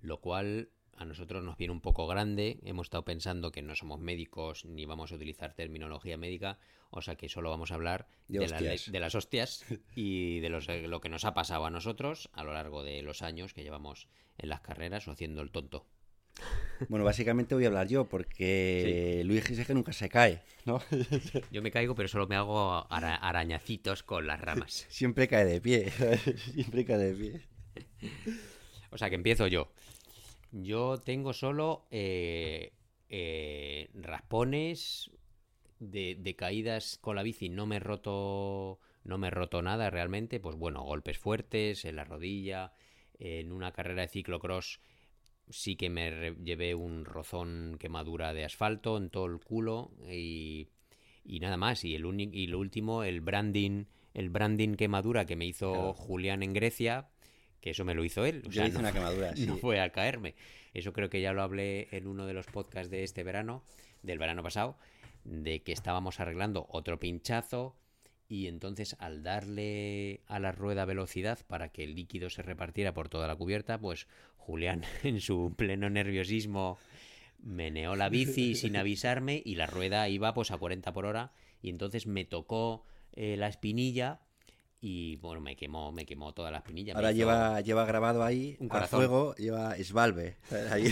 Lo 0.00 0.20
cual 0.20 0.70
a 0.96 1.04
nosotros 1.04 1.42
nos 1.42 1.56
viene 1.56 1.72
un 1.72 1.80
poco 1.80 2.06
grande. 2.06 2.58
Hemos 2.64 2.86
estado 2.86 3.04
pensando 3.04 3.50
que 3.52 3.62
no 3.62 3.74
somos 3.74 4.00
médicos 4.00 4.64
ni 4.64 4.84
vamos 4.84 5.12
a 5.12 5.14
utilizar 5.16 5.54
terminología 5.54 6.16
médica, 6.16 6.58
o 6.90 7.00
sea 7.02 7.16
que 7.16 7.28
solo 7.28 7.50
vamos 7.50 7.70
a 7.70 7.74
hablar 7.76 8.06
De 8.28 8.40
de, 8.40 8.48
las 8.48 8.52
hostias. 8.60 8.92
de 8.92 9.00
las 9.00 9.14
hostias 9.14 9.64
y 9.94 10.40
de 10.40 10.48
los- 10.50 10.68
lo 10.68 11.00
que 11.00 11.08
nos 11.08 11.24
ha 11.24 11.34
pasado 11.34 11.64
a 11.64 11.70
nosotros 11.70 12.28
a 12.32 12.44
lo 12.44 12.52
largo 12.52 12.82
de 12.82 13.02
los 13.02 13.22
años 13.22 13.54
que 13.54 13.62
llevamos 13.62 14.08
en 14.38 14.48
las 14.48 14.60
carreras 14.60 15.06
o 15.08 15.12
haciendo 15.12 15.40
el 15.42 15.50
tonto. 15.50 15.86
Bueno, 16.88 17.04
básicamente 17.04 17.54
voy 17.54 17.64
a 17.64 17.68
hablar 17.68 17.86
yo, 17.88 18.08
porque 18.08 19.22
Luis 19.24 19.48
es 19.50 19.66
que 19.66 19.74
nunca 19.74 19.92
se 19.92 20.08
cae, 20.08 20.42
¿no? 20.64 20.80
Yo 21.50 21.62
me 21.62 21.70
caigo, 21.70 21.94
pero 21.94 22.08
solo 22.08 22.26
me 22.26 22.34
hago 22.36 22.86
ara- 22.90 23.14
arañacitos 23.16 24.02
con 24.02 24.26
las 24.26 24.40
ramas. 24.40 24.86
Siempre 24.90 25.28
cae 25.28 25.44
de 25.44 25.60
pie, 25.60 25.90
siempre 26.54 26.84
cae 26.84 26.98
de 26.98 27.14
pie. 27.14 27.40
O 28.90 28.98
sea 28.98 29.08
que 29.08 29.14
empiezo 29.14 29.46
yo. 29.46 29.72
Yo 30.50 30.98
tengo 30.98 31.32
solo 31.32 31.86
eh, 31.90 32.72
eh, 33.08 33.88
raspones 33.94 35.10
de, 35.78 36.16
de 36.18 36.36
caídas 36.36 36.98
con 37.00 37.16
la 37.16 37.22
bici. 37.22 37.48
No 37.48 37.66
me 37.66 37.76
he 37.76 37.80
roto. 37.80 38.80
No 39.04 39.18
me 39.18 39.28
he 39.28 39.30
roto 39.30 39.62
nada 39.62 39.88
realmente. 39.90 40.40
Pues 40.40 40.56
bueno, 40.56 40.82
golpes 40.82 41.18
fuertes 41.18 41.84
en 41.84 41.96
la 41.96 42.04
rodilla. 42.04 42.72
En 43.18 43.52
una 43.52 43.72
carrera 43.72 44.02
de 44.02 44.08
ciclocross 44.08 44.80
sí 45.50 45.76
que 45.76 45.90
me 45.90 46.34
llevé 46.44 46.74
un 46.74 47.04
rozón 47.04 47.76
quemadura 47.78 48.32
de 48.32 48.44
asfalto 48.44 48.96
en 48.96 49.10
todo 49.10 49.26
el 49.26 49.38
culo. 49.40 49.90
Y, 50.10 50.68
y 51.24 51.40
nada 51.40 51.56
más. 51.56 51.84
Y 51.84 51.94
el 51.94 52.04
y 52.34 52.46
lo 52.46 52.58
último, 52.58 53.04
el 53.04 53.20
branding. 53.20 53.84
El 54.14 54.28
branding 54.30 54.74
quemadura 54.74 55.24
que 55.24 55.36
me 55.36 55.46
hizo 55.46 55.72
Claro. 55.72 55.94
Julián 55.94 56.42
en 56.42 56.52
Grecia. 56.52 57.08
Que 57.60 57.70
eso 57.70 57.84
me 57.84 57.94
lo 57.94 58.04
hizo 58.04 58.24
él. 58.26 58.42
O 58.46 58.50
Yo 58.50 58.52
sea, 58.52 58.66
hice 58.66 58.78
no 58.78 58.80
una 58.80 58.92
quemadura, 58.92 59.36
sí. 59.36 59.46
no 59.46 59.56
fue 59.56 59.80
a 59.80 59.90
caerme. 59.90 60.34
Eso 60.74 60.92
creo 60.92 61.08
que 61.10 61.20
ya 61.20 61.32
lo 61.32 61.42
hablé 61.42 61.88
en 61.92 62.06
uno 62.08 62.26
de 62.26 62.34
los 62.34 62.46
podcasts 62.46 62.90
de 62.90 63.04
este 63.04 63.22
verano, 63.22 63.62
del 64.02 64.18
verano 64.18 64.42
pasado, 64.42 64.76
de 65.24 65.62
que 65.62 65.72
estábamos 65.72 66.18
arreglando 66.20 66.66
otro 66.70 66.98
pinchazo 66.98 67.76
y 68.28 68.46
entonces 68.46 68.96
al 68.98 69.22
darle 69.22 70.22
a 70.26 70.40
la 70.40 70.52
rueda 70.52 70.84
velocidad 70.86 71.38
para 71.46 71.68
que 71.68 71.84
el 71.84 71.94
líquido 71.94 72.30
se 72.30 72.42
repartiera 72.42 72.94
por 72.94 73.08
toda 73.08 73.28
la 73.28 73.36
cubierta, 73.36 73.78
pues 73.78 74.08
Julián 74.46 74.82
en 75.02 75.20
su 75.20 75.54
pleno 75.56 75.88
nerviosismo 75.90 76.78
meneó 77.42 77.96
la 77.96 78.08
bici 78.08 78.54
sin 78.54 78.76
avisarme 78.76 79.40
y 79.44 79.54
la 79.56 79.66
rueda 79.66 80.08
iba 80.08 80.34
pues 80.34 80.50
a 80.50 80.58
40 80.58 80.92
por 80.92 81.06
hora 81.06 81.32
y 81.60 81.70
entonces 81.70 82.06
me 82.06 82.24
tocó 82.24 82.84
eh, 83.14 83.36
la 83.36 83.48
espinilla 83.48 84.20
y 84.84 85.14
bueno, 85.16 85.40
me 85.40 85.54
quemó, 85.54 85.92
me 85.92 86.04
quemó 86.04 86.34
toda 86.34 86.50
la 86.50 86.58
espinilla. 86.58 86.94
Ahora 86.94 87.12
lleva, 87.12 87.60
lleva 87.60 87.84
grabado 87.86 88.24
ahí, 88.24 88.56
un 88.58 88.66
a 88.66 88.70
corazón. 88.70 88.98
fuego, 88.98 89.34
lleva 89.36 89.76
Svalve. 89.76 90.34
Ahí. 90.72 90.86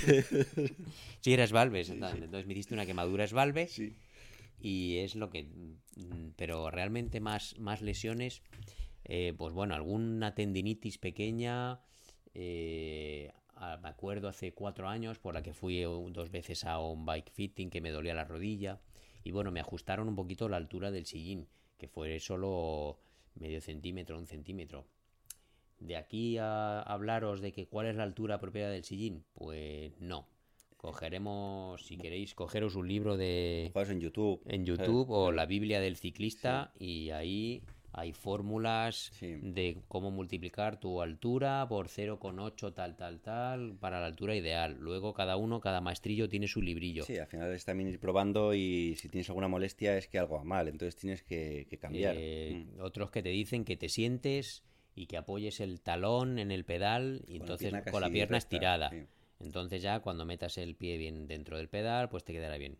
Sí, 1.20 1.32
era 1.32 1.44
Svalve, 1.44 1.80
exactamente. 1.80 2.26
Entonces 2.26 2.46
me 2.46 2.52
hiciste 2.52 2.72
una 2.74 2.86
quemadura 2.86 3.26
Svalve 3.26 3.66
Sí. 3.66 3.92
y 4.60 4.98
es 4.98 5.16
lo 5.16 5.28
que... 5.28 5.42
mm, 5.42 6.34
Pero 6.36 6.70
realmente 6.70 7.18
más, 7.18 7.58
más 7.58 7.82
lesiones, 7.82 8.42
eh, 9.04 9.34
pues 9.36 9.52
bueno, 9.54 9.74
alguna 9.74 10.36
tendinitis 10.36 10.98
pequeña, 10.98 11.80
eh, 12.32 13.32
me 13.82 13.88
acuerdo 13.88 14.28
hace 14.28 14.52
cuatro 14.52 14.88
años 14.88 15.18
por 15.18 15.34
la 15.34 15.42
que 15.42 15.52
fui 15.52 15.82
eh, 15.82 15.86
dos 15.86 16.30
veces 16.30 16.64
a 16.64 16.78
un 16.80 17.04
bike 17.04 17.30
fitting 17.30 17.70
que 17.70 17.80
me 17.80 17.90
dolía 17.90 18.14
la 18.14 18.24
rodilla 18.24 18.80
y 19.22 19.32
bueno, 19.32 19.50
me 19.50 19.60
ajustaron 19.60 20.08
un 20.08 20.16
poquito 20.16 20.48
la 20.48 20.56
altura 20.56 20.90
del 20.90 21.06
sillín, 21.06 21.46
que 21.78 21.88
fue 21.88 22.18
solo 22.20 22.98
medio 23.34 23.60
centímetro, 23.60 24.18
un 24.18 24.26
centímetro. 24.26 24.86
De 25.78 25.96
aquí 25.96 26.38
a 26.38 26.80
hablaros 26.80 27.40
de 27.40 27.52
que 27.52 27.66
cuál 27.66 27.86
es 27.86 27.96
la 27.96 28.02
altura 28.02 28.36
apropiada 28.36 28.70
del 28.70 28.84
sillín, 28.84 29.24
pues 29.32 29.92
no. 30.00 30.26
Cogeremos, 30.76 31.84
si 31.84 31.98
queréis, 31.98 32.34
cogeros 32.34 32.74
un 32.74 32.88
libro 32.88 33.18
de 33.18 33.70
en 33.74 34.00
YouTube. 34.00 34.40
en 34.46 34.64
YouTube 34.64 35.10
o 35.10 35.30
la 35.30 35.44
Biblia 35.44 35.78
del 35.80 35.96
ciclista 35.96 36.72
y 36.78 37.10
ahí 37.10 37.62
hay 37.92 38.12
fórmulas 38.12 39.10
Sí. 39.14 39.38
de 39.42 39.78
cómo 39.88 40.10
multiplicar 40.10 40.78
tu 40.78 41.02
altura 41.02 41.66
por 41.68 41.88
0,8 41.88 42.72
tal 42.72 42.96
tal 42.96 43.20
tal 43.20 43.76
para 43.80 44.00
la 44.00 44.06
altura 44.06 44.34
ideal. 44.36 44.76
Luego 44.80 45.12
cada 45.12 45.36
uno, 45.36 45.60
cada 45.60 45.80
maestrillo 45.80 46.28
tiene 46.28 46.46
su 46.48 46.62
librillo. 46.62 47.04
Sí, 47.04 47.18
al 47.18 47.26
final 47.26 47.52
es 47.52 47.64
también 47.64 47.88
ir 47.88 47.98
probando 47.98 48.54
y 48.54 48.94
si 48.96 49.08
tienes 49.08 49.28
alguna 49.28 49.48
molestia 49.48 49.96
es 49.96 50.06
que 50.08 50.18
algo 50.18 50.36
va 50.36 50.44
mal, 50.44 50.68
entonces 50.68 50.96
tienes 50.96 51.22
que, 51.22 51.66
que 51.68 51.78
cambiar. 51.78 52.14
Eh, 52.18 52.66
Mm. 52.76 52.80
Otros 52.80 53.10
que 53.10 53.22
te 53.22 53.28
dicen 53.30 53.64
que 53.64 53.76
te 53.76 53.88
sientes 53.88 54.62
y 54.94 55.06
que 55.06 55.16
apoyes 55.16 55.60
el 55.60 55.80
talón 55.80 56.38
en 56.38 56.50
el 56.50 56.64
pedal 56.64 57.22
y 57.26 57.38
Con 57.38 57.38
la 57.38 57.42
entonces 57.44 57.70
pierna 57.70 57.90
con 57.90 58.00
la 58.00 58.10
pierna 58.10 58.36
recta, 58.36 58.38
estirada. 58.38 58.90
sí. 58.90 59.06
Entonces 59.40 59.82
ya 59.82 60.00
cuando 60.00 60.24
metas 60.26 60.58
el 60.58 60.74
pie 60.74 60.96
bien 60.98 61.26
dentro 61.26 61.56
del 61.56 61.68
pedal, 61.68 62.08
pues 62.08 62.24
te 62.24 62.32
quedará 62.32 62.58
bien. 62.58 62.76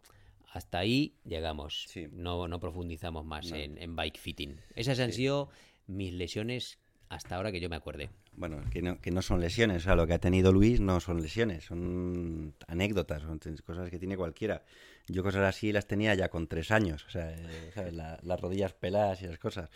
Hasta 0.52 0.78
ahí 0.78 1.14
llegamos. 1.24 1.84
Sí. 1.88 2.08
No, 2.10 2.48
no 2.48 2.58
profundizamos 2.60 3.24
más 3.24 3.50
No. 3.50 3.56
en, 3.56 3.78
en 3.78 3.94
bike 3.96 4.18
fitting. 4.18 4.60
Esas 4.74 4.98
han 5.00 5.12
sido 5.12 5.48
mis 5.86 6.12
lesiones 6.12 6.78
hasta 7.08 7.36
ahora 7.36 7.50
que 7.52 7.60
yo 7.60 7.68
me 7.68 7.76
acuerde. 7.76 8.10
Bueno, 8.32 8.62
que 8.70 8.82
no, 8.82 9.00
que 9.00 9.10
no 9.10 9.22
son 9.22 9.40
lesiones, 9.40 9.78
o 9.78 9.80
sea, 9.80 9.96
lo 9.96 10.06
que 10.06 10.12
ha 10.14 10.18
tenido 10.20 10.52
Luis 10.52 10.80
no 10.80 11.00
son 11.00 11.20
lesiones, 11.20 11.64
son 11.64 12.54
anécdotas, 12.68 13.22
son 13.22 13.40
cosas 13.64 13.90
que 13.90 13.98
tiene 13.98 14.16
cualquiera. 14.16 14.64
Yo 15.08 15.22
cosas 15.24 15.42
así 15.42 15.72
las 15.72 15.86
tenía 15.88 16.14
ya 16.14 16.28
con 16.28 16.46
tres 16.46 16.70
años, 16.70 17.04
o 17.06 17.10
sea, 17.10 17.32
eh, 17.32 17.70
¿sabes? 17.74 17.92
La- 17.94 18.18
las 18.22 18.40
rodillas 18.40 18.72
peladas 18.72 19.20
y 19.22 19.24
esas 19.24 19.38
cosas. 19.40 19.68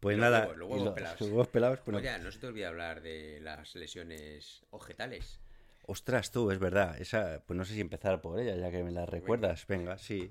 Pues 0.00 0.16
los 0.16 0.22
nada, 0.22 0.42
huevos, 0.42 0.56
los 0.58 0.68
y 0.68 0.70
huevos 0.70 0.84
los- 0.86 0.94
pelados. 0.94 1.20
los 1.20 1.30
huevos 1.30 1.48
pelados, 1.48 1.80
bueno, 1.84 1.98
Oye, 1.98 2.18
no 2.20 2.30
se 2.30 2.38
te 2.38 2.46
olvide 2.46 2.66
hablar 2.66 3.00
de 3.02 3.40
las 3.40 3.74
lesiones 3.74 4.62
ojetales. 4.70 5.40
Ostras, 5.90 6.30
tú, 6.30 6.50
es 6.50 6.58
verdad. 6.58 7.00
Esa, 7.00 7.42
pues 7.46 7.56
no 7.56 7.64
sé 7.64 7.72
si 7.72 7.80
empezar 7.80 8.20
por 8.20 8.38
ella, 8.38 8.54
ya 8.56 8.70
que 8.70 8.84
me 8.84 8.90
la 8.90 9.06
recuerdas. 9.06 9.66
Venga, 9.66 9.96
sí. 9.96 10.30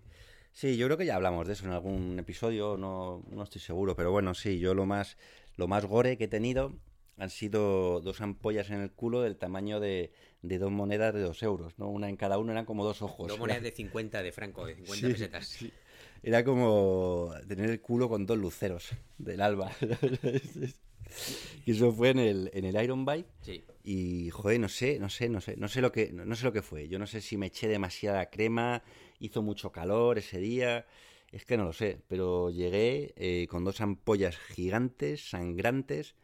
Sí, 0.52 0.78
yo 0.78 0.86
creo 0.86 0.98
que 0.98 1.06
ya 1.08 1.16
hablamos 1.16 1.48
de 1.48 1.54
eso 1.54 1.66
en 1.66 1.72
algún 1.72 2.20
episodio, 2.20 2.78
no, 2.78 3.24
no 3.32 3.42
estoy 3.44 3.60
seguro, 3.60 3.96
pero 3.96 4.12
bueno, 4.12 4.36
sí, 4.36 4.60
yo 4.60 4.76
lo 4.76 4.86
más, 4.86 5.18
lo 5.56 5.68
más 5.68 5.86
gore 5.86 6.16
que 6.18 6.26
he 6.26 6.28
tenido 6.28 6.76
han 7.18 7.32
sido 7.32 8.02
dos 8.02 8.22
ampollas 8.22 8.70
en 8.70 8.82
el 8.82 8.92
culo 8.92 9.22
del 9.22 9.38
tamaño 9.38 9.80
de, 9.80 10.12
de 10.44 10.60
dos 10.60 10.72
monedas 10.72 11.16
de 11.16 11.22
dos 11.22 11.42
euros, 11.42 11.80
¿no? 11.80 11.90
Una 11.90 12.08
en 12.10 12.18
cada 12.18 12.38
uno 12.38 12.52
eran 12.52 12.66
como 12.66 12.84
dos 12.86 13.02
ojos. 13.02 13.28
Dos 13.28 13.40
monedas 13.40 13.64
de 13.64 13.72
50 13.72 14.22
de 14.22 14.32
franco, 14.32 14.64
de 14.68 14.76
50 14.76 15.08
Sí, 15.08 15.14
pesetas. 15.14 15.48
sí. 15.48 15.74
Era 16.22 16.44
como 16.44 17.34
tener 17.48 17.72
el 17.72 17.82
culo 17.82 18.10
con 18.10 18.28
dos 18.28 18.38
luceros 18.38 18.90
del 19.18 19.42
alba. 19.42 19.72
y 21.66 21.72
eso 21.72 21.92
fue 21.92 22.10
en 22.10 22.20
el, 22.20 22.50
en 22.54 22.66
el 22.66 22.82
Iron 22.84 23.06
Bike. 23.06 23.28
Sí. 23.42 23.64
Y, 23.84 24.30
joder, 24.32 24.60
no 24.60 24.68
sé, 24.70 25.00
no 25.00 25.10
sé, 25.10 25.30
no 25.30 25.40
sé, 25.40 25.56
no 25.58 25.68
sé 25.70 25.82
lo 25.82 25.92
que, 25.92 26.12
no 26.12 26.36
sé 26.36 26.44
lo 26.46 26.52
que 26.54 26.62
fue. 26.62 26.88
Yo 26.90 27.00
no 27.00 27.08
sé 27.08 27.22
si 27.22 27.38
me 27.38 27.48
eché 27.48 27.68
demasiada 27.68 28.30
crema, 28.30 28.84
hizo 29.20 29.42
mucho 29.42 29.72
calor 29.72 30.18
ese 30.18 30.40
día, 30.40 30.86
es 31.32 31.46
que 31.46 31.56
no 31.58 31.64
lo 31.66 31.74
sé. 31.74 32.02
Pero 32.08 32.50
llegué 32.50 33.14
eh, 33.16 33.48
con 33.50 33.64
dos 33.64 33.80
ampollas 33.82 34.38
gigantes, 34.38 35.30
sangrantes, 35.30 36.16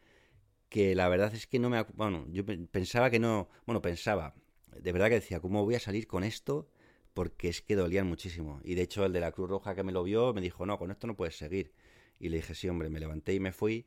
que 0.68 0.94
la 0.94 1.08
verdad 1.08 1.34
es 1.34 1.46
que 1.46 1.58
no 1.58 1.70
me, 1.70 1.82
bueno, 1.94 2.26
yo 2.30 2.44
pe- 2.44 2.58
pensaba 2.70 3.10
que 3.10 3.18
no, 3.20 3.48
bueno, 3.66 3.80
pensaba, 3.82 4.34
de 4.80 4.92
verdad 4.92 5.08
que 5.08 5.14
decía, 5.16 5.40
¿cómo 5.40 5.64
voy 5.64 5.74
a 5.76 5.80
salir 5.80 6.06
con 6.06 6.24
esto? 6.24 6.68
Porque 7.14 7.48
es 7.48 7.62
que 7.62 7.76
dolían 7.76 8.06
muchísimo. 8.08 8.60
Y 8.64 8.74
de 8.74 8.82
hecho 8.82 9.04
el 9.04 9.12
de 9.12 9.20
la 9.20 9.32
Cruz 9.32 9.48
Roja 9.48 9.74
que 9.74 9.84
me 9.84 9.92
lo 9.92 10.02
vio 10.02 10.34
me 10.34 10.40
dijo, 10.40 10.66
no, 10.66 10.78
con 10.78 10.90
esto 10.90 11.06
no 11.06 11.16
puedes 11.16 11.36
seguir. 11.36 11.72
Y 12.18 12.28
le 12.28 12.38
dije, 12.38 12.54
sí, 12.54 12.68
hombre, 12.68 12.90
me 12.90 13.00
levanté 13.00 13.34
y 13.34 13.40
me 13.40 13.52
fui. 13.52 13.86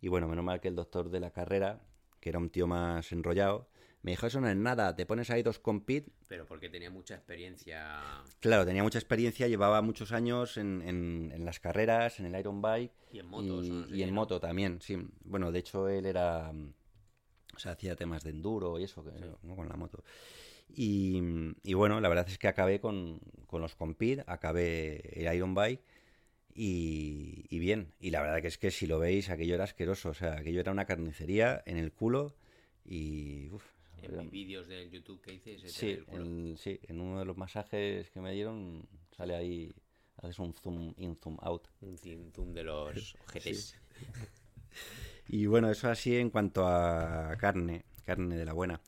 Y 0.00 0.08
bueno, 0.08 0.28
menos 0.28 0.44
mal 0.44 0.60
que 0.60 0.68
el 0.68 0.76
doctor 0.76 1.10
de 1.10 1.20
la 1.20 1.30
carrera, 1.30 1.80
que 2.20 2.28
era 2.30 2.38
un 2.38 2.50
tío 2.50 2.66
más 2.66 3.12
enrollado, 3.12 3.68
me 4.02 4.12
dijo, 4.12 4.26
eso 4.26 4.40
no 4.40 4.48
es 4.48 4.56
nada, 4.56 4.96
te 4.96 5.04
pones 5.04 5.28
ahí 5.30 5.42
dos 5.42 5.58
compit. 5.58 6.08
Pero 6.26 6.46
porque 6.46 6.70
tenía 6.70 6.90
mucha 6.90 7.14
experiencia. 7.14 8.22
Claro, 8.40 8.64
tenía 8.64 8.82
mucha 8.82 8.98
experiencia, 8.98 9.46
llevaba 9.46 9.82
muchos 9.82 10.12
años 10.12 10.56
en, 10.56 10.80
en- 10.82 11.32
en 11.34 11.44
las 11.44 11.60
carreras, 11.60 12.18
en 12.18 12.26
el 12.26 12.40
Iron 12.40 12.62
Bike. 12.62 12.92
Y 13.12 13.18
en 13.18 13.26
motos, 13.26 13.66
Y, 13.66 13.70
o 13.70 13.74
no 13.74 13.86
sé 13.86 13.94
y 13.94 13.98
qué, 13.98 14.02
en 14.04 14.10
¿no? 14.10 14.14
moto 14.14 14.40
también, 14.40 14.80
sí. 14.80 14.96
Bueno, 15.24 15.52
de 15.52 15.58
hecho 15.58 15.88
él 15.88 16.06
era... 16.06 16.50
O 17.54 17.58
sea, 17.58 17.72
hacía 17.72 17.94
temas 17.96 18.22
de 18.24 18.30
enduro 18.30 18.78
y 18.78 18.84
eso, 18.84 19.04
que, 19.04 19.10
¿no? 19.42 19.56
con 19.56 19.68
la 19.68 19.76
moto. 19.76 20.02
Y, 20.68 21.20
y 21.64 21.74
bueno, 21.74 22.00
la 22.00 22.08
verdad 22.08 22.26
es 22.28 22.38
que 22.38 22.48
acabé 22.48 22.80
con, 22.80 23.20
con 23.46 23.60
los 23.60 23.74
compit, 23.74 24.20
acabé 24.26 25.02
el 25.20 25.34
Iron 25.34 25.54
Bike 25.54 25.82
y, 26.64 27.46
y 27.48 27.58
bien. 27.58 27.92
Y 28.00 28.10
la 28.10 28.20
verdad 28.22 28.40
que 28.42 28.48
es 28.48 28.58
que 28.58 28.70
si 28.70 28.86
lo 28.86 28.98
veis, 28.98 29.30
aquello 29.30 29.54
era 29.54 29.64
asqueroso. 29.64 30.10
O 30.10 30.14
sea, 30.14 30.34
aquello 30.38 30.60
era 30.60 30.72
una 30.72 30.84
carnicería 30.84 31.62
en 31.66 31.76
el 31.78 31.90
culo 31.92 32.34
y... 32.84 33.48
uf, 33.50 33.64
En 34.02 34.30
vídeos 34.30 34.66
del 34.68 34.90
YouTube 34.90 35.20
que 35.22 35.34
hice, 35.34 35.58
Sí, 35.68 35.98
en, 36.08 36.56
sí, 36.58 36.78
en 36.88 37.00
uno 37.00 37.18
de 37.20 37.24
los 37.24 37.36
masajes 37.36 38.10
que 38.10 38.20
me 38.20 38.32
dieron 38.32 38.86
sale 39.16 39.34
ahí, 39.34 39.74
haces 40.16 40.38
un 40.38 40.52
zoom 40.54 40.94
in, 40.96 41.16
zoom 41.16 41.36
out. 41.42 41.68
Un 41.80 41.96
zoom 42.34 42.52
de 42.52 42.64
los 42.64 43.14
ojetes. 43.26 43.74
Y 45.28 45.46
bueno, 45.46 45.70
eso 45.70 45.88
así 45.88 46.16
en 46.16 46.30
cuanto 46.30 46.66
a 46.66 47.36
carne, 47.38 47.84
carne 48.04 48.36
de 48.36 48.44
la 48.44 48.52
buena. 48.52 48.80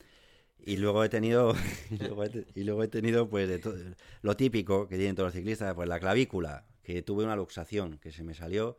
Y 0.64 0.76
luego 0.78 1.04
he 1.04 1.08
tenido, 1.08 1.54
y 1.90 1.96
luego 1.98 2.24
he, 2.24 2.30
te- 2.30 2.46
y 2.54 2.64
luego 2.64 2.82
he 2.84 2.88
tenido 2.88 3.28
pues 3.28 3.48
de 3.48 3.94
lo 4.22 4.36
típico 4.36 4.88
que 4.88 4.96
tienen 4.96 5.16
todos 5.16 5.28
los 5.28 5.34
ciclistas, 5.34 5.74
pues 5.74 5.88
la 5.88 6.00
clavícula, 6.00 6.64
que 6.82 7.02
tuve 7.02 7.24
una 7.24 7.36
luxación 7.36 7.98
que 7.98 8.12
se 8.12 8.24
me 8.24 8.34
salió 8.34 8.76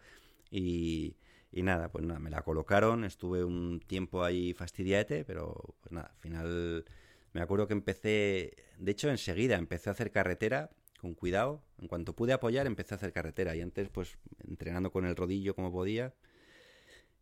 y, 0.52 1.16
nada, 1.52 1.92
pues 1.92 2.06
nada, 2.06 2.20
me 2.20 2.30
la 2.30 2.42
colocaron, 2.44 3.04
estuve 3.04 3.44
un 3.44 3.80
tiempo 3.80 4.24
ahí 4.24 4.54
fastidiate, 4.54 5.24
pero 5.26 5.76
pues 5.82 5.92
nada, 5.92 6.12
al 6.14 6.20
final 6.20 6.86
me 7.34 7.42
acuerdo 7.42 7.68
que 7.68 7.74
empecé, 7.74 8.56
de 8.78 8.92
hecho 8.92 9.10
enseguida 9.10 9.56
empecé 9.56 9.90
a 9.90 9.94
hacer 9.94 10.12
carretera 10.12 10.70
con 11.00 11.16
cuidado, 11.16 11.64
en 11.80 11.88
cuanto 11.88 12.16
pude 12.16 12.34
apoyar 12.34 12.68
empecé 12.68 12.94
a 12.94 12.98
hacer 12.98 13.12
carretera 13.12 13.56
y 13.56 13.62
antes 13.62 13.90
pues 13.90 14.18
entrenando 14.48 14.92
con 14.92 15.06
el 15.06 15.16
rodillo 15.16 15.56
como 15.56 15.72
podía. 15.72 16.14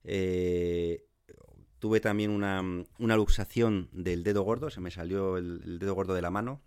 Eh, 0.04 1.06
tuve 1.80 2.00
también 2.00 2.32
una, 2.32 2.62
una 3.00 3.16
luxación 3.16 3.90
del 3.92 4.24
dedo 4.24 4.44
gordo, 4.44 4.70
se 4.70 4.82
me 4.82 4.92
salió 4.92 5.38
el 5.38 5.80
dedo 5.80 5.96
gordo 5.96 6.14
de 6.14 6.22
la 6.22 6.30
mano. 6.30 6.62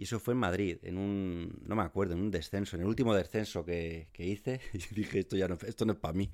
Y 0.00 0.04
eso 0.04 0.18
fue 0.18 0.32
en 0.32 0.38
Madrid, 0.40 0.78
en 0.82 0.96
un, 0.96 1.60
no 1.66 1.76
me 1.76 1.82
acuerdo, 1.82 2.14
en 2.14 2.22
un 2.22 2.30
descenso, 2.30 2.74
en 2.76 2.80
el 2.82 2.88
último 2.88 3.14
descenso 3.14 3.66
que, 3.66 4.08
hice. 4.16 4.58
Y 4.72 4.94
dije, 4.94 5.18
esto 5.20 5.36
ya 5.36 5.46
no, 5.46 5.58
esto 5.66 5.84
no 5.84 5.92
es 5.92 5.98
para 5.98 6.14
mí. 6.14 6.30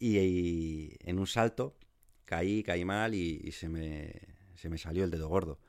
Y, 0.00 0.90
en 1.08 1.18
un 1.18 1.26
salto 1.28 1.76
caí, 2.24 2.62
caí 2.62 2.84
mal 2.84 3.14
y, 3.14 3.52
se, 3.52 3.68
me, 3.68 4.12
se 4.56 4.68
me 4.70 4.78
salió 4.78 5.04
el 5.04 5.12
dedo 5.12 5.28
gordo. 5.28 5.60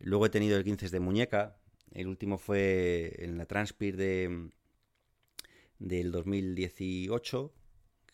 Luego 0.00 0.26
he 0.26 0.30
tenido 0.30 0.56
el 0.58 0.64
15 0.64 0.88
de 0.90 1.00
muñeca. 1.00 1.58
El 1.92 2.08
último 2.08 2.38
fue 2.38 3.14
en 3.18 3.38
la 3.38 3.46
Transpir 3.46 3.96
de, 3.96 4.50
del 5.78 6.10
2018 6.12 7.52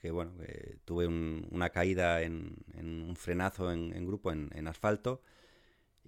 que 0.01 0.11
bueno, 0.11 0.33
tuve 0.85 1.07
un- 1.07 1.47
una 1.51 1.71
caída 1.71 2.23
en, 2.23 2.57
en 2.75 3.03
un 3.03 3.15
frenazo 3.17 3.71
en, 3.73 4.05
grupo 4.07 4.33
en 4.33 4.67
asfalto 4.67 5.23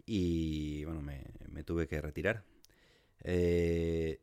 y 0.06 0.84
bueno, 0.84 1.02
me, 1.02 1.24
me 1.48 1.64
tuve 1.64 1.86
que 1.88 2.00
retirar. 2.00 2.44
Eh, 3.24 4.20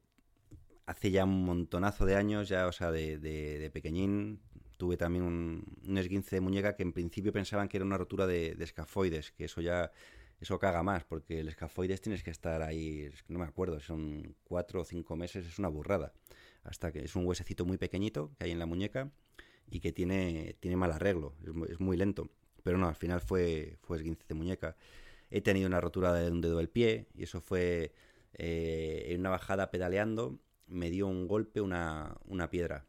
hace 0.86 1.12
ya 1.12 1.26
un 1.26 1.46
montonazo 1.46 2.06
de 2.06 2.16
años, 2.16 2.50
ya, 2.50 2.68
o 2.68 2.72
sea, 2.72 2.92
de, 2.92 3.18
de- 3.20 3.70
pequeñín, 3.72 4.42
tuve 4.78 4.98
también 4.98 5.24
un, 5.26 5.98
esguince 5.98 6.36
de 6.38 6.42
muñeca 6.42 6.76
que 6.76 6.84
en 6.84 6.94
principio 6.94 7.32
pensaban 7.32 7.68
que 7.70 7.78
era 7.78 7.86
una 7.86 7.98
rotura 7.98 8.28
de, 8.28 8.56
de 8.56 8.64
escafoides, 8.64 9.32
que 9.32 9.46
eso 9.46 9.62
ya, 9.62 9.92
eso 10.40 10.60
caga 10.60 10.84
más, 10.84 11.04
porque 11.06 11.40
el 11.42 11.48
escafoides 11.50 12.02
tienes 12.02 12.24
que 12.24 12.32
estar 12.32 12.62
ahí, 12.64 13.10
no 13.28 13.40
me 13.40 13.46
acuerdo, 13.46 13.80
son 13.80 14.36
cuatro 14.44 14.82
o 14.82 14.86
cinco 14.86 15.16
meses, 15.16 15.46
es 15.48 15.60
una 15.60 15.70
burrada. 15.70 16.14
Hasta 16.64 16.92
que 16.92 17.00
es 17.00 17.16
un 17.16 17.26
huesecito 17.26 17.66
muy 17.66 17.78
pequeñito 17.78 18.32
que 18.38 18.46
hay 18.46 18.52
en 18.52 18.60
la 18.60 18.66
muñeca 18.68 19.12
y 19.70 19.80
que 19.80 19.92
tiene, 19.92 20.56
tiene 20.60 20.78
mal 20.78 20.92
arreglo, 20.92 21.36
es 21.46 21.54
muy, 21.54 21.68
es 21.72 21.80
muy 21.80 21.98
lento. 21.98 22.30
Pero 22.64 22.78
no, 22.78 22.88
al 22.88 22.96
final 22.96 23.22
fue, 23.22 23.78
fue 23.82 23.98
esguince 23.98 24.24
de 24.28 24.36
muñeca. 24.36 24.76
He 25.32 25.42
tenido 25.42 25.68
una 25.68 25.82
rotura 25.82 26.14
de 26.14 26.30
un 26.30 26.42
dedo 26.42 26.58
del 26.58 26.70
pie 26.70 27.08
y 27.16 27.24
eso 27.24 27.42
fue 27.42 27.94
eh, 28.34 29.06
en 29.10 29.22
una 29.22 29.30
bajada 29.32 29.72
pedaleando, 29.72 30.40
me 30.68 30.90
dio 30.90 31.08
un 31.08 31.28
golpe 31.28 31.62
una, 31.62 32.16
una 32.26 32.50
piedra 32.50 32.86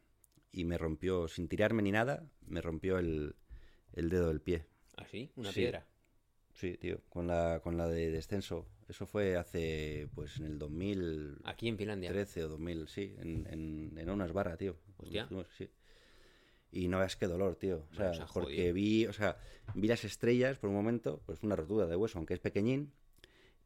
y 0.51 0.65
me 0.65 0.77
rompió, 0.77 1.27
sin 1.27 1.47
tirarme 1.47 1.81
ni 1.81 1.91
nada, 1.91 2.29
me 2.45 2.61
rompió 2.61 2.99
el, 2.99 3.35
el 3.93 4.09
dedo 4.09 4.27
del 4.27 4.41
pie. 4.41 4.65
¿Una 5.35 5.51
Sí. 5.51 5.61
piedra? 5.61 5.87
Sí, 6.53 6.77
tío, 6.77 7.01
con 7.09 7.25
la, 7.25 7.61
con 7.63 7.77
la 7.77 7.87
de 7.87 8.11
descenso. 8.11 8.67
Eso 8.87 9.07
fue 9.07 9.37
hace, 9.37 10.07
pues 10.13 10.37
en 10.37 10.45
el 10.45 10.59
2013 10.59 11.41
Aquí 11.45 11.67
en 11.67 11.77
Finlandia. 11.77 12.11
o 12.11 12.47
2000, 12.47 12.87
sí, 12.87 13.15
en, 13.19 13.47
en, 13.49 13.97
en 13.97 14.09
unas 14.09 14.31
barras, 14.33 14.57
tío. 14.59 14.77
Hostia. 14.97 15.25
Fuimos, 15.25 15.47
sí. 15.57 15.67
Y 16.75 16.87
no 16.87 16.97
veas 16.97 17.15
qué 17.15 17.27
dolor, 17.27 17.55
tío. 17.55 17.85
O 17.91 17.95
sea, 17.95 18.11
porque 18.33 18.55
jodido. 18.55 18.73
vi, 18.73 19.05
o 19.05 19.13
sea, 19.13 19.37
vi 19.75 19.87
las 19.87 20.03
estrellas 20.05 20.57
por 20.57 20.69
un 20.69 20.75
momento, 20.75 21.21
pues 21.27 21.43
una 21.43 21.55
rotura 21.55 21.85
de 21.85 21.95
hueso, 21.95 22.17
aunque 22.17 22.33
es 22.33 22.39
pequeñín, 22.39 22.91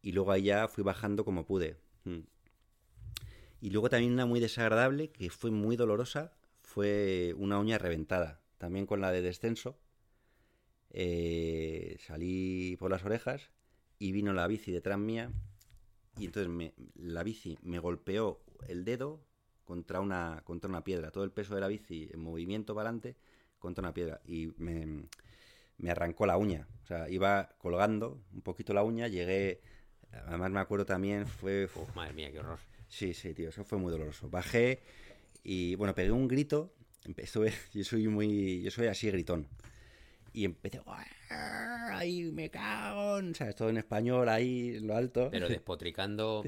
y 0.02 0.12
luego 0.12 0.36
ya 0.36 0.68
fui 0.68 0.84
bajando 0.84 1.24
como 1.24 1.46
pude. 1.46 1.78
Mm. 2.04 2.20
Y 3.62 3.70
luego 3.70 3.90
también 3.90 4.12
una 4.12 4.26
muy 4.26 4.42
desagradable, 4.42 5.10
que 5.10 5.30
fue 5.30 5.52
muy 5.52 5.78
dolorosa, 5.78 6.34
fue 6.62 7.34
una 7.38 7.58
uña 7.60 7.78
reventada, 7.78 8.42
también 8.58 8.86
con 8.86 9.00
la 9.00 9.12
de 9.14 9.22
descenso. 9.22 9.80
Eh, 10.90 11.98
salí 12.06 12.76
por 12.78 12.92
las 12.92 13.04
orejas 13.06 13.52
y 14.00 14.12
vino 14.12 14.34
la 14.34 14.48
bici 14.48 14.72
detrás 14.72 14.98
mía 14.98 15.32
y 16.18 16.26
entonces 16.26 16.50
me- 16.52 16.74
la 16.96 17.24
bici 17.24 17.58
me 17.62 17.80
golpeó 17.80 18.42
el 18.68 18.86
dedo 18.86 19.22
contra 19.68 20.00
una, 20.00 20.42
contra 20.46 20.70
una 20.70 20.84
piedra. 20.84 21.12
Todo 21.12 21.26
el 21.26 21.32
peso 21.32 21.54
de 21.54 21.62
la 21.62 21.68
bici 21.68 22.10
en 22.12 22.22
movimiento 22.22 22.74
para 22.74 22.90
adelante 22.90 23.18
contra 23.60 23.82
una 23.84 23.94
piedra 23.94 24.22
y 24.26 24.48
me, 24.58 25.04
me 25.78 25.92
arrancó 25.92 26.26
la 26.26 26.38
uña. 26.38 26.68
O 26.84 26.88
sea, 26.88 27.10
iba 27.10 27.50
colgando 27.60 28.24
un 28.34 28.42
poquito 28.42 28.74
la 28.74 28.84
uña, 28.84 29.08
llegué... 29.08 29.62
Además 30.26 30.50
me 30.52 30.62
acuerdo 30.62 30.86
también, 30.86 31.28
fue... 31.28 31.66
Uf, 31.66 31.96
madre 31.96 32.14
mía, 32.14 32.32
qué 32.32 32.40
horror. 32.40 32.60
Sí, 32.88 33.14
sí, 33.14 33.34
tío, 33.34 33.50
eso 33.50 33.66
fue 33.66 33.78
muy 33.78 33.92
doloroso. 33.92 34.30
Bajé 34.30 34.82
y, 35.44 35.76
bueno, 35.76 35.94
pegué 35.94 36.12
un 36.12 36.30
grito. 36.30 36.74
empe- 37.04 37.24
Estuve, 37.24 37.52
yo 37.74 37.84
soy 37.84 38.08
muy, 38.08 38.62
yo 38.62 38.72
soy 38.72 38.88
así 38.88 39.12
gritón. 39.12 39.48
Y 40.32 40.46
empecé, 40.46 40.82
¡ay, 41.30 42.32
me 42.32 42.50
cago! 42.50 43.18
en-", 43.20 43.36
¿Sabes? 43.36 43.56
Todo 43.56 43.70
en 43.70 43.78
español 43.78 44.30
ahí, 44.30 44.78
en 44.78 44.88
lo 44.88 44.96
alto. 44.96 45.30
Pero 45.30 45.50
despotricando 45.50 46.44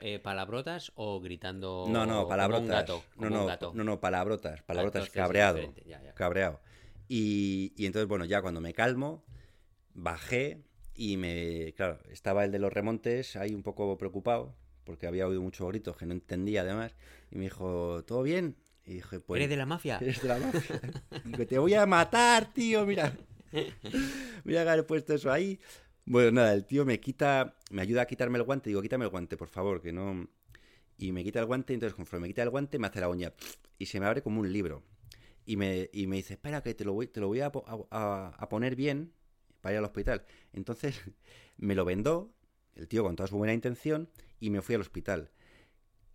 eh, 0.00 0.18
palabrotas 0.18 0.92
o 0.94 1.20
gritando. 1.20 1.86
No, 1.88 2.06
no, 2.06 2.26
palabrotas. 2.28 2.62
un 2.62 2.68
gato. 2.68 3.02
no, 3.16 3.30
no, 3.30 3.40
un 3.42 3.46
gato. 3.46 3.72
no, 3.74 3.84
no, 3.84 4.00
palabrotas, 4.00 4.62
palabrotas, 4.62 5.02
entonces 5.02 5.14
es 5.14 5.22
cabreado. 5.22 5.74
ya, 5.86 6.02
ya. 6.02 6.14
Cabreado. 6.14 6.60
Y, 7.08 7.72
y 7.76 7.86
entonces, 7.86 8.08
bueno, 8.08 8.24
ya 8.24 8.42
cuando 8.42 8.60
me 8.60 8.72
calmo, 8.72 9.24
bajé 9.94 10.62
y 10.94 11.16
me. 11.16 11.72
Claro, 11.76 11.98
estaba 12.10 12.44
el 12.44 12.52
de 12.52 12.58
los 12.58 12.72
remontes 12.72 13.36
ahí 13.36 13.54
un 13.54 13.62
poco 13.62 13.96
preocupado, 13.98 14.54
porque 14.84 15.06
había 15.06 15.26
oído 15.26 15.42
muchos 15.42 15.68
gritos 15.68 15.96
que 15.96 16.06
no 16.06 16.12
entendía 16.12 16.62
además. 16.62 16.94
Y 17.30 17.36
me 17.36 17.44
dijo, 17.44 18.04
¿todo 18.04 18.22
bien? 18.22 18.56
Y 18.86 18.94
dije, 18.94 19.20
pues. 19.20 19.38
¿Eres 19.38 19.50
de 19.50 19.56
la 19.56 19.66
mafia? 19.66 19.98
Eres 20.00 20.22
de 20.22 20.28
la 20.28 20.38
mafia. 20.38 20.80
Digo, 21.24 21.46
te 21.46 21.58
voy 21.58 21.74
a 21.74 21.86
matar, 21.86 22.52
tío, 22.52 22.84
mira. 22.86 23.12
Voy 24.44 24.56
a 24.56 24.62
haber 24.62 24.86
puesto 24.86 25.14
eso 25.14 25.30
ahí. 25.30 25.60
Bueno, 26.06 26.32
nada, 26.32 26.52
el 26.52 26.64
tío 26.66 26.84
me 26.84 27.00
quita, 27.00 27.56
me 27.70 27.82
ayuda 27.82 28.02
a 28.02 28.06
quitarme 28.06 28.38
el 28.38 28.44
guante. 28.44 28.70
Digo, 28.70 28.82
quítame 28.82 29.04
el 29.04 29.10
guante, 29.10 29.36
por 29.36 29.48
favor, 29.48 29.80
que 29.80 29.92
no. 29.92 30.28
Y 30.98 31.12
me 31.12 31.24
quita 31.24 31.40
el 31.40 31.46
guante, 31.46 31.72
y 31.72 31.74
entonces 31.74 31.94
conforme 31.94 32.22
me 32.24 32.28
quita 32.28 32.42
el 32.42 32.50
guante, 32.50 32.78
me 32.78 32.86
hace 32.86 33.00
la 33.00 33.08
uña. 33.08 33.32
Y 33.78 33.86
se 33.86 33.98
me 34.00 34.06
abre 34.06 34.22
como 34.22 34.40
un 34.40 34.52
libro. 34.52 34.82
Y 35.46 35.56
me, 35.56 35.88
y 35.92 36.06
me 36.06 36.16
dice, 36.16 36.34
espera, 36.34 36.62
que 36.62 36.74
te 36.74 36.84
lo 36.84 36.92
voy, 36.92 37.06
te 37.06 37.20
lo 37.20 37.28
voy 37.28 37.40
a, 37.40 37.50
po- 37.52 37.64
a- 37.66 37.86
a- 37.90 38.28
a 38.36 38.48
poner 38.48 38.76
bien 38.76 39.12
para 39.60 39.74
ir 39.74 39.78
al 39.78 39.84
hospital. 39.84 40.24
Entonces 40.52 41.00
me 41.56 41.74
lo 41.74 41.84
vendó, 41.84 42.32
el 42.74 42.86
tío 42.88 43.02
con 43.02 43.16
toda 43.16 43.26
su 43.26 43.36
buena 43.36 43.54
intención, 43.54 44.08
y 44.40 44.50
me 44.50 44.62
fui 44.62 44.74
al 44.74 44.80
hospital. 44.82 45.30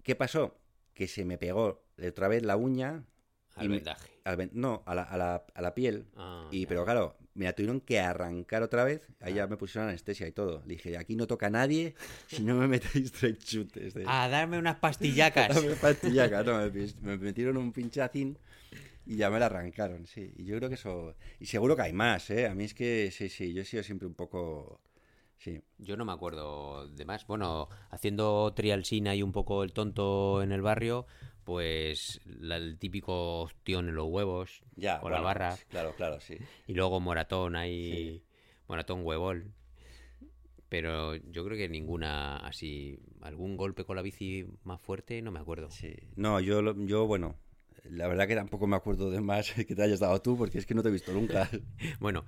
¿Qué 0.04 0.16
pasó? 0.16 0.56
que 0.94 1.08
se 1.08 1.24
me 1.24 1.38
pegó 1.38 1.82
otra 2.06 2.28
vez 2.28 2.44
la 2.44 2.58
uña. 2.58 3.06
Al 3.56 3.66
y 3.66 3.70
me- 3.70 3.76
vendaje. 3.78 4.10
al 4.26 4.50
no, 4.52 4.84
a 4.86 4.94
la, 4.96 5.04
a 5.04 5.18
la- 5.18 5.46
a 5.54 5.62
la 5.62 5.74
piel. 5.74 6.08
Ah, 6.18 6.50
y 6.52 6.66
pero 6.66 6.84
claro, 6.84 7.16
me 7.36 7.46
la 7.46 7.54
tuvieron 7.54 7.80
que 7.82 8.00
arrancar 8.00 8.64
otra 8.64 8.84
vez. 8.84 9.02
Ahí 9.22 9.36
ya 9.36 9.48
me 9.48 9.58
pusieron 9.58 9.90
anestesia 9.90 10.28
y 10.28 10.32
todo. 10.32 10.62
Le 10.66 10.76
dije, 10.76 10.98
aquí 10.98 11.16
no 11.16 11.28
toca 11.28 11.48
a 11.48 11.50
nadie 11.50 11.96
si 12.28 12.44
no 12.44 12.56
me 12.56 12.68
metéis 12.68 13.12
tres 13.12 13.38
chutes. 13.40 13.94
de- 13.94 14.04
A 14.08 14.28
darme 14.30 14.58
unas 14.58 14.76
pastillacas. 14.78 15.48
Dame 15.56 15.76
pastillaca, 15.76 16.44
no, 16.44 16.58
me, 16.60 16.70
pis- 16.72 17.00
me 17.02 17.18
metieron 17.18 17.58
un 17.58 17.72
pinchacín 17.72 18.38
y 19.06 19.16
ya 19.18 19.30
me 19.30 19.40
la 19.40 19.48
arrancaron, 19.48 20.06
sí. 20.06 20.34
Y 20.38 20.46
yo 20.46 20.58
creo 20.58 20.70
que 20.70 20.76
eso... 20.76 21.16
Y 21.40 21.46
seguro 21.48 21.76
que 21.76 21.82
hay 21.84 21.94
más, 21.94 22.30
¿eh? 22.30 22.48
A 22.48 22.54
mí 22.56 22.66
es 22.66 22.74
que, 22.74 23.10
sí, 23.12 23.30
sí, 23.30 23.54
yo 23.54 23.62
he 23.62 23.66
sido 23.66 23.84
siempre 23.84 24.08
un 24.08 24.14
poco... 24.14 24.82
Sí, 25.40 25.62
Yo 25.78 25.96
no 25.96 26.04
me 26.04 26.12
acuerdo 26.12 26.86
de 26.90 27.06
más. 27.06 27.26
Bueno, 27.26 27.70
haciendo 27.92 28.54
trialsina 28.54 29.16
y 29.16 29.24
un 29.24 29.32
poco 29.32 29.64
el 29.64 29.72
tonto 29.72 30.44
en 30.44 30.52
el 30.52 30.62
barrio, 30.62 31.08
pues 31.44 32.22
la- 32.26 32.58
el 32.58 32.78
típico 32.78 33.42
ostión 33.42 33.90
en 33.90 33.96
los 33.96 34.08
huevos 34.08 34.62
ya. 34.76 35.00
con 35.00 35.12
la 35.12 35.22
barra 35.22 35.56
Claro, 35.70 35.94
claro, 35.96 36.20
sí. 36.20 36.38
y 36.68 36.74
luego 36.74 37.00
moratón 37.00 37.56
ahí, 37.56 38.24
moratón 38.68 39.02
huevol. 39.06 39.52
Pero 40.70 41.16
yo 41.16 41.44
creo 41.46 41.58
que 41.58 41.68
ninguna 41.68 42.38
así, 42.38 43.00
algún 43.22 43.58
golpe 43.58 43.86
con 43.86 43.96
la 43.96 44.04
bici 44.04 44.46
más 44.64 44.80
fuerte, 44.80 45.22
no 45.22 45.32
me 45.32 45.40
acuerdo. 45.40 45.72
sí. 45.72 45.96
No, 46.16 46.40
yo, 46.40 46.62
yo, 46.86 47.08
bueno, 47.08 47.36
la 47.86 48.08
verdad 48.08 48.28
que 48.28 48.36
tampoco 48.36 48.68
me 48.68 48.76
acuerdo 48.76 49.10
de 49.10 49.20
más 49.20 49.52
que 49.68 49.76
te 49.76 49.82
hayas 49.82 50.00
dado 50.00 50.22
tú, 50.22 50.38
porque 50.38 50.60
es 50.60 50.68
que 50.68 50.76
no 50.76 50.84
te 50.84 50.90
he 50.90 50.92
visto 50.92 51.12
nunca. 51.12 51.50
Bueno, 52.00 52.26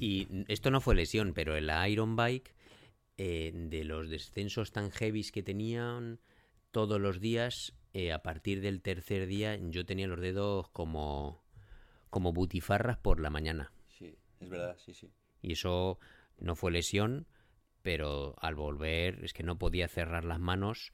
y 0.00 0.26
esto 0.48 0.70
no 0.70 0.80
fue 0.80 0.94
lesión, 0.94 1.32
pero 1.34 1.54
en 1.56 1.66
la 1.66 1.86
Iron 1.88 2.16
Bike, 2.16 2.54
eh, 3.18 3.52
de 3.54 3.84
los 3.84 4.08
descensos 4.08 4.72
tan 4.72 4.90
heavies 4.90 5.30
que 5.30 5.42
tenían 5.42 6.18
todos 6.70 6.98
los 6.98 7.20
días, 7.20 7.74
eh, 7.92 8.12
a 8.12 8.22
partir 8.22 8.60
del 8.60 8.80
tercer 8.80 9.26
día 9.26 9.56
yo 9.56 9.84
tenía 9.84 10.06
los 10.06 10.20
dedos 10.20 10.68
como, 10.70 11.42
como 12.10 12.32
butifarras 12.32 12.98
por 12.98 13.20
la 13.20 13.30
mañana. 13.30 13.72
Sí, 13.88 14.16
es 14.40 14.48
verdad, 14.48 14.76
sí, 14.78 14.94
sí. 14.94 15.10
Y 15.42 15.52
eso 15.52 15.98
no 16.38 16.56
fue 16.56 16.70
lesión, 16.70 17.26
pero 17.82 18.34
al 18.38 18.54
volver 18.54 19.24
es 19.24 19.32
que 19.32 19.42
no 19.42 19.58
podía 19.58 19.88
cerrar 19.88 20.24
las 20.24 20.40
manos 20.40 20.92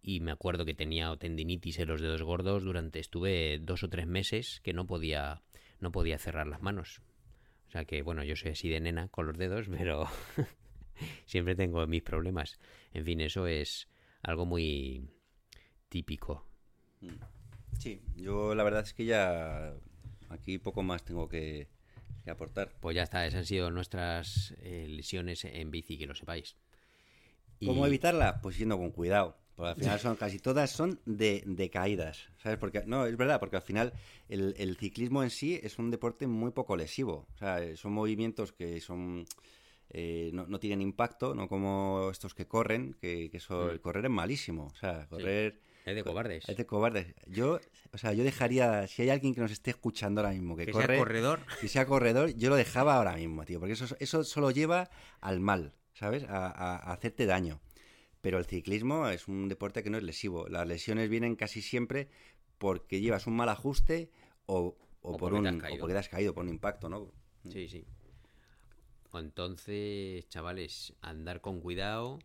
y 0.00 0.20
me 0.20 0.30
acuerdo 0.30 0.64
que 0.64 0.74
tenía 0.74 1.14
tendinitis 1.16 1.78
en 1.80 1.88
los 1.88 2.00
dedos 2.00 2.22
gordos 2.22 2.64
durante 2.64 3.00
estuve 3.00 3.58
dos 3.58 3.82
o 3.82 3.88
tres 3.88 4.06
meses 4.06 4.60
que 4.62 4.72
no 4.72 4.86
podía 4.86 5.42
no 5.80 5.92
podía 5.92 6.18
cerrar 6.18 6.46
las 6.46 6.62
manos. 6.62 7.02
O 7.66 7.70
sea 7.70 7.84
que 7.84 8.02
bueno, 8.02 8.24
yo 8.24 8.36
soy 8.36 8.52
así 8.52 8.68
de 8.68 8.80
nena 8.80 9.08
con 9.08 9.26
los 9.26 9.36
dedos, 9.36 9.68
pero 9.76 10.06
siempre 11.26 11.54
tengo 11.54 11.86
mis 11.86 12.02
problemas. 12.02 12.58
En 12.92 13.04
fin, 13.04 13.20
eso 13.20 13.46
es 13.46 13.88
algo 14.22 14.46
muy 14.46 15.10
típico. 15.88 16.44
Sí, 17.78 18.02
yo 18.16 18.54
la 18.54 18.64
verdad 18.64 18.82
es 18.82 18.92
que 18.94 19.04
ya 19.04 19.74
aquí 20.30 20.58
poco 20.58 20.82
más 20.82 21.04
tengo 21.04 21.28
que, 21.28 21.68
que 22.24 22.30
aportar. 22.30 22.72
Pues 22.80 22.96
ya 22.96 23.02
está, 23.04 23.26
esas 23.26 23.40
han 23.40 23.46
sido 23.46 23.70
nuestras 23.70 24.54
eh, 24.58 24.86
lesiones 24.88 25.44
en 25.44 25.70
bici, 25.70 25.96
que 25.98 26.06
lo 26.06 26.14
sepáis. 26.14 26.56
Y- 27.60 27.66
¿Cómo 27.66 27.86
evitarla? 27.86 28.40
Pues 28.40 28.58
yendo 28.58 28.76
con 28.78 28.90
cuidado. 28.90 29.36
Porque 29.54 29.70
al 29.70 29.76
final 29.76 29.98
son 29.98 30.14
casi 30.16 30.38
todas 30.38 30.70
son 30.70 31.00
de, 31.04 31.42
de 31.44 31.68
caídas. 31.68 32.28
¿Sabes? 32.40 32.58
Porque, 32.58 32.84
no, 32.86 33.06
es 33.06 33.16
verdad, 33.16 33.40
porque 33.40 33.56
al 33.56 33.62
final 33.62 33.92
el, 34.28 34.54
el 34.56 34.76
ciclismo 34.76 35.24
en 35.24 35.30
sí 35.30 35.58
es 35.60 35.80
un 35.80 35.90
deporte 35.90 36.28
muy 36.28 36.52
poco 36.52 36.76
lesivo. 36.76 37.26
O 37.34 37.38
sea, 37.38 37.76
son 37.76 37.92
movimientos 37.92 38.52
que 38.52 38.80
son 38.80 39.24
eh, 39.90 40.30
no, 40.32 40.46
no 40.46 40.60
tienen 40.60 40.80
impacto, 40.80 41.34
no 41.34 41.48
como 41.48 42.08
estos 42.12 42.34
que 42.34 42.46
corren, 42.46 42.94
que, 43.00 43.30
que 43.30 43.38
eso, 43.38 43.66
Mm. 43.66 43.70
el 43.70 43.80
correr 43.80 44.04
es 44.04 44.10
malísimo. 44.12 44.66
O 44.66 44.74
sea, 44.76 45.08
correr 45.08 45.60
Es 45.88 45.94
de 45.96 46.04
cobardes. 46.04 46.48
es 46.48 46.56
de 46.56 46.66
cobardes. 46.66 47.14
Yo, 47.26 47.58
o 47.92 47.98
sea, 47.98 48.12
yo 48.12 48.24
dejaría, 48.24 48.86
si 48.86 49.02
hay 49.02 49.10
alguien 49.10 49.34
que 49.34 49.40
nos 49.40 49.50
esté 49.50 49.70
escuchando 49.70 50.20
ahora 50.20 50.32
mismo 50.32 50.56
que, 50.56 50.66
Que 50.66 50.72
sea 50.72 50.82
corre, 50.82 50.98
corredor. 50.98 51.40
que 51.60 51.68
sea 51.68 51.86
corredor, 51.86 52.34
yo 52.36 52.50
lo 52.50 52.56
dejaba 52.56 52.96
ahora 52.96 53.14
mismo, 53.16 53.44
tío, 53.44 53.58
porque 53.60 53.72
eso, 53.74 53.86
eso 54.00 54.24
solo 54.24 54.50
lleva 54.50 54.90
al 55.20 55.40
mal, 55.40 55.72
¿sabes? 55.94 56.24
A, 56.24 56.46
a- 56.46 56.76
a 56.76 56.92
hacerte 56.92 57.26
daño. 57.26 57.60
Pero 58.20 58.38
el 58.38 58.46
ciclismo 58.46 59.08
es 59.08 59.28
un 59.28 59.48
deporte 59.48 59.82
que 59.82 59.90
no 59.90 59.96
es 59.98 60.02
lesivo. 60.04 60.48
Las 60.48 60.66
lesiones 60.66 61.08
vienen 61.08 61.36
casi 61.36 61.62
siempre 61.62 62.08
porque 62.58 63.00
llevas 63.00 63.26
un 63.26 63.36
mal 63.36 63.48
ajuste 63.48 64.10
o, 64.46 64.76
o 65.02 65.12
O 65.12 65.16
por 65.16 65.30
porque 65.30 65.48
te 65.48 65.54
un, 65.54 65.60
caído. 65.60 65.76
o 65.76 65.80
porque 65.80 65.92
te 65.94 65.98
has 66.00 66.08
caído 66.08 66.34
por 66.34 66.42
un 66.44 66.50
impacto, 66.50 66.88
¿no? 66.88 67.12
Sí, 67.48 67.68
sí. 67.68 67.84
Entonces, 69.14 70.28
chavales, 70.28 70.94
andar 71.00 71.40
con 71.40 71.60
cuidado 71.60 72.18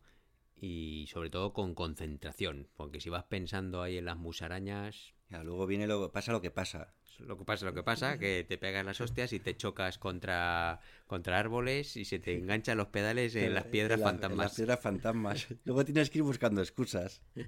y 0.66 1.08
sobre 1.08 1.30
todo 1.30 1.52
con 1.52 1.76
concentración, 1.76 2.70
porque 2.78 3.02
si 3.02 3.10
vas 3.10 3.26
pensando 3.26 3.82
ahí 3.82 3.98
en 3.98 4.06
las 4.06 4.16
musarañas, 4.18 5.14
Ya, 5.30 5.44
luego 5.44 5.68
viene 5.68 5.88
lo, 5.88 6.10
pasa 6.12 6.32
lo 6.32 6.40
que 6.42 6.52
pasa. 6.52 6.94
lo 7.20 7.38
que 7.38 7.44
pasa, 7.44 7.66
lo 7.66 7.74
que 7.74 7.84
pasa, 7.84 8.18
que 8.18 8.46
te 8.48 8.58
pegas 8.58 8.86
las 8.86 9.02
hostias 9.02 9.34
y 9.34 9.40
te 9.42 9.58
chocas 9.58 9.98
contra, 9.98 10.80
contra 11.06 11.38
árboles 11.38 11.98
y 11.98 12.06
se 12.06 12.20
te 12.20 12.38
enganchan 12.38 12.78
los 12.78 12.88
pedales 12.88 13.36
en 13.36 13.54
las 13.54 13.66
piedras 13.66 14.00
En 14.00 14.04
la- 14.06 14.10
en 14.10 14.16
fantasmas. 14.16 14.46
las 14.46 14.56
piedras 14.56 14.80
fantasmas. 14.80 15.48
luego 15.66 15.84
tienes 15.84 16.10
que 16.10 16.20
ir 16.20 16.24
buscando 16.24 16.62
excusas. 16.62 17.22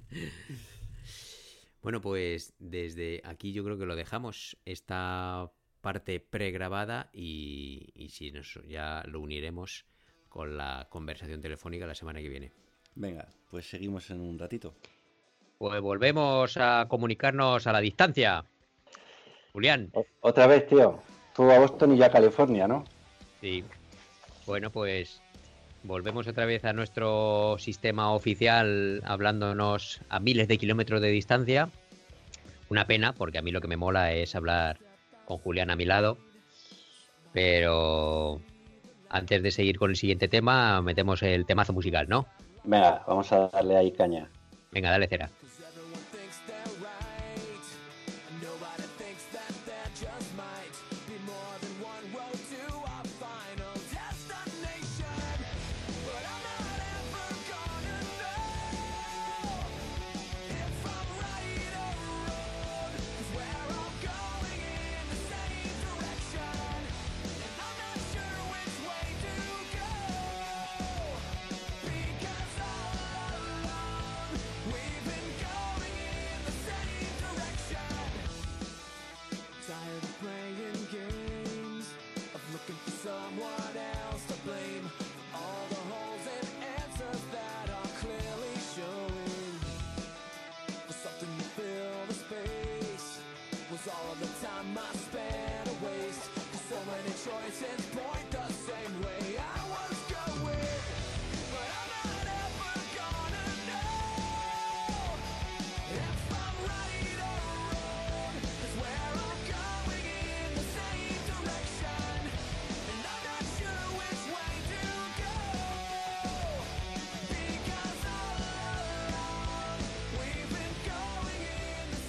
Bueno, 1.81 2.01
pues 2.01 2.55
desde 2.57 3.21
aquí 3.23 3.53
yo 3.53 3.63
creo 3.63 3.77
que 3.77 3.85
lo 3.85 3.95
dejamos, 3.95 4.57
esta 4.65 5.51
parte 5.81 6.19
pregrabada 6.19 7.11
y, 7.13 7.91
y 7.93 8.09
si 8.09 8.31
nos, 8.31 8.59
ya 8.67 9.03
lo 9.07 9.19
uniremos 9.19 9.85
con 10.27 10.57
la 10.57 10.87
conversación 10.89 11.41
telefónica 11.41 11.85
la 11.85 11.93
semana 11.93 12.21
que 12.21 12.29
viene. 12.29 12.51
Venga, 12.95 13.27
pues 13.51 13.69
seguimos 13.69 14.09
en 14.09 14.21
un 14.21 14.39
ratito. 14.39 14.73
Pues 15.57 15.81
volvemos 15.81 16.57
a 16.57 16.85
comunicarnos 16.87 17.67
a 17.67 17.71
la 17.71 17.79
distancia. 17.79 18.45
Julián, 19.53 19.91
Otra 20.21 20.47
vez, 20.47 20.67
tío. 20.67 20.99
Tú 21.33 21.49
a 21.49 21.59
Boston 21.59 21.93
y 21.93 21.97
yo 21.97 22.05
a 22.05 22.09
California, 22.09 22.67
¿no? 22.67 22.85
sí. 23.41 23.63
Bueno, 24.45 24.69
pues 24.69 25.21
volvemos 25.83 26.27
otra 26.27 26.45
vez 26.45 26.65
a 26.65 26.73
nuestro 26.73 27.57
sistema 27.57 28.11
oficial 28.11 29.01
hablándonos 29.05 30.01
a 30.07 30.19
miles 30.19 30.47
de 30.47 30.59
kilómetros 30.59 31.01
de 31.01 31.09
distancia. 31.09 31.69
Una 32.69 32.85
pena, 32.85 33.13
porque 33.13 33.39
a 33.39 33.41
mí 33.41 33.51
lo 33.51 33.59
que 33.59 33.67
me 33.67 33.75
mola 33.75 34.13
es 34.13 34.35
hablar 34.35 34.77
con 35.25 35.39
Julián 35.39 35.71
a 35.71 35.75
mi 35.75 35.85
lado. 35.85 36.19
Pero 37.33 38.39
antes 39.09 39.41
de 39.41 39.51
seguir 39.51 39.79
con 39.79 39.89
el 39.89 39.95
siguiente 39.95 40.27
tema, 40.27 40.81
metemos 40.81 41.23
el 41.23 41.45
temazo 41.47 41.73
musical, 41.73 42.07
¿no? 42.07 42.27
Venga, 42.65 43.03
vamos 43.07 43.31
a 43.31 43.47
darle 43.47 43.77
ahí 43.77 43.91
caña. 43.91 44.29
Venga, 44.71 44.91
dale 44.91 45.07
cera. 45.07 45.29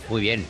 Muy 0.09 0.21
bien. 0.21 0.45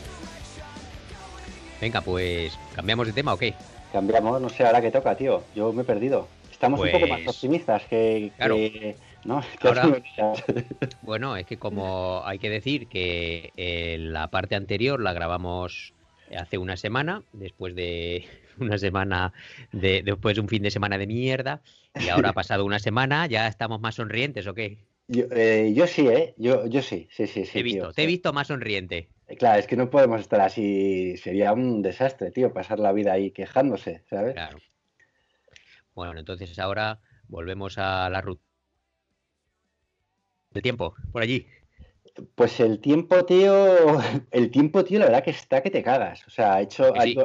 Venga, 1.81 2.01
pues 2.01 2.59
cambiamos 2.75 3.07
de 3.07 3.13
tema 3.13 3.35
o 3.35 3.39
qué? 3.39 3.55
Cambiamos, 3.93 4.41
no 4.41 4.49
sé, 4.49 4.65
ahora 4.67 4.81
que 4.81 4.91
toca, 4.91 5.17
tío. 5.17 5.43
Yo 5.55 5.73
me 5.73 5.83
he 5.83 5.85
perdido. 5.85 6.29
Estamos 6.51 6.81
un 6.81 6.91
poco 6.91 7.07
más 7.07 7.21
Pues- 7.21 7.37
optimistas 7.37 7.83
que, 7.85 8.33
Claro. 8.37 8.55
que 8.57 8.97
¿no? 9.25 9.43
Ahora-. 9.63 10.01
Bueno, 11.03 11.37
es 11.37 11.47
que 11.47 11.59
como 11.59 12.23
hay 12.25 12.39
que 12.39 12.51
decir 12.51 12.89
que 12.89 13.53
eh, 13.57 13.97
la 13.99 14.29
parte 14.29 14.55
anterior 14.55 15.01
la 15.01 15.13
grabamos 15.13 15.93
hace 16.37 16.59
una 16.59 16.77
semana, 16.77 17.23
después 17.33 17.75
de 17.75 18.27
una 18.59 18.79
semana 18.79 19.33
de 19.73 20.03
después 20.03 20.35
de 20.37 20.41
un 20.41 20.49
fin 20.49 20.63
de 20.63 20.71
semana 20.71 20.99
de 20.99 21.07
mierda, 21.07 21.61
y 21.95 22.09
ahora 22.09 22.31
ha 22.31 22.35
pasado 22.35 22.65
una 22.65 22.79
semana, 22.79 23.27
ya 23.27 23.47
estamos 23.49 23.81
más 23.81 23.95
sonrientes, 23.97 24.47
¿o 24.47 24.55
qué? 24.55 24.79
Yo, 25.09 25.25
eh, 25.31 25.73
yo 25.75 25.87
sí, 25.87 26.09
¿eh? 26.09 26.35
Yo, 26.37 26.67
yo 26.67 26.83
sí, 26.83 27.07
sí, 27.13 27.27
sí, 27.27 27.45
sí. 27.45 27.53
te 27.53 27.61
he 27.61 27.63
visto, 27.63 27.85
tío. 27.85 27.93
te 27.93 28.03
he 28.03 28.07
visto 28.07 28.33
más 28.33 28.49
sonriente. 28.49 29.09
Claro, 29.39 29.59
es 29.59 29.67
que 29.67 29.77
no 29.77 29.91
podemos 29.91 30.21
estar 30.21 30.41
así. 30.41 31.17
Sería 31.17 31.53
un 31.53 31.83
desastre, 31.83 32.31
tío, 32.31 32.53
pasar 32.53 32.79
la 32.79 32.93
vida 32.93 33.13
ahí 33.13 33.33
quejándose, 33.33 34.05
¿sabes? 34.09 34.35
Claro. 34.35 34.59
Bueno, 35.95 36.19
entonces 36.21 36.59
ahora 36.59 37.01
volvemos 37.27 37.77
a 37.79 38.09
la 38.09 38.21
ruta. 38.21 38.43
El 40.55 40.63
tiempo, 40.63 40.95
por 41.13 41.23
allí. 41.23 41.47
Pues 42.35 42.61
el 42.61 42.81
tiempo, 42.81 43.25
tío, 43.25 43.99
el 44.31 44.51
tiempo, 44.51 44.85
tío, 44.85 44.99
la 45.01 45.07
verdad 45.07 45.25
que 45.25 45.31
está 45.31 45.63
que 45.63 45.71
te 45.71 45.83
cagas. 45.83 46.27
O 46.27 46.31
sea, 46.31 46.55
ha 46.55 46.61
hecho, 46.63 46.93
¿Que 46.93 47.01
ha 47.01 47.03
sí? 47.03 47.17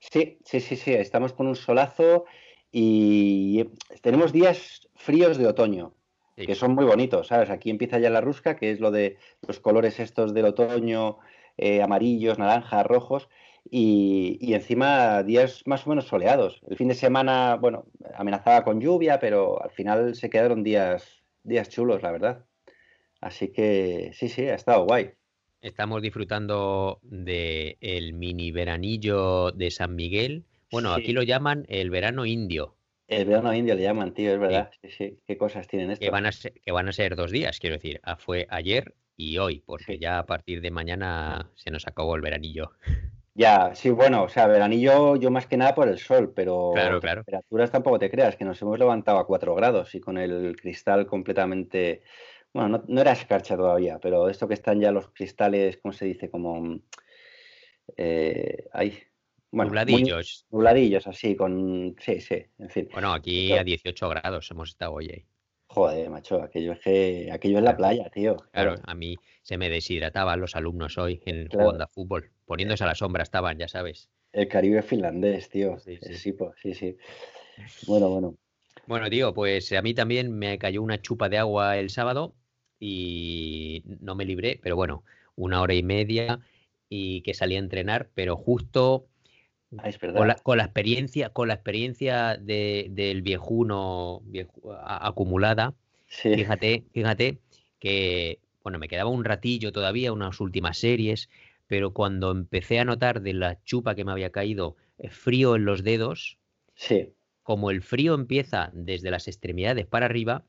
sí, 0.00 0.38
sí, 0.44 0.60
sí, 0.60 0.76
sí, 0.76 0.92
estamos 0.92 1.32
con 1.32 1.46
un 1.46 1.56
solazo 1.56 2.24
y 2.72 3.64
tenemos 4.02 4.32
días 4.32 4.88
fríos 4.96 5.38
de 5.38 5.46
otoño, 5.46 5.94
Sí. 6.36 6.46
que 6.46 6.56
son 6.56 6.74
muy 6.74 6.84
bonitos, 6.84 7.28
¿sabes? 7.28 7.48
Aquí 7.48 7.70
empieza 7.70 8.00
ya 8.00 8.10
la 8.10 8.20
rusca, 8.20 8.56
que 8.56 8.72
es 8.72 8.80
lo 8.80 8.90
de 8.90 9.18
los 9.46 9.60
colores 9.60 10.00
estos 10.00 10.34
del 10.34 10.46
otoño, 10.46 11.20
eh, 11.56 11.82
amarillos, 11.82 12.38
naranjas, 12.38 12.86
rojos, 12.86 13.28
y, 13.70 14.36
y 14.40 14.54
encima 14.54 15.22
días 15.22 15.62
más 15.66 15.86
o 15.86 15.90
menos 15.90 16.06
soleados. 16.06 16.60
El 16.68 16.76
fin 16.76 16.88
de 16.88 16.94
semana, 16.94 17.56
bueno, 17.56 17.86
amenazaba 18.14 18.62
con 18.64 18.80
lluvia, 18.80 19.18
pero 19.18 19.62
al 19.62 19.70
final 19.70 20.14
se 20.14 20.28
quedaron 20.30 20.62
días, 20.62 21.22
días 21.42 21.68
chulos, 21.70 22.02
la 22.02 22.12
verdad. 22.12 22.44
Así 23.20 23.48
que 23.52 24.10
sí, 24.12 24.28
sí, 24.28 24.42
ha 24.48 24.54
estado 24.54 24.84
guay. 24.84 25.12
Estamos 25.62 26.02
disfrutando 26.02 26.98
de 27.02 27.78
el 27.80 28.12
mini 28.12 28.52
veranillo 28.52 29.50
de 29.52 29.70
San 29.70 29.94
Miguel. 29.94 30.44
Bueno, 30.70 30.94
Sí. 30.94 31.00
aquí 31.00 31.12
lo 31.12 31.22
llaman 31.22 31.64
el 31.68 31.88
verano 31.88 32.26
indio, 32.26 32.76
El 33.08 33.24
verano 33.26 33.54
indio 33.54 33.74
le 33.74 33.82
llaman, 33.82 34.12
tío, 34.12 34.32
es 34.32 34.38
verdad. 34.38 34.70
Sí, 34.82 34.90
sí. 34.90 35.18
Qué 35.26 35.38
cosas 35.38 35.66
tienen 35.68 35.90
esto. 35.90 36.04
que 36.04 36.10
van 36.10 36.26
a 36.26 36.32
ser, 36.32 36.52
que 36.52 36.72
van 36.72 36.88
a 36.88 36.92
ser 36.92 37.16
dos 37.16 37.30
días, 37.30 37.60
quiero 37.60 37.76
decir. 37.76 38.00
Ah, 38.02 38.16
Fue 38.16 38.46
ayer 38.50 38.94
y 39.16 39.38
hoy, 39.38 39.60
porque 39.60 39.94
Sí. 39.94 39.98
ya 39.98 40.18
a 40.18 40.26
partir 40.26 40.60
de 40.60 40.70
mañana 40.70 41.50
se 41.56 41.70
nos 41.70 41.86
acabó 41.86 42.16
el 42.16 42.22
veranillo. 42.22 42.72
Ya, 43.36 43.74
sí, 43.74 43.90
bueno, 43.90 44.22
o 44.24 44.28
sea, 44.28 44.46
veranillo 44.46 45.16
yo 45.16 45.28
más 45.30 45.48
que 45.48 45.56
nada 45.56 45.74
por 45.74 45.88
el 45.88 45.98
sol, 45.98 46.32
pero 46.36 46.70
Claro, 46.72 47.00
claro. 47.00 47.24
temperaturas 47.24 47.72
tampoco 47.72 47.98
te 47.98 48.08
creas, 48.08 48.36
que 48.36 48.44
nos 48.44 48.62
hemos 48.62 48.78
levantado 48.78 49.18
a 49.18 49.26
4 49.26 49.56
grados 49.56 49.92
y 49.96 50.00
con 50.00 50.18
el 50.18 50.54
cristal 50.54 51.04
completamente, 51.06 52.04
bueno, 52.52 52.68
no, 52.78 52.84
no 52.86 53.00
era 53.00 53.10
escarcha 53.12 53.56
todavía, 53.56 53.98
pero 54.00 54.28
esto 54.28 54.46
que 54.46 54.54
están 54.54 54.80
ya 54.80 54.92
los 54.92 55.08
cristales, 55.10 55.78
¿cómo 55.78 55.92
se 55.92 56.04
dice? 56.04 56.30
Como, 56.30 56.78
eh, 57.96 58.66
ahí, 58.72 58.98
bueno, 59.50 59.70
muy 59.86 60.00
Nubladillos. 60.00 60.46
nubladillos, 60.50 61.06
así, 61.08 61.34
con, 61.36 61.96
sí, 62.00 62.20
sí, 62.20 62.44
en 62.58 62.70
fin. 62.70 62.88
Bueno, 62.92 63.12
aquí 63.12 63.52
a 63.56 63.64
18 63.64 64.08
grados 64.10 64.50
hemos 64.52 64.68
estado 64.70 64.92
hoy. 64.94 65.26
Eh. 65.74 65.80
Joder, 65.80 66.10
macho, 66.10 66.42
aquello 66.42 66.72
es 66.72 66.80
que, 66.80 67.30
aquello 67.32 67.58
es 67.58 67.64
la 67.64 67.76
playa, 67.76 68.08
tío. 68.10 68.36
Claro, 68.52 68.76
a 68.84 68.94
mí 68.94 69.16
se 69.42 69.58
me 69.58 69.68
deshidrataban 69.68 70.40
los 70.40 70.56
alumnos 70.56 70.98
hoy 70.98 71.20
en 71.26 71.36
el 71.36 71.48
Claro. 71.48 71.64
jugando 71.64 71.84
a 71.84 71.88
fútbol. 71.88 72.30
Poniéndose 72.46 72.84
a 72.84 72.86
la 72.86 72.94
sombra 72.94 73.22
estaban, 73.22 73.58
ya 73.58 73.68
sabes. 73.68 74.08
El 74.32 74.48
Caribe 74.48 74.82
finlandés, 74.82 75.48
tío. 75.48 75.78
Sí, 75.78 75.96
sí. 76.00 76.14
Sí, 76.14 76.34
sí, 76.62 76.74
sí. 76.74 76.96
Bueno, 77.86 78.08
bueno. 78.08 78.36
Bueno, 78.86 79.08
tío, 79.08 79.32
pues 79.32 79.72
a 79.72 79.82
mí 79.82 79.94
también 79.94 80.36
me 80.36 80.58
cayó 80.58 80.82
una 80.82 81.00
chupa 81.00 81.28
de 81.28 81.38
agua 81.38 81.78
el 81.78 81.90
sábado 81.90 82.34
y 82.78 83.82
no 84.00 84.14
me 84.14 84.24
libré, 84.24 84.60
pero 84.62 84.76
bueno, 84.76 85.04
una 85.36 85.62
hora 85.62 85.74
y 85.74 85.82
media 85.82 86.40
y 86.88 87.22
que 87.22 87.32
salí 87.32 87.56
a 87.56 87.60
entrenar, 87.60 88.10
pero 88.14 88.36
justo 88.36 89.06
Ah, 89.78 89.88
es 89.88 89.98
con 89.98 90.28
la, 90.28 90.36
con 90.36 90.58
la 90.58 90.64
experiencia, 90.64 91.30
con 91.30 91.48
la 91.48 91.54
experiencia 91.54 92.36
de- 92.36 92.88
del 92.90 93.22
viejuno 93.22 94.20
vieju- 94.26 94.72
a- 94.72 95.06
acumulada, 95.06 95.74
Sí, 96.06 96.34
fíjate, 96.34 96.84
fíjate 96.92 97.38
que 97.78 98.40
bueno, 98.62 98.78
me 98.78 98.88
quedaba 98.88 99.10
un 99.10 99.24
ratillo 99.24 99.72
todavía, 99.72 100.12
unas 100.12 100.40
últimas 100.40 100.78
series, 100.78 101.28
pero 101.66 101.92
cuando 101.92 102.30
empecé 102.30 102.78
a 102.78 102.84
notar 102.84 103.20
de 103.22 103.34
la 103.34 103.62
chupa 103.64 103.94
que 103.94 104.04
me 104.04 104.12
había 104.12 104.30
caído 104.30 104.76
eh, 104.98 105.10
frío 105.10 105.56
en 105.56 105.64
los 105.66 105.82
dedos, 105.84 106.38
sí. 106.74 107.14
como 107.42 107.70
el 107.70 107.82
frío 107.82 108.14
empieza 108.14 108.70
desde 108.74 109.10
las 109.12 109.28
extremidades 109.28 109.86
para 109.86 110.06
arriba, 110.06 110.44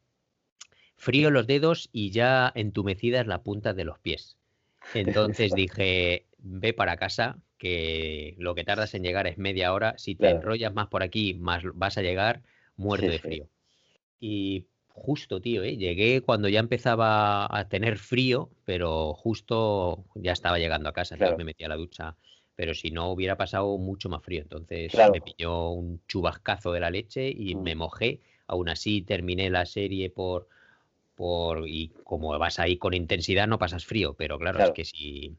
frío 0.97 1.27
en 1.29 1.33
los 1.33 1.47
dedos 1.47 1.89
y 1.91 2.11
ya 2.11 2.51
entumecidas 2.55 3.27
las 3.27 3.39
puntas 3.39 3.75
de 3.75 3.85
los 3.85 3.99
pies. 3.99 4.37
Entonces 4.93 5.55
dije, 5.55 6.27
ve 6.39 6.73
para 6.73 6.97
casa, 6.97 7.39
que 7.57 8.35
lo 8.39 8.55
que 8.55 8.63
tardas 8.63 8.93
en 8.93 9.03
llegar 9.03 9.27
es 9.27 9.37
media 9.37 9.73
hora. 9.73 9.95
Si 9.97 10.15
te 10.15 10.29
Claro. 10.29 10.31
enrollas 10.31 10.73
más 10.73 10.87
por 10.87 11.03
aquí, 11.03 11.33
más 11.35 11.63
vas 11.73 11.97
a 11.97 12.01
llegar 12.01 12.43
muerto 12.75 13.11
Sí, 13.11 13.11
de 13.11 13.19
sí. 13.19 13.19
frío. 13.19 13.49
Y 14.19 14.67
justo, 14.87 15.41
tío, 15.41 15.63
¿eh? 15.63 15.77
llegué 15.77 16.21
cuando 16.21 16.49
ya 16.49 16.59
empezaba 16.59 17.47
a 17.57 17.69
tener 17.69 17.97
frío, 17.97 18.51
pero 18.65 19.13
justo 19.13 20.05
ya 20.15 20.31
estaba 20.33 20.59
llegando 20.59 20.89
a 20.89 20.93
casa, 20.93 21.15
entonces 21.15 21.37
me 21.37 21.43
metí 21.45 21.63
a 21.63 21.69
la 21.69 21.75
ducha. 21.77 22.17
Pero 22.55 22.73
si 22.73 22.91
no, 22.91 23.11
hubiera 23.11 23.37
pasado 23.37 23.77
mucho 23.77 24.09
más 24.09 24.23
frío. 24.23 24.41
Entonces 24.41 24.93
Claro. 24.93 25.13
me 25.13 25.21
pilló 25.21 25.69
un 25.71 26.01
chubascazo 26.07 26.71
de 26.71 26.79
la 26.79 26.89
leche 26.91 27.29
y 27.29 27.55
Mm. 27.55 27.63
me 27.63 27.75
mojé. 27.75 28.21
Aún 28.47 28.69
así 28.69 29.01
terminé 29.01 29.49
la 29.49 29.65
serie 29.65 30.09
por, 30.09 30.47
por 31.15 31.67
y 31.69 31.89
como 32.03 32.37
vas 32.39 32.59
ahí 32.59 32.77
con 32.77 32.93
intensidad 32.93 33.47
no 33.47 33.59
pasas 33.59 33.85
frío, 33.85 34.15
pero 34.15 34.39
claro, 34.39 34.59
Claro. 34.59 34.61
es 34.61 34.71
que 34.71 34.85
si, 34.85 35.37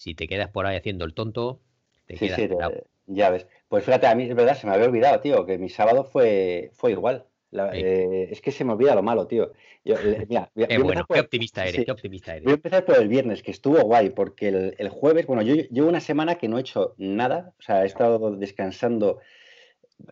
si 0.00 0.14
te 0.14 0.26
quedas 0.26 0.48
por 0.50 0.64
ahí 0.64 0.76
haciendo 0.76 1.04
el 1.04 1.12
tonto, 1.12 1.60
te 2.06 2.16
Sí, 2.16 2.26
quedas 2.26 2.40
sí, 2.40 2.48
te- 2.48 2.84
ya 3.06 3.28
ves. 3.30 3.46
Pues 3.68 3.84
fíjate, 3.84 4.06
a 4.06 4.14
mí 4.14 4.24
es 4.24 4.34
verdad, 4.34 4.56
se 4.56 4.66
me 4.66 4.72
había 4.72 4.86
olvidado, 4.86 5.20
tío, 5.20 5.44
que 5.44 5.58
mi 5.58 5.68
sábado 5.68 6.04
fue, 6.04 6.70
fue 6.72 6.92
igual. 6.92 7.26
La- 7.50 7.70
Sí. 7.74 7.80
eh, 7.80 8.28
es 8.30 8.40
que 8.40 8.50
se 8.50 8.64
me 8.64 8.72
olvida 8.72 8.94
lo 8.94 9.02
malo, 9.02 9.26
tío. 9.26 9.52
Yo, 9.84 9.96
mira, 10.28 10.50
Qué 10.54 10.78
bueno, 10.78 11.04
por- 11.06 11.18
optimista 11.18 11.62
eres, 11.62 11.76
sí, 11.80 11.84
qué 11.84 11.90
optimista 11.92 12.32
voy 12.32 12.38
a 12.38 12.40
eres. 12.42 12.54
empezar 12.54 12.84
por 12.86 12.96
el 12.96 13.08
viernes, 13.08 13.42
que 13.42 13.50
estuvo 13.50 13.80
guay, 13.82 14.10
porque 14.10 14.48
el, 14.48 14.74
el 14.78 14.88
jueves, 14.88 15.26
bueno, 15.26 15.42
yo 15.42 15.54
llevo 15.54 15.88
una 15.88 16.00
semana 16.00 16.36
que 16.36 16.48
no 16.48 16.56
he 16.56 16.60
hecho 16.62 16.94
nada, 16.96 17.52
o 17.58 17.62
sea, 17.62 17.82
he 17.82 17.86
estado 17.86 18.36
descansando. 18.36 19.20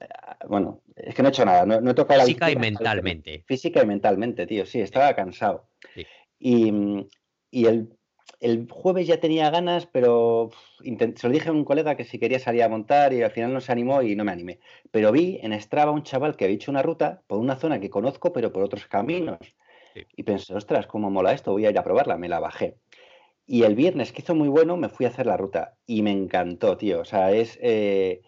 eh, 0.01 0.07
Bueno, 0.49 0.83
es 0.97 1.15
que 1.15 1.23
no 1.23 1.29
he 1.29 1.33
hecho 1.33 1.45
nada, 1.45 1.65
no, 1.65 1.81
no 1.81 1.91
he 1.93 1.95
tocado 1.95 2.19
la 2.19 2.27
Física 2.27 2.51
y 2.51 2.57
mentalmente. 2.57 3.45
Física 3.47 3.83
y 3.83 3.87
mentalmente, 3.87 4.47
tío, 4.47 4.67
sí, 4.67 4.81
estaba 4.81 5.15
cansado. 5.15 5.69
Y, 6.39 6.73
y 7.51 7.67
el, 7.67 7.98
el 8.41 8.69
jueves 8.71 9.07
ya 9.07 9.21
tenía 9.21 9.51
ganas, 9.51 9.87
pero 9.87 10.51
se 10.83 11.27
lo 11.27 11.33
dije 11.33 11.49
a 11.49 11.53
un 11.53 11.65
colega 11.65 11.97
que 11.97 12.05
si 12.05 12.19
quería 12.19 12.39
salir 12.39 12.63
a 12.63 12.69
montar 12.69 13.13
y 13.13 13.23
al 13.23 13.31
final 13.33 13.53
no 13.53 13.61
se 13.61 13.73
animó 13.73 14.03
y 14.03 14.15
no 14.17 14.25
me 14.25 14.33
animé. 14.33 14.61
Pero 14.91 15.13
vi 15.13 15.39
en 15.43 15.59
Strava 15.61 15.93
un 15.93 16.03
chaval 16.05 16.37
que 16.37 16.45
había 16.45 16.57
hecho 16.57 16.71
una 16.71 16.83
ruta 16.83 17.23
por 17.27 17.39
una 17.39 17.57
zona 17.57 17.81
que 17.81 17.91
conozco, 17.91 18.33
pero 18.33 18.53
por 18.53 18.63
otros 18.65 18.87
caminos. 18.87 19.39
Sí. 19.95 20.03
Y 20.17 20.23
pensé, 20.23 20.55
ostras, 20.55 20.87
cómo 20.87 21.11
mola 21.11 21.33
esto, 21.33 21.53
voy 21.53 21.67
a 21.67 21.71
ir 21.71 21.79
a 21.79 21.85
probarla, 21.85 22.17
me 22.17 22.29
la 22.29 22.41
bajé. 22.41 22.79
Y 23.47 23.63
el 23.63 23.75
viernes, 23.75 24.13
que 24.13 24.23
hizo 24.23 24.35
muy 24.35 24.49
bueno, 24.49 24.77
me 24.77 24.89
fui 24.91 25.07
a 25.07 25.09
hacer 25.11 25.27
la 25.27 25.37
ruta 25.39 25.79
y 25.87 26.03
me 26.03 26.13
encantó, 26.13 26.77
tío. 26.77 27.01
O 27.01 27.05
sea, 27.05 27.33
es 27.33 27.59
eh, 27.63 28.23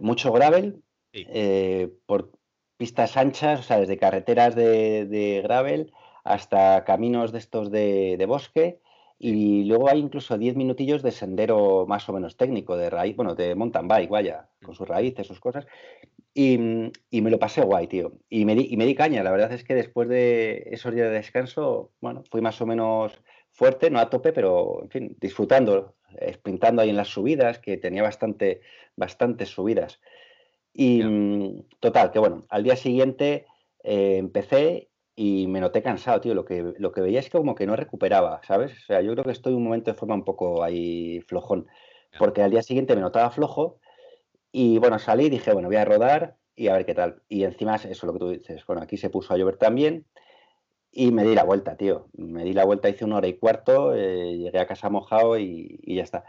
mucho 0.00 0.32
gravel, 0.32 0.82
Sí. 1.12 1.26
eh, 1.28 1.90
por 2.06 2.32
pistas 2.78 3.16
anchas, 3.18 3.60
o 3.60 3.62
sea, 3.62 3.80
desde 3.80 3.98
carreteras 3.98 4.54
de, 4.54 5.04
de 5.06 5.42
gravel 5.42 5.92
hasta 6.24 6.84
caminos 6.84 7.32
de 7.32 7.38
estos 7.38 7.70
de, 7.70 8.16
de 8.16 8.26
bosque. 8.26 8.80
Y 9.24 9.62
luego 9.66 9.88
hay 9.88 10.00
incluso 10.00 10.36
10 10.36 10.56
minutillos 10.56 11.00
de 11.00 11.12
sendero 11.12 11.86
más 11.86 12.08
o 12.08 12.12
menos 12.12 12.36
técnico, 12.36 12.76
de 12.76 12.90
raíz, 12.90 13.14
bueno, 13.14 13.36
de 13.36 13.54
mountain 13.54 13.86
bike, 13.86 14.10
vaya, 14.10 14.48
con 14.64 14.74
sus 14.74 14.88
raíces, 14.88 15.28
sus 15.28 15.38
cosas. 15.38 15.64
Y, 16.34 16.58
mm, 16.58 16.90
y 17.08 17.22
me 17.22 17.30
lo 17.30 17.38
pasé 17.38 17.62
guay, 17.62 17.86
tío. 17.86 18.14
Y 18.28 18.44
me, 18.44 18.56
di, 18.56 18.66
y 18.68 18.76
me 18.76 18.84
di 18.84 18.96
caña. 18.96 19.22
La 19.22 19.30
verdad 19.30 19.52
es 19.52 19.62
que 19.62 19.76
después 19.76 20.08
de 20.08 20.66
esos 20.72 20.92
días 20.92 21.06
de 21.08 21.14
descanso, 21.14 21.92
bueno, 22.00 22.24
fui 22.32 22.40
más 22.40 22.60
o 22.62 22.66
menos 22.66 23.12
fuerte, 23.52 23.90
no 23.90 24.00
a 24.00 24.10
tope, 24.10 24.32
pero 24.32 24.82
en 24.82 24.90
fin, 24.90 25.16
disfrutando, 25.20 25.94
eh, 26.18 26.32
sprintando 26.32 26.82
ahí 26.82 26.90
en 26.90 26.96
las 26.96 27.06
subidas, 27.06 27.60
que 27.60 27.76
tenía 27.76 28.02
bastante, 28.02 28.60
bastantes 28.96 29.50
subidas. 29.50 30.00
Y 30.74 31.00
mm, 31.00 31.68
total, 31.78 32.10
que 32.10 32.18
bueno, 32.18 32.42
al 32.48 32.64
día 32.64 32.74
siguiente 32.74 33.46
eh, 33.84 34.16
empecé 34.18 34.88
y 35.14 35.46
me 35.46 35.60
noté 35.60 35.82
cansado, 35.82 36.20
tío. 36.20 36.34
Lo 36.34 36.44
que, 36.44 36.74
lo 36.78 36.92
que 36.92 37.00
veía 37.00 37.20
es 37.20 37.26
que 37.30 37.38
como 37.38 37.54
que 37.54 37.66
no 37.66 37.76
recuperaba, 37.76 38.40
¿sabes? 38.44 38.72
O 38.72 38.86
sea, 38.86 39.00
yo 39.02 39.12
creo 39.12 39.24
que 39.24 39.32
estoy 39.32 39.54
un 39.54 39.64
momento 39.64 39.90
de 39.90 39.96
forma 39.98 40.14
un 40.14 40.24
poco 40.24 40.62
ahí 40.62 41.20
flojón, 41.22 41.68
porque 42.16 42.42
al 42.42 42.50
día 42.50 42.62
siguiente 42.62 42.94
me 42.94 43.00
notaba 43.02 43.30
flojo 43.30 43.80
y 44.52 44.78
bueno, 44.78 44.98
salí 44.98 45.26
y 45.26 45.30
dije, 45.30 45.52
bueno, 45.52 45.68
voy 45.68 45.76
a 45.76 45.84
rodar 45.84 46.38
y 46.56 46.68
a 46.68 46.74
ver 46.74 46.86
qué 46.86 46.94
tal. 46.94 47.22
Y 47.28 47.44
encima 47.44 47.76
es 47.76 47.86
eso 47.86 48.06
lo 48.06 48.14
que 48.14 48.18
tú 48.20 48.30
dices, 48.30 48.66
bueno, 48.66 48.82
aquí 48.82 48.96
se 48.96 49.10
puso 49.10 49.34
a 49.34 49.38
llover 49.38 49.56
también 49.56 50.06
y 50.90 51.10
me 51.12 51.24
di 51.24 51.34
la 51.34 51.44
vuelta, 51.44 51.76
tío. 51.76 52.08
Me 52.14 52.44
di 52.44 52.52
la 52.52 52.64
vuelta, 52.64 52.88
hice 52.88 53.04
una 53.04 53.16
hora 53.18 53.28
y 53.28 53.38
cuarto, 53.38 53.94
eh, 53.94 54.36
llegué 54.38 54.58
a 54.58 54.66
casa 54.66 54.90
mojado 54.90 55.38
y, 55.38 55.80
y 55.82 55.96
ya 55.96 56.02
está. 56.02 56.24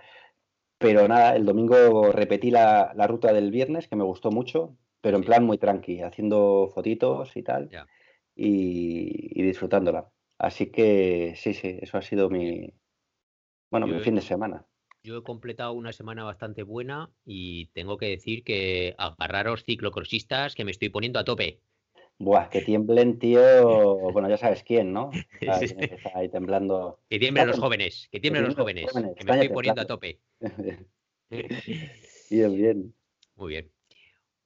Pero 0.78 1.08
nada, 1.08 1.36
el 1.36 1.46
domingo 1.46 2.12
repetí 2.12 2.52
la, 2.52 2.94
la 2.96 3.08
ruta 3.08 3.34
del 3.34 3.52
viernes, 3.52 3.88
que 3.88 3.96
me 3.96 4.04
gustó 4.04 4.32
mucho, 4.32 4.78
pero 5.02 5.18
en 5.18 5.24
plan 5.24 5.46
muy 5.46 5.58
tranqui, 5.58 6.02
haciendo 6.02 6.72
fotitos 6.74 7.36
y 7.38 7.44
tal. 7.44 7.70
Ya. 7.70 7.88
Y, 8.36 9.40
y 9.40 9.44
disfrutándola. 9.44 10.12
Así 10.38 10.72
que 10.72 11.34
sí, 11.38 11.54
sí, 11.54 11.78
eso 11.82 11.98
ha 11.98 12.02
sido 12.02 12.30
mi, 12.30 12.74
bueno, 13.72 13.88
Yo 13.88 13.96
mi 13.96 14.02
fin 14.02 14.16
de 14.16 14.22
semana. 14.22 14.66
Yo 15.04 15.18
he 15.18 15.24
completado 15.24 15.74
una 15.74 15.92
semana 15.92 16.24
bastante 16.24 16.64
buena 16.64 17.12
y 17.26 17.68
tengo 17.68 17.98
que 17.98 18.08
decir 18.08 18.44
que 18.44 18.96
agarraros 18.98 19.64
ciclocrossistas 19.66 20.56
que 20.56 20.64
me 20.64 20.72
estoy 20.72 20.90
poniendo 20.90 21.20
a 21.20 21.26
tope. 21.26 21.60
Buah, 22.20 22.50
que 22.50 22.62
tiemblen, 22.62 23.20
tío. 23.20 23.42
Bueno, 24.12 24.30
ya 24.30 24.38
sabes 24.38 24.64
quién, 24.64 24.94
¿no? 24.94 25.12
Ah, 25.48 25.60
Sí. 25.60 25.66
estar 25.66 26.16
ahí 26.16 26.30
temblando. 26.30 27.00
Que 27.10 27.20
tiemblen 27.20 27.48
los 27.48 27.56
Está- 27.56 27.66
jóvenes, 27.68 28.08
que 28.12 28.20
tiemblen 28.20 28.44
los 28.46 28.56
tiemblen 28.56 28.74
los 28.76 28.76
jóvenes, 28.76 28.92
jóvenes, 28.94 29.18
que 29.18 29.24
me 29.26 29.32
está 29.32 29.34
estoy 29.42 29.56
poniendo 29.56 29.82
a 29.82 29.86
tope. 29.86 30.20
Bien, 32.30 32.56
bien. 32.56 32.94
Muy 33.36 33.50
bien. 33.54 33.72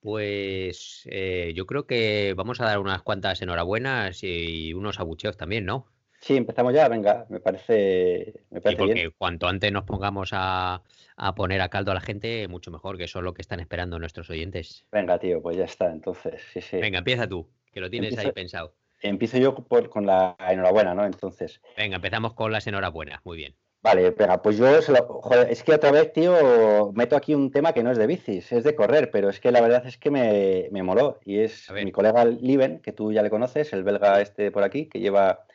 Pues 0.02 1.04
eh, 1.12 1.54
yo 1.56 1.66
creo 1.66 1.86
que 1.88 2.34
vamos 2.36 2.62
a 2.62 2.66
dar 2.66 2.80
unas 2.80 3.02
cuantas 3.02 3.42
enhorabuenas 3.42 4.24
y 4.24 4.74
unos 4.74 5.00
abucheos 5.00 5.38
también, 5.38 5.66
¿no? 5.66 5.88
Sí, 6.22 6.36
empezamos 6.36 6.74
ya, 6.74 6.88
venga, 6.88 7.26
me 7.30 7.40
parece, 7.40 8.34
me 8.50 8.60
parece 8.60 8.82
porque 8.82 8.94
bien. 8.96 9.14
cuanto 9.18 9.48
antes 9.48 9.72
nos 9.72 9.84
pongamos 9.84 10.32
a, 10.34 10.82
a 11.16 11.36
poner 11.36 11.62
a 11.62 11.70
caldo 11.70 11.92
a 11.92 11.94
la 11.96 12.02
gente, 12.02 12.48
mucho 12.48 12.72
mejor, 12.72 12.98
que 12.98 13.06
eso 13.06 13.20
es 13.20 13.24
lo 13.26 13.34
que 13.34 13.42
están 13.42 13.60
esperando 13.60 14.00
nuestros 14.00 14.30
oyentes. 14.30 14.86
Venga, 14.92 15.20
tío, 15.20 15.42
pues 15.42 15.58
ya 15.58 15.66
está, 15.66 15.92
entonces, 15.92 16.42
sí, 16.52 16.62
sí. 16.62 16.78
Venga, 16.78 17.00
empieza 17.00 17.28
tú, 17.28 17.48
que 17.72 17.80
lo 17.80 17.90
tienes 17.90 18.18
ahí 18.18 18.32
pensado. 18.32 18.74
Empiezo 19.02 19.38
yo 19.38 19.54
por- 19.56 19.90
con 19.90 20.06
la 20.06 20.36
enhorabuena, 20.40 20.94
¿no? 20.96 21.06
Entonces, 21.06 21.62
Venga, 21.78 21.98
empezamos 21.98 22.34
con 22.34 22.52
las 22.52 22.66
enhorabuenas. 22.68 23.22
Muy 23.24 23.38
bien. 23.38 23.56
Vale, 23.82 24.10
venga, 24.12 24.42
pues 24.42 24.58
yo, 24.58 24.82
se 24.82 24.92
lo- 24.92 25.22
joder, 25.22 25.50
es 25.50 25.64
que 25.64 25.74
otra 25.74 25.92
vez, 25.92 26.12
tío, 26.12 26.92
meto 26.94 27.16
aquí 27.16 27.34
un 27.34 27.52
tema 27.52 27.74
que 27.74 27.84
no 27.84 27.92
es 27.92 27.98
de 27.98 28.08
bicis, 28.08 28.52
es 28.52 28.64
de 28.64 28.76
correr, 28.76 29.12
pero 29.12 29.30
es 29.30 29.40
que 29.40 29.52
la 29.52 29.62
verdad 29.62 29.86
es 29.86 29.98
que 29.98 30.12
me, 30.12 30.68
me 30.72 30.84
moló. 30.84 31.20
Y 31.24 31.40
es 31.40 31.70
mi 31.72 31.92
colega 31.92 32.26
Liven, 32.26 32.80
que 32.80 32.92
tú 32.92 33.12
ya 33.12 33.24
le 33.24 33.30
conoces, 33.30 33.72
el 33.74 33.84
belga 33.84 34.22
este 34.22 34.52
por 34.52 34.64
aquí, 34.64 34.88
que 34.88 35.00
lleva, 35.00 35.46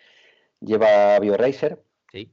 lleva 0.60 1.18
BioRacer. 1.18 1.82
Sí. 2.10 2.30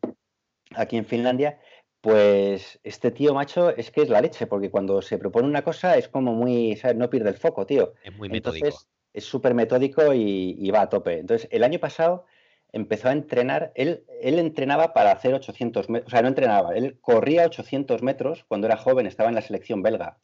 aquí 0.75 0.97
en 0.97 1.05
Finlandia, 1.05 1.59
pues 2.01 2.79
este 2.83 3.11
tío, 3.11 3.33
macho, 3.33 3.69
es 3.75 3.91
que 3.91 4.01
es 4.01 4.09
la 4.09 4.21
leche, 4.21 4.47
porque 4.47 4.69
cuando 4.69 5.01
se 5.01 5.17
propone 5.17 5.47
una 5.47 5.63
cosa 5.63 5.97
es 5.97 6.07
como 6.07 6.33
muy, 6.33 6.75
¿sabes? 6.75 6.97
No 6.97 7.09
pierde 7.09 7.29
el 7.29 7.37
foco, 7.37 7.65
tío. 7.65 7.93
Es 8.03 8.13
muy 8.15 8.29
metódico. 8.29 8.65
Entonces, 8.65 8.87
es 9.13 9.23
súper 9.25 9.53
metódico 9.53 10.13
y, 10.13 10.55
y 10.57 10.71
va 10.71 10.81
a 10.81 10.89
tope. 10.89 11.19
Entonces, 11.19 11.47
el 11.51 11.63
año 11.63 11.79
pasado 11.79 12.25
empezó 12.72 13.09
a 13.09 13.13
entrenar, 13.13 13.72
él, 13.76 14.03
él 14.22 14.39
entrenaba 14.39 14.93
para 14.93 15.11
hacer 15.11 15.34
800 15.34 15.89
metros, 15.89 16.07
o 16.07 16.11
sea, 16.11 16.22
no 16.22 16.28
entrenaba, 16.28 16.76
él 16.76 16.97
corría 17.01 17.45
800 17.45 18.01
metros 18.03 18.45
cuando 18.47 18.67
era 18.67 18.78
joven, 18.78 19.05
estaba 19.07 19.30
en 19.30 19.36
la 19.36 19.41
selección 19.41 19.82
belga 19.82 20.17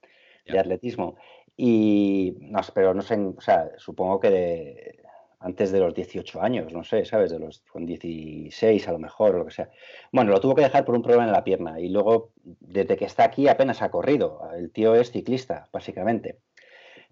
de 0.45 0.53
Ya. 0.53 0.61
atletismo. 0.61 1.15
Y, 1.57 2.35
no, 2.41 2.61
sé, 2.63 2.71
pero 2.75 2.93
no 2.93 3.01
sé, 3.01 3.15
o 3.17 3.41
sea, 3.41 3.71
supongo 3.77 4.19
que 4.19 4.29
de- 4.29 4.99
antes 5.39 5.71
de 5.71 5.79
los 5.79 5.93
18 5.93 6.41
años, 6.41 6.73
no 6.73 6.83
sé, 6.83 7.05
¿sabes? 7.05 7.29
De 7.31 7.37
los 7.39 7.61
con 7.71 7.85
16 7.85 8.87
a 8.87 8.91
lo 8.91 8.99
mejor, 8.99 9.35
o 9.35 9.39
lo 9.39 9.45
que 9.45 9.51
sea. 9.51 9.69
Bueno, 10.11 10.31
lo 10.31 10.39
tuvo 10.39 10.55
que 10.55 10.63
dejar 10.63 10.85
por 10.85 10.95
un 10.95 11.01
problema 11.03 11.25
en 11.25 11.31
la 11.31 11.43
pierna 11.43 11.79
y 11.79 11.89
luego, 11.89 12.31
desde 12.43 12.97
que 12.97 13.05
está 13.05 13.25
aquí, 13.25 13.47
apenas 13.47 13.81
ha 13.81 13.91
corrido. 13.91 14.41
El 14.55 14.71
tío 14.71 14.95
es 14.95 15.11
ciclista, 15.11 15.67
básicamente. 15.71 16.39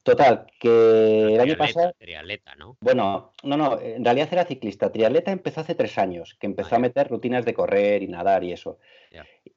Total, 0.03 0.47
que 0.59 1.33
el 1.33 1.39
año 1.39 1.57
pasado... 1.57 1.93
triatleta, 1.97 2.55
¿no? 2.55 2.77
Bueno, 2.81 3.31
no, 3.43 3.55
no, 3.57 3.79
en 3.79 4.03
realidad 4.03 4.27
era 4.31 4.43
ciclista. 4.45 4.91
Triatleta 4.91 5.31
empezó 5.31 5.61
hace 5.61 5.75
tres 5.75 5.97
años, 5.97 6.35
que 6.39 6.45
empezó 6.45 6.75
Ah, 6.75 6.77
a 6.77 6.81
meter 6.81 7.07
rutinas 7.09 7.45
de 7.45 7.53
correr 7.53 8.03
y 8.03 8.07
nadar 8.07 8.43
y 8.43 8.51
eso. 8.51 8.79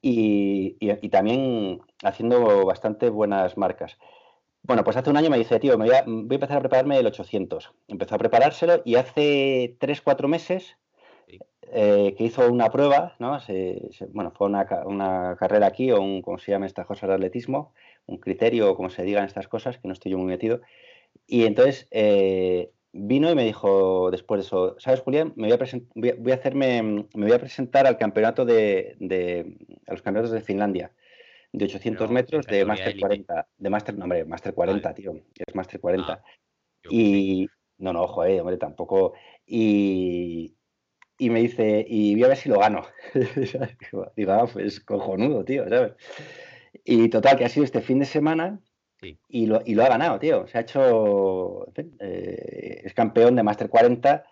Y, 0.01 0.77
y- 0.79 1.05
y 1.05 1.09
también 1.09 1.79
haciendo 2.03 2.65
bastante 2.65 3.09
buenas 3.09 3.57
marcas. 3.57 3.97
Bueno, 4.63 4.83
pues 4.83 4.97
hace 4.97 5.09
un 5.09 5.17
año 5.17 5.29
me 5.29 5.37
dice, 5.37 5.59
tío, 5.59 5.77
me 5.77 5.85
voy 5.85 5.95
a, 5.95 6.03
voy 6.05 6.27
a 6.31 6.35
empezar 6.35 6.57
a 6.57 6.61
prepararme 6.61 6.97
el 6.97 7.07
800. 7.07 7.71
Empezó 7.87 8.15
a 8.15 8.17
preparárselo 8.17 8.81
y 8.85 8.95
hace 8.95 9.75
tres, 9.79 10.01
cuatro 10.01 10.27
meses 10.27 10.77
Sí. 11.27 11.39
eh, 11.73 12.15
que 12.17 12.23
hizo 12.23 12.49
una 12.49 12.69
prueba, 12.69 13.15
¿no? 13.19 13.39
Se- 13.41 13.89
se- 13.91 14.05
bueno, 14.07 14.31
fue 14.31 14.47
una, 14.47 14.65
una 14.85 15.35
carrera 15.37 15.67
aquí 15.67 15.91
o 15.91 16.01
un, 16.01 16.21
¿cómo 16.21 16.37
se 16.37 16.51
llama 16.51 16.65
estas 16.65 16.85
cosas 16.85 17.09
de 17.09 17.15
atletismo? 17.15 17.73
Un 18.07 18.17
criterio 18.17 18.71
o 18.71 18.75
como 18.75 18.89
se 18.89 19.03
digan 19.03 19.25
estas 19.25 19.47
cosas, 19.47 19.77
que 19.77 19.87
no 19.87 19.93
estoy 19.93 20.11
yo 20.11 20.17
muy 20.17 20.27
metido. 20.27 20.61
Y 21.27 21.45
entonces 21.45 21.87
eh, 21.91 22.71
vino 22.93 23.29
y 23.31 23.35
me 23.35 23.43
dijo 23.43 24.09
después 24.11 24.39
de 24.39 24.45
eso, 24.47 24.75
¿sabes, 24.79 25.01
Julián? 25.01 25.33
Me 25.35 25.47
voy 25.47 25.57
a, 25.57 25.79
voy 25.95 26.09
a, 26.09 26.15
voy 26.17 26.31
a 26.31 26.35
hacerme, 26.35 26.81
me 26.81 27.05
voy 27.13 27.31
a 27.33 27.39
presentar 27.39 27.85
al 27.85 27.97
campeonato 27.97 28.45
de, 28.45 28.95
de- 28.99 29.57
a 29.87 29.91
los 29.91 30.01
campeonatos 30.01 30.31
de 30.31 30.41
Finlandia 30.41 30.91
de 31.53 31.65
800 31.65 32.07
Pero, 32.07 32.13
metros 32.13 32.45
¿en 32.47 32.51
de 32.55 32.65
Master 32.65 32.87
élite? 32.87 33.01
40, 33.01 33.47
de 33.57 33.69
Master, 33.69 33.97
no, 33.97 34.03
hombre, 34.05 34.25
Master 34.25 34.53
40, 34.53 34.93
tío, 34.93 35.13
es 35.35 35.55
Master 35.55 35.79
40. 35.79 36.13
Ah, 36.13 36.23
y 36.89 37.49
no, 37.77 37.93
no, 37.93 38.03
ojo, 38.03 38.23
eh, 38.25 38.39
hombre, 38.39 38.57
tampoco. 38.57 39.13
Y, 39.45 40.55
y 41.17 41.29
me 41.29 41.41
dice, 41.41 41.85
y 41.87 42.13
voy 42.15 42.23
a 42.25 42.27
ver 42.29 42.37
si 42.37 42.49
lo 42.49 42.59
gano. 42.59 42.85
Digo, 44.15 44.31
ah, 44.31 44.47
pues 44.51 44.79
cojonudo, 44.81 45.43
tío, 45.43 45.67
¿sabes? 45.69 45.93
Y 46.85 47.09
total, 47.09 47.37
que 47.37 47.45
ha 47.45 47.49
sido 47.49 47.63
este 47.65 47.81
fin 47.81 47.99
de 47.99 48.05
semana 48.05 48.59
Sí. 48.99 49.19
y, 49.29 49.45
lo, 49.45 49.61
y 49.65 49.75
lo 49.75 49.83
ha 49.83 49.89
ganado, 49.89 50.17
tío. 50.19 50.47
Se 50.47 50.57
ha 50.57 50.61
hecho, 50.61 51.67
en 51.67 51.73
fin, 51.73 51.97
eh, 51.99 52.81
es 52.83 52.93
campeón 52.95 53.35
de 53.35 53.43
Master 53.43 53.69
40, 53.69 54.25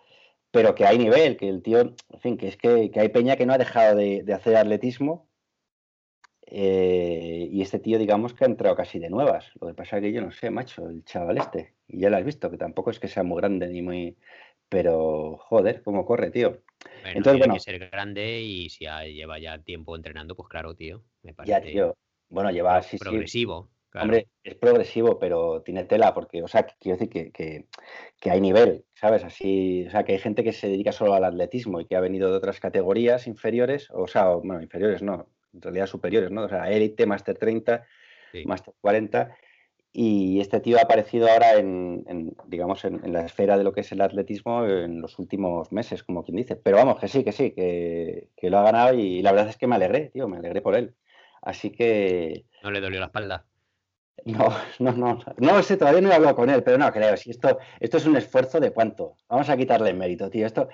pero 0.52 0.74
que 0.74 0.86
hay 0.86 0.98
nivel, 0.98 1.38
que 1.38 1.48
el 1.50 1.62
tío, 1.62 1.80
en 1.82 2.20
fin, 2.20 2.38
que 2.38 2.48
es 2.48 2.58
que, 2.58 2.90
que 2.90 3.00
hay 3.00 3.10
peña 3.10 3.36
que 3.36 3.46
no 3.46 3.54
ha 3.54 3.58
dejado 3.60 3.96
de, 3.96 4.24
de 4.24 4.34
hacer 4.34 4.56
atletismo. 4.56 5.30
eh, 6.48 7.48
y 7.52 7.62
este 7.62 7.80
tío, 7.80 7.98
digamos 8.00 8.34
que 8.34 8.44
ha 8.46 8.48
entrado 8.48 8.76
casi 8.76 9.00
de 9.00 9.10
nuevas. 9.10 9.52
Lo 9.60 9.68
que 9.68 9.74
pasa 9.74 9.98
es 9.98 10.04
que 10.04 10.12
yo 10.14 10.22
no 10.22 10.32
sé, 10.32 10.50
macho, 10.50 10.88
el 10.90 11.04
chaval 11.06 11.38
este. 11.38 11.76
Y 11.88 12.00
ya 12.00 12.10
lo 12.10 12.18
has 12.18 12.26
visto, 12.26 12.50
que 12.52 12.58
tampoco 12.58 12.92
es 12.92 13.00
que 13.00 13.08
sea 13.08 13.24
muy 13.24 13.38
grande 13.42 13.68
ni 13.68 13.82
muy. 13.82 14.18
Pero, 14.70 15.38
joder, 15.38 15.84
cómo 15.84 16.06
corre, 16.06 16.32
tío. 16.32 16.50
Bueno, 17.02 17.18
Entonces, 17.18 17.24
tiene 17.34 17.38
bueno. 17.40 17.54
que 17.56 17.60
ser 17.60 17.80
grande 17.90 18.42
y 18.42 18.70
si 18.70 18.86
ya 18.86 19.04
lleva 19.04 19.38
ya 19.40 19.60
tiempo 19.64 19.96
entrenando, 19.96 20.36
pues 20.36 20.50
claro, 20.50 20.76
tío. 20.76 21.04
Me 21.24 21.32
Ya, 21.32 21.36
parece 21.36 21.62
tío. 21.72 21.96
Bueno, 22.30 22.52
lleva, 22.52 22.82
sí, 22.82 22.98
sí. 22.98 23.04
progresivo. 23.04 23.70
claro. 23.90 24.06
Hombre, 24.06 24.28
es 24.44 24.56
progresivo, 24.56 25.20
pero 25.20 25.62
tiene 25.62 25.86
tela, 25.86 26.14
porque, 26.14 26.44
o 26.44 26.48
sea, 26.48 26.66
quiero 26.80 26.98
decir 26.98 27.10
que, 27.10 27.32
que- 27.32 27.66
que 28.20 28.32
hay 28.32 28.42
nivel, 28.42 28.86
¿sabes? 28.94 29.24
Así, 29.24 29.86
o 29.88 29.92
sea, 29.92 30.04
que 30.04 30.14
hay 30.14 30.20
gente 30.20 30.44
que 30.44 30.52
se 30.54 30.68
dedica 30.68 30.92
solo 30.92 31.14
al 31.14 31.24
atletismo 31.24 31.80
y 31.80 31.86
que 31.86 31.96
ha 31.96 32.02
venido 32.02 32.30
de 32.32 32.38
otras 32.38 32.60
categorías 32.60 33.28
inferiores, 33.28 33.90
o 33.92 34.08
sea, 34.08 34.30
bueno, 34.36 34.62
inferiores 34.62 35.02
no, 35.02 35.30
en 35.54 35.62
realidad 35.62 35.88
superiores, 35.88 36.32
¿no? 36.32 36.44
O 36.46 36.50
sea, 36.50 36.70
élite, 36.72 37.06
Master 37.06 37.38
30, 37.38 37.86
Sí. 38.34 38.44
Master 38.46 38.74
40, 38.82 39.36
y 39.94 40.42
este 40.42 40.60
tío 40.60 40.78
ha 40.78 40.82
aparecido 40.82 41.30
ahora 41.30 41.54
en, 41.56 42.04
en, 42.10 42.36
digamos, 42.48 42.84
en, 42.84 42.96
en 43.06 43.14
la 43.14 43.24
esfera 43.26 43.58
de 43.58 43.64
lo 43.64 43.72
que 43.72 43.80
es 43.82 43.92
el 43.94 44.02
atletismo 44.02 44.66
en 44.66 45.00
los 45.00 45.18
últimos 45.20 45.72
meses, 45.72 46.04
como 46.04 46.24
quien 46.26 46.36
dice. 46.36 46.58
Pero 46.58 46.76
vamos, 46.78 47.00
que 47.00 47.08
sí, 47.08 47.24
que 47.24 47.32
sí, 47.32 47.52
que, 47.52 48.28
que 48.36 48.50
lo 48.50 48.58
ha 48.58 48.64
ganado 48.64 48.94
y 48.94 49.22
la 49.22 49.32
verdad 49.32 49.48
es 49.50 49.58
que 49.58 49.68
me 49.68 49.76
alegré, 49.76 50.10
tío, 50.10 50.28
me 50.28 50.36
alegré 50.38 50.62
por 50.62 50.76
él. 50.76 50.96
Así 51.46 51.70
que, 51.72 52.44
No 52.64 52.72
le 52.72 52.82
dolió 52.82 53.00
la 53.00 53.06
espalda. 53.06 53.46
no, 54.26 54.50
no, 54.80 54.92
no, 54.94 55.20
no 55.38 55.64
sé, 55.64 55.78
todavía 55.78 56.02
no 56.02 56.10
he 56.12 56.14
hablado 56.16 56.36
con 56.36 56.50
él, 56.50 56.64
pero 56.64 56.78
no 56.78 56.92
creo. 56.92 57.16
Si 57.16 57.30
esto, 57.32 57.58
esto 57.80 57.98
es 57.98 58.06
un 58.06 58.18
esfuerzo 58.18 58.60
de 58.60 58.72
cuánto. 58.72 59.16
Vamos 59.30 59.48
a 59.50 59.56
quitarle 59.56 59.92
el 59.92 59.96
mérito, 59.98 60.30
tío. 60.30 60.46
Esto, 60.46 60.68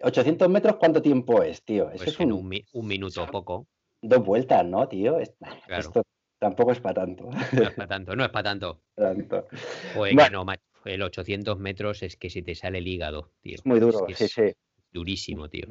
800 0.00 0.48
metros, 0.48 0.76
¿cuánto 0.76 1.02
tiempo 1.02 1.42
es, 1.42 1.62
tío? 1.64 1.88
Eso 1.90 1.96
Pues 2.04 2.08
es 2.08 2.20
un, 2.20 2.32
un, 2.32 2.48
mi- 2.48 2.64
un 2.72 2.86
minuto 2.86 3.24
o 3.24 3.26
poco. 3.26 3.66
dos 4.00 4.24
vueltas, 4.24 4.64
¿no, 4.64 4.86
tío? 4.88 5.18
Es- 5.18 5.34
Claro. 5.66 5.80
Esto 5.88 6.02
tampoco 6.38 6.70
es 6.72 6.80
para 6.80 6.94
tanto. 6.94 7.28
No 7.52 7.62
es 7.62 7.70
para 7.74 7.88
tanto, 7.88 8.14
no 8.14 8.24
es 8.24 8.30
para 8.30 8.44
tanto. 8.44 8.82
tanto. 8.94 9.48
Bueno. 9.96 10.22
que 10.24 10.30
no, 10.30 10.44
macho. 10.44 10.62
El 10.84 11.02
800 11.02 11.58
metros 11.58 12.04
es 12.04 12.16
que 12.16 12.30
se 12.30 12.42
te 12.42 12.54
sale 12.54 12.78
el 12.78 12.86
hígado, 12.86 13.32
tío. 13.40 13.56
Es 13.56 13.66
muy 13.66 13.80
duro, 13.80 14.06
que 14.06 14.14
sí, 14.14 14.24
es 14.24 14.30
sí. 14.32 14.52
Durísimo, 14.92 15.48
tío. 15.48 15.66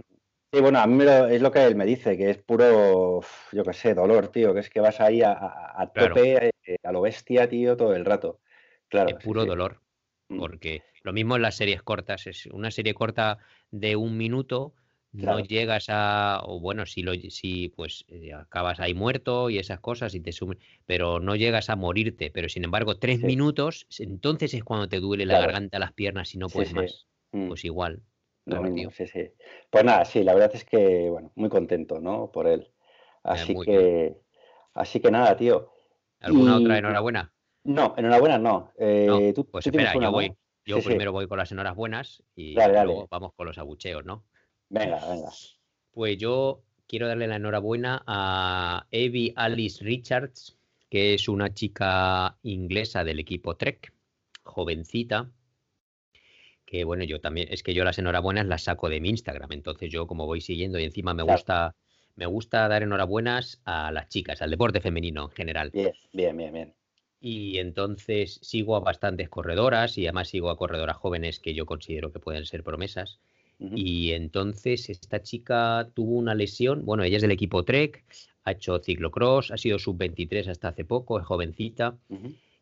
Sí, 0.52 0.62
bueno, 0.62 0.80
a 0.80 0.88
mí 0.88 1.04
lo- 1.04 1.28
es 1.28 1.42
lo 1.42 1.52
que 1.52 1.66
él 1.66 1.76
me 1.76 1.86
dice, 1.86 2.16
que 2.18 2.30
es 2.30 2.38
puro, 2.42 3.22
yo 3.52 3.64
qué 3.64 3.74
sé, 3.74 3.94
dolor, 3.94 4.30
tío, 4.30 4.54
que 4.54 4.62
es 4.62 4.70
que 4.70 4.80
vas 4.80 5.02
ahí 5.02 5.22
a, 5.22 5.32
a- 5.34 5.82
a 5.82 5.92
Claro. 5.92 6.16
tope, 6.16 6.52
eh, 6.66 6.78
a 6.84 6.92
lo 6.92 7.02
bestia, 7.02 7.50
tío, 7.50 7.76
todo 7.76 7.94
el 7.96 8.06
rato. 8.06 8.40
Claro. 8.88 9.10
es 9.18 9.24
puro 9.24 9.42
sí. 9.42 9.48
dolor. 9.48 9.82
Mm. 10.30 10.40
Porque 10.40 10.84
lo 11.04 11.12
mismo 11.12 11.36
en 11.36 11.42
las 11.42 11.56
series 11.56 11.84
cortas, 11.84 12.28
es 12.28 12.46
una 12.48 12.72
serie 12.72 12.94
corta 12.94 13.40
de 13.72 13.96
un 13.96 14.16
minuto, 14.18 14.76
Claro. 15.18 15.40
no 15.40 15.46
llegas 15.46 15.86
a, 15.90 16.42
o 16.44 16.60
bueno, 16.60 16.86
si 16.86 17.02
lo 17.02 17.14
si 17.16 17.70
pues 17.70 18.06
eh, 18.10 18.34
acabas 18.34 18.80
ahí 18.80 18.94
muerto 18.94 19.50
y 19.50 19.60
esas 19.60 19.80
cosas 19.80 20.14
y 20.14 20.20
te 20.20 20.32
sumen, 20.32 20.60
pero 20.86 21.20
no 21.20 21.36
llegas 21.36 21.70
a 21.70 21.76
morirte, 21.76 22.32
pero 22.32 22.50
sin 22.50 22.64
embargo, 22.66 22.98
tres 22.98 23.20
Sí. 23.20 23.26
minutos, 23.26 23.88
entonces 24.00 24.54
es 24.54 24.64
cuando 24.64 24.88
te 24.90 25.00
duele 25.00 25.26
la 25.26 25.36
Claro. 25.36 25.48
garganta, 25.48 25.80
las 25.80 25.94
piernas 25.94 26.34
y 26.34 26.38
no 26.38 26.48
puedes 26.50 26.74
más. 26.74 27.08
Mm. 27.32 27.48
Pues 27.50 27.64
igual. 27.66 28.02
Lo 28.46 28.58
Claro, 28.58 28.64
mismo, 28.64 28.92
tío. 28.92 28.92
sí, 28.92 29.08
sí. 29.08 29.32
Pues 29.70 29.84
nada, 29.84 30.06
sí, 30.06 30.24
la 30.24 30.34
verdad 30.34 30.52
es 30.54 30.66
que, 30.66 31.10
bueno, 31.10 31.32
muy 31.36 31.50
contento, 31.50 32.00
¿no? 32.00 32.32
Por 32.32 32.48
él. 32.48 32.72
Así 33.24 33.56
que, 33.66 34.18
así 34.74 35.00
que 35.00 35.10
nada, 35.12 35.36
tío. 35.36 35.72
¿Alguna 36.20 36.60
Y- 36.60 36.64
otra 36.64 36.78
enhorabuena? 36.78 37.34
No, 37.64 37.96
enhorabuena, 37.98 38.38
no. 38.38 38.72
Eh, 38.78 39.06
No, 39.08 39.34
tú, 39.34 39.50
pues 39.50 39.64
tú 39.64 39.70
espera, 39.72 39.94
yo 39.96 40.12
voy. 40.12 40.32
Yo 40.68 40.80
sí. 40.80 40.84
primero 40.90 41.12
voy 41.12 41.28
con 41.28 41.38
las 41.38 41.52
enhorabuenas 41.52 42.24
y 42.36 42.54
Dale, 42.56 42.74
dale. 42.74 42.94
luego 42.94 43.08
vamos 43.10 43.34
con 43.34 43.48
los 43.48 43.58
abucheos, 43.58 44.04
¿no? 44.06 44.24
Venga, 44.70 45.00
venga. 45.08 45.30
Pues 45.92 46.18
yo 46.18 46.64
quiero 46.88 47.08
darle 47.08 47.28
la 47.28 47.36
enhorabuena 47.38 48.04
a 48.06 48.86
Evie 48.92 49.34
Alice 49.36 49.84
Richards, 49.84 50.58
que 50.90 51.14
es 51.16 51.28
una 51.28 51.54
chica 51.54 52.38
inglesa 52.44 53.04
del 53.04 53.20
equipo 53.20 53.56
Trek, 53.58 53.94
jovencita, 54.44 55.32
que 56.66 56.84
bueno, 56.84 57.04
yo 57.04 57.22
también, 57.22 57.48
es 57.52 57.64
que 57.64 57.74
yo 57.74 57.84
las 57.84 57.98
enhorabuenas 58.00 58.46
las 58.48 58.64
saco 58.64 58.90
de 58.90 59.00
mi 59.00 59.10
Instagram, 59.10 59.52
entonces 59.52 59.92
yo 59.92 60.08
como 60.08 60.26
voy 60.26 60.42
siguiendo 60.42 60.80
y 60.80 60.84
encima 60.84 61.14
me 61.14 61.24
Claro. 61.24 61.38
gusta, 61.38 61.76
me 62.16 62.26
gusta 62.26 62.68
dar 62.68 62.84
enhorabuenas 62.84 63.62
a 63.66 63.92
las 63.92 64.10
chicas, 64.10 64.42
al 64.42 64.50
deporte 64.50 64.82
femenino 64.82 65.24
en 65.26 65.32
general. 65.32 65.70
Bien, 65.72 65.94
bien, 66.14 66.38
bien, 66.38 66.54
bien. 66.54 66.74
Y 67.20 67.58
entonces 67.58 68.40
sigo 68.42 68.76
a 68.76 68.82
bastantes 68.82 69.30
corredoras 69.30 69.98
y 69.98 70.06
además 70.06 70.28
sigo 70.30 70.50
a 70.50 70.58
corredoras 70.58 70.98
jóvenes 70.98 71.40
que 71.40 71.54
yo 71.54 71.66
considero 71.66 72.12
que 72.12 72.20
pueden 72.20 72.46
ser 72.46 72.64
promesas. 72.64 73.20
Y 73.58 74.12
entonces 74.12 74.90
esta 74.90 75.24
chica 75.24 75.90
tuvo 75.94 76.18
una 76.18 76.36
lesión, 76.36 76.86
bueno, 76.86 77.04
ella 77.04 77.16
es 77.16 77.22
del 77.22 77.32
equipo 77.32 77.64
Trek, 77.64 78.04
ha 78.44 78.52
hecho 78.52 78.78
ciclocross, 78.80 79.50
ha 79.52 79.58
sido 79.58 79.80
sub-23 79.80 80.50
hasta 80.50 80.68
hace 80.68 80.84
poco, 80.84 81.20
es 81.20 81.26
jovencita. 81.26 81.98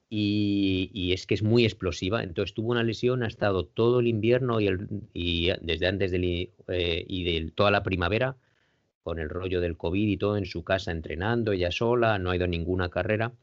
Y, 0.10 0.90
y 0.94 1.14
es 1.14 1.26
que 1.26 1.34
es 1.34 1.44
muy 1.44 1.66
explosiva. 1.66 2.24
Entonces 2.24 2.54
tuvo 2.54 2.72
una 2.72 2.84
lesión, 2.84 3.24
ha 3.24 3.28
estado 3.28 3.66
todo 3.66 4.00
el 4.00 4.08
invierno 4.08 4.60
y, 4.60 4.68
el, 4.68 4.88
y 5.14 5.50
desde 5.62 5.88
antes 5.88 6.12
del, 6.12 6.24
eh, 6.68 7.06
y 7.08 7.24
de 7.24 7.52
toda 7.52 7.72
la 7.72 7.84
primavera 7.84 8.36
con 9.02 9.20
el 9.20 9.30
rollo 9.30 9.60
del 9.60 9.76
COVID 9.76 10.08
y 10.08 10.18
todo 10.18 10.38
en 10.38 10.46
su 10.46 10.64
casa 10.64 10.92
entrenando 10.92 11.52
ella 11.52 11.72
sola, 11.72 12.20
no 12.20 12.32
ha 12.32 12.36
ido 12.36 12.46
a 12.46 12.48
ninguna 12.48 12.90
carrera 12.90 13.34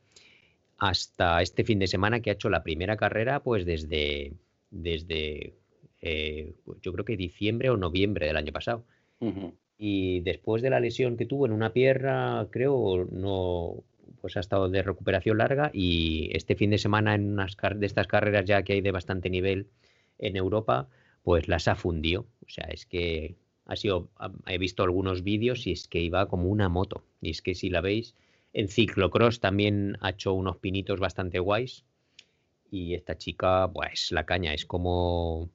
hasta 0.79 1.43
este 1.43 1.65
fin 1.65 1.79
de 1.79 1.87
semana 1.87 2.21
que 2.21 2.31
ha 2.31 2.35
hecho 2.35 2.49
la 2.49 2.63
primera 2.63 2.97
carrera 2.97 3.43
pues 3.43 3.67
desde, 3.67 4.33
desde 4.71 5.55
eh, 6.01 6.55
yo 6.83 6.93
creo 6.93 7.05
que 7.05 7.17
diciembre 7.17 7.69
o 7.69 7.77
noviembre 7.77 8.27
del 8.27 8.37
año 8.37 8.53
pasado. 8.53 8.85
Ujú. 9.21 9.55
Y 9.77 10.21
después 10.21 10.63
de 10.63 10.71
la 10.71 10.81
lesión 10.81 11.17
que 11.17 11.27
tuvo 11.27 11.47
en 11.47 11.53
una 11.53 11.73
pierna, 11.73 12.47
creo, 12.51 13.07
no, 13.11 13.83
pues 14.21 14.37
ha 14.37 14.41
estado 14.41 14.69
de 14.69 14.83
recuperación 14.83 15.39
larga 15.39 15.71
y 15.73 16.31
este 16.33 16.55
fin 16.55 16.71
de 16.71 16.79
semana 16.79 17.15
en 17.15 17.33
unas 17.33 17.57
de 17.77 17.87
estas 17.87 18.07
carreras 18.07 18.45
ya 18.45 18.63
que 18.63 18.75
hay 18.75 18.81
de 18.81 18.93
bastante 18.93 19.31
nivel 19.31 19.69
en 20.19 20.37
Europa, 20.37 20.89
pues 21.23 21.49
las 21.49 21.69
ha 21.69 21.75
fundido. 21.75 22.27
O 22.47 22.49
sea, 22.49 22.67
es 22.67 22.87
que 22.87 23.37
ha 23.67 23.77
sido, 23.77 24.11
he 24.47 24.59
visto 24.59 24.83
algunos 24.83 25.23
vídeos 25.23 25.67
y 25.67 25.73
es 25.73 25.89
que 25.89 26.01
iba 26.01 26.29
como 26.29 26.49
una 26.49 26.69
moto. 26.69 27.05
Y 27.21 27.31
es 27.31 27.43
que 27.43 27.55
si 27.55 27.71
la 27.71 27.81
veis, 27.81 28.15
en 28.53 28.69
ciclocross 28.69 29.41
también 29.41 29.97
ha 30.01 30.11
hecho 30.11 30.33
unos 30.33 30.59
pinitos 30.59 31.01
bastante 31.01 31.39
guays. 31.39 31.85
Y 32.71 32.95
esta 32.95 33.17
chica, 33.19 33.71
pues 33.73 34.13
la 34.13 34.27
caña, 34.27 34.55
es 34.55 34.65
como 34.67 35.51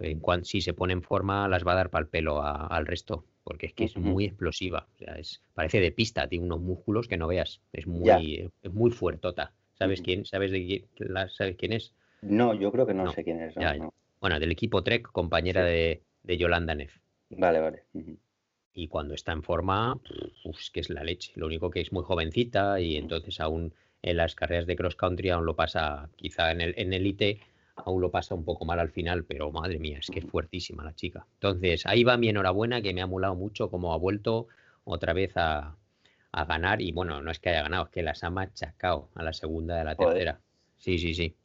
en 0.00 0.20
cuanto 0.20 0.46
si 0.46 0.60
se 0.60 0.74
pone 0.74 0.92
en 0.92 1.02
forma 1.02 1.48
las 1.48 1.66
va 1.66 1.72
a 1.72 1.76
dar 1.76 1.90
para 1.90 2.04
el 2.04 2.08
pelo 2.08 2.42
al 2.42 2.86
resto, 2.86 3.24
porque 3.44 3.66
es 3.66 3.74
que 3.74 3.84
es 3.84 3.96
muy 3.96 4.24
explosiva, 4.24 4.86
o 4.94 4.98
sea, 4.98 5.14
es, 5.18 5.40
parece 5.54 5.80
de 5.80 5.92
pista, 5.92 6.26
tiene 6.28 6.46
unos 6.46 6.60
músculos 6.60 7.06
que 7.06 7.16
no 7.18 7.28
veas, 7.28 7.60
es 7.72 7.86
muy, 7.86 8.06
Ya. 8.06 8.18
es 8.62 8.72
muy 8.72 8.90
fuertota. 8.90 9.52
¿Sabes 9.74 10.00
quién? 10.02 10.24
¿Sabes 10.24 10.50
de 10.50 10.64
quién, 10.64 10.84
la- 11.12 11.28
¿sabes 11.28 11.56
quién 11.56 11.72
es? 11.72 11.92
No, 12.22 12.54
yo 12.54 12.72
creo 12.72 12.86
que 12.86 12.94
no, 12.94 13.04
No, 13.04 13.12
sé 13.12 13.22
quién 13.24 13.40
es. 13.42 13.54
no, 13.56 13.62
ya, 13.62 13.76
ya. 13.76 13.82
no. 13.84 13.94
Bueno, 14.20 14.40
del 14.40 14.52
equipo 14.52 14.82
Trek, 14.82 15.02
compañera 15.12 15.60
Sí. 15.66 15.72
de, 15.72 16.02
de 16.22 16.36
Yolanda 16.38 16.74
Neff. 16.74 16.96
Vale, 17.30 17.60
vale. 17.60 17.82
Y 18.72 18.88
cuando 18.88 19.14
está 19.14 19.32
en 19.32 19.42
forma, 19.42 19.98
uf, 20.44 20.58
es 20.60 20.70
que 20.70 20.80
es 20.80 20.90
la 20.90 21.04
leche. 21.04 21.32
Lo 21.36 21.46
único 21.46 21.70
que 21.70 21.80
es 21.80 21.92
muy 21.92 22.02
jovencita 22.04 22.80
y 22.80 22.96
entonces 22.96 23.40
aún 23.40 23.74
en 24.02 24.16
las 24.16 24.34
carreras 24.34 24.66
de 24.66 24.76
cross 24.76 24.96
country 24.96 25.30
aún 25.30 25.44
lo 25.46 25.54
pasa, 25.54 26.08
quizá 26.16 26.50
en 26.52 26.60
el 26.60 26.74
en 26.76 26.92
elite 26.92 27.40
aún 27.76 28.00
lo 28.00 28.10
pasa 28.10 28.34
un 28.34 28.44
poco 28.44 28.64
mal 28.64 28.78
al 28.78 28.90
final, 28.90 29.24
pero 29.24 29.50
madre 29.50 29.78
mía, 29.78 29.98
es 29.98 30.10
que 30.10 30.20
es 30.20 30.26
fuertísima 30.26 30.84
la 30.84 30.94
chica. 30.94 31.26
Entonces 31.34 31.86
ahí 31.86 32.04
va 32.04 32.16
mi 32.16 32.28
enhorabuena, 32.28 32.82
que 32.82 32.94
me 32.94 33.02
ha 33.02 33.06
molado 33.06 33.34
mucho 33.34 33.70
como 33.70 33.92
ha 33.92 33.98
vuelto 33.98 34.48
otra 34.84 35.12
vez 35.12 35.36
a, 35.36 35.76
a 36.32 36.44
ganar. 36.44 36.80
Y 36.80 36.92
bueno, 36.92 37.20
no 37.22 37.30
es 37.30 37.38
que 37.38 37.50
haya 37.50 37.62
ganado, 37.62 37.84
es 37.84 37.90
que 37.90 38.02
las 38.02 38.22
ha 38.24 38.30
machacado 38.30 39.08
a 39.14 39.22
la 39.22 39.32
segunda 39.32 39.80
a 39.80 39.84
la 39.84 39.94
Joder. 39.94 40.12
tercera. 40.12 40.40
Sí, 40.76 40.98
sí, 40.98 41.14
sí. 41.14 41.36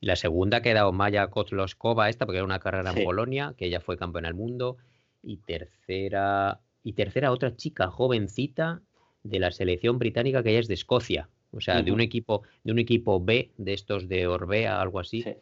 La 0.00 0.16
segunda 0.16 0.58
ha 0.58 0.62
quedado 0.62 0.92
Maya 0.92 1.28
Kozloskova, 1.28 2.08
esta, 2.08 2.26
porque 2.26 2.38
era 2.38 2.44
una 2.44 2.60
carrera 2.60 2.92
en. 2.94 3.04
Polonia, 3.04 3.54
que 3.56 3.66
ella 3.66 3.80
fue 3.80 3.96
campeona 3.96 4.28
del 4.28 4.34
mundo. 4.34 4.76
Y 5.22 5.38
tercera, 5.38 6.60
y 6.82 6.92
tercera 6.92 7.32
otra 7.32 7.56
chica 7.56 7.88
jovencita 7.88 8.82
de 9.22 9.40
la 9.40 9.50
selección 9.50 9.98
británica 9.98 10.42
que 10.42 10.50
ella 10.50 10.60
es 10.60 10.68
de 10.68 10.74
Escocia. 10.74 11.28
O 11.56 11.60
sea, 11.60 11.82
de 11.82 11.90
un 11.92 12.00
equipo, 12.00 12.42
de 12.64 12.72
un 12.72 12.78
equipo 12.78 13.18
B, 13.20 13.50
de 13.56 13.72
estos 13.72 14.08
de 14.08 14.26
Orbea, 14.26 14.80
algo 14.80 15.00
así. 15.00 15.22
Sí. 15.22 15.36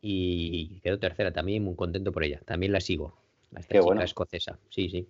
Y 0.00 0.80
quedó 0.80 0.98
tercera 0.98 1.32
también, 1.32 1.64
muy 1.64 1.74
contento 1.74 2.12
por 2.12 2.22
ella. 2.22 2.40
También 2.44 2.72
la 2.72 2.80
sigo. 2.80 3.18
a 3.54 3.60
Esta 3.60 3.72
Qué 3.72 3.78
chica 3.78 3.84
bueno. 3.86 4.02
escocesa. 4.02 4.58
Sí, 4.70 4.88
sí. 4.88 5.08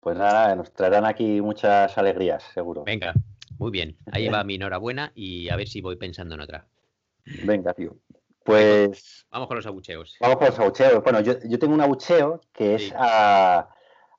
Pues 0.00 0.16
nada, 0.16 0.54
nos 0.56 0.72
traerán 0.72 1.04
aquí 1.04 1.40
muchas 1.40 1.96
alegrías, 1.96 2.42
seguro. 2.54 2.82
Venga, 2.84 3.14
muy 3.58 3.70
bien. 3.70 3.96
Ahí 4.10 4.28
va 4.28 4.42
mi 4.44 4.56
enhorabuena 4.56 5.12
y 5.14 5.48
a 5.48 5.56
ver 5.56 5.68
si 5.68 5.80
voy 5.80 5.96
pensando 5.96 6.34
en 6.34 6.40
otra. 6.40 6.66
Venga, 7.44 7.72
tío. 7.74 7.96
Pues 8.44 9.26
Vamos 9.30 9.46
con 9.48 9.56
los 9.58 9.66
abucheos. 9.66 10.16
vamos 10.20 10.38
con 10.38 10.46
los 10.48 10.58
abucheos. 10.58 11.02
Bueno, 11.02 11.20
yo, 11.20 11.34
yo 11.44 11.58
tengo 11.58 11.74
un 11.74 11.80
abucheo 11.82 12.40
que 12.52 12.76
es 12.76 12.92
a 12.96 13.68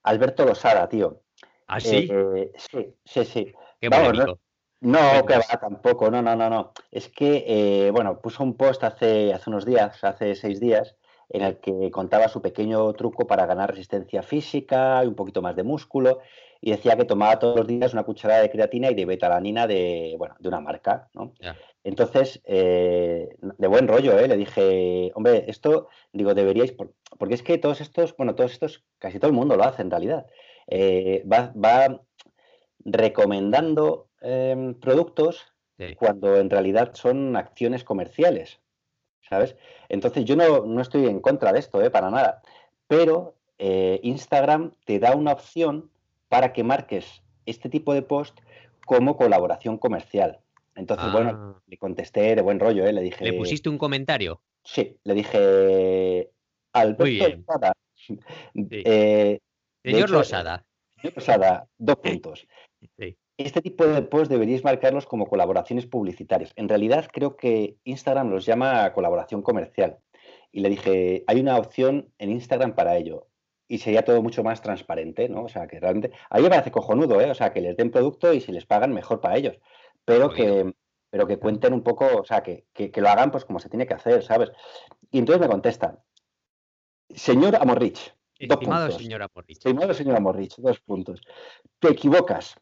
Alberto 0.04 0.46
Losada, 0.46 0.88
tío. 0.88 1.22
¿Ah, 1.68 1.80
sí? 1.80 2.08
Eh, 2.12 2.52
sí, 2.56 2.94
sí, 3.06 3.26
sí. 3.26 3.54
Qué 3.82 3.90
vamos, 3.90 4.10
polémico. 4.10 4.40
No, 4.82 5.26
que 5.26 5.34
va, 5.36 5.60
tampoco, 5.60 6.10
no, 6.10 6.22
no, 6.22 6.36
no, 6.36 6.50
no. 6.50 6.72
Es 6.90 7.10
que, 7.10 7.44
eh, 7.48 7.92
bueno, 7.92 8.20
puso 8.22 8.44
un 8.44 8.54
post 8.56 8.84
hace, 8.84 9.34
hace 9.34 9.50
unos 9.50 9.66
días, 9.66 10.04
hace 10.04 10.36
seis 10.36 10.60
días, 10.60 10.96
en 11.30 11.42
el 11.42 11.58
que 11.60 11.92
contaba 11.92 12.28
su 12.30 12.42
pequeño 12.42 12.92
truco 12.94 13.28
para 13.28 13.46
ganar 13.46 13.70
resistencia 13.72 14.24
física 14.24 15.04
y 15.04 15.08
un 15.08 15.16
poquito 15.16 15.42
más 15.42 15.56
de 15.56 15.64
músculo, 15.64 16.20
y 16.62 16.72
decía 16.72 16.96
que 16.98 17.06
tomaba 17.06 17.40
todos 17.40 17.58
los 17.58 17.68
días 17.68 17.94
una 17.94 18.04
cucharada 18.04 18.42
de 18.42 18.50
creatina 18.50 18.90
y 18.90 18.96
de 18.96 19.06
betalanina 19.06 19.68
de, 19.68 20.16
bueno, 20.18 20.36
de 20.40 20.48
una 20.48 20.60
marca, 20.60 21.10
¿no? 21.14 21.34
Entonces, 21.84 22.42
eh, 22.46 23.30
de 23.42 23.68
buen 23.68 23.88
rollo, 23.88 24.18
¿eh? 24.18 24.28
Le 24.28 24.36
dije, 24.38 25.12
hombre, 25.16 25.46
esto, 25.48 25.88
digo, 26.12 26.34
deberíais, 26.34 26.72
por- 26.72 26.94
porque 27.18 27.36
es 27.36 27.44
que 27.44 27.58
todos 27.58 27.80
estos, 27.82 28.16
bueno, 28.18 28.36
todos 28.36 28.52
estos, 28.52 28.84
casi 28.98 29.20
todo 29.20 29.30
el 29.30 29.36
mundo 29.38 29.56
lo 29.56 29.64
hace 29.64 29.82
en 29.82 29.92
realidad. 29.92 30.26
Eh, 30.68 31.24
va, 31.32 31.54
va 31.56 32.02
recomendando 32.80 34.09
em, 34.22 34.74
productos 34.76 35.46
Sí. 35.78 35.96
cuando 35.96 36.36
en 36.36 36.50
realidad 36.50 36.94
son 36.94 37.38
acciones 37.38 37.86
comerciales, 37.86 38.60
¿sabes? 39.30 39.56
Entonces 39.88 40.26
yo 40.26 40.36
no, 40.36 40.66
no 40.66 40.82
estoy 40.82 41.06
en 41.08 41.22
contra 41.22 41.54
de 41.54 41.60
esto, 41.60 41.82
¿eh? 41.82 41.90
Para 41.90 42.10
nada. 42.12 42.42
Pero 42.88 43.36
eh, 43.58 44.00
Instagram 44.04 44.74
te 44.86 45.00
da 45.00 45.16
una 45.16 45.32
opción 45.32 45.90
para 46.28 46.52
que 46.52 46.64
marques 46.64 47.22
este 47.46 47.70
tipo 47.70 47.94
de 47.94 48.02
post 48.02 48.38
como 48.86 49.16
colaboración 49.16 49.78
comercial. 49.78 50.40
Entonces, 50.76 51.12
bueno, 51.14 51.30
Ah. 51.34 51.62
le 51.68 51.78
contesté 51.78 52.36
de 52.36 52.42
buen 52.42 52.60
rollo, 52.60 52.86
¿eh? 52.86 52.92
Le 52.94 53.02
dije... 53.02 53.24
¿Le 53.24 53.34
pusiste 53.34 53.70
un 53.70 53.78
comentario? 53.78 54.42
Sí, 54.64 54.98
le 55.04 55.14
dije... 55.14 56.30
Alberto 56.74 57.04
bien. 57.06 57.46
Lozada, 57.48 57.74
eh, 58.72 59.40
Señor 59.84 60.02
hecho, 60.02 60.14
Losada. 60.14 60.66
señor 61.02 61.16
Lozada, 61.16 61.68
dos 61.78 61.96
puntos. 61.98 62.48
Sí. 62.98 63.18
Este 63.40 63.62
tipo 63.62 63.86
de 63.88 64.02
posts 64.02 64.28
deberíais 64.28 64.66
marcarlos 64.66 65.06
como 65.06 65.26
colaboraciones 65.26 65.86
publicitarias. 65.86 66.52
En 66.58 66.68
realidad 66.68 67.08
creo 67.10 67.38
que 67.38 67.78
Instagram 67.86 68.30
los 68.30 68.46
llama 68.46 68.92
colaboración 68.92 69.42
comercial. 69.42 70.00
Y 70.52 70.60
le 70.60 70.68
dije, 70.68 71.24
hay 71.26 71.40
una 71.40 71.58
opción 71.58 72.12
en 72.18 72.32
Instagram 72.32 72.76
para 72.76 72.98
ello. 72.98 73.28
Y 73.70 73.78
sería 73.78 74.04
todo 74.04 74.22
mucho 74.22 74.44
más 74.44 74.62
transparente, 74.62 75.30
¿no? 75.30 75.44
O 75.44 75.48
sea, 75.48 75.68
que 75.68 75.80
realmente... 75.80 76.12
A 76.30 76.36
mí 76.36 76.44
me 76.44 76.50
parece 76.50 76.70
cojonudo, 76.70 77.22
¿eh? 77.22 77.32
O 77.32 77.34
sea, 77.34 77.54
que 77.54 77.62
les 77.62 77.78
den 77.78 77.92
producto 77.92 78.34
y 78.34 78.42
si 78.42 78.52
les 78.52 78.66
pagan, 78.66 78.94
mejor 78.94 79.22
para 79.22 79.38
ellos. 79.38 79.58
Pero 80.04 80.30
que, 80.32 80.74
pero 81.10 81.26
que 81.26 81.40
cuenten 81.40 81.74
un 81.74 81.82
poco, 81.82 82.08
o 82.18 82.26
sea, 82.26 82.44
que, 82.44 82.66
que, 82.74 82.92
que 82.92 83.00
lo 83.00 83.08
hagan 83.08 83.32
pues 83.32 83.46
como 83.46 83.62
se 83.62 83.70
tiene 83.70 83.88
que 83.88 83.94
hacer, 83.94 84.22
¿sabes? 84.22 84.52
Y 85.12 85.20
entonces 85.20 85.40
me 85.40 85.48
contesta, 85.48 86.04
señor 87.08 87.56
Amorrich, 87.56 88.14
dos 88.38 88.58
puntos. 88.58 88.96
señor 88.96 89.22
Aporrich. 89.22 89.58
Estimado 89.58 89.94
señor 89.94 90.18
Amorrich, 90.18 90.56
dos 90.58 90.82
puntos. 90.82 91.22
Te 91.80 91.90
equivocas. 91.90 92.60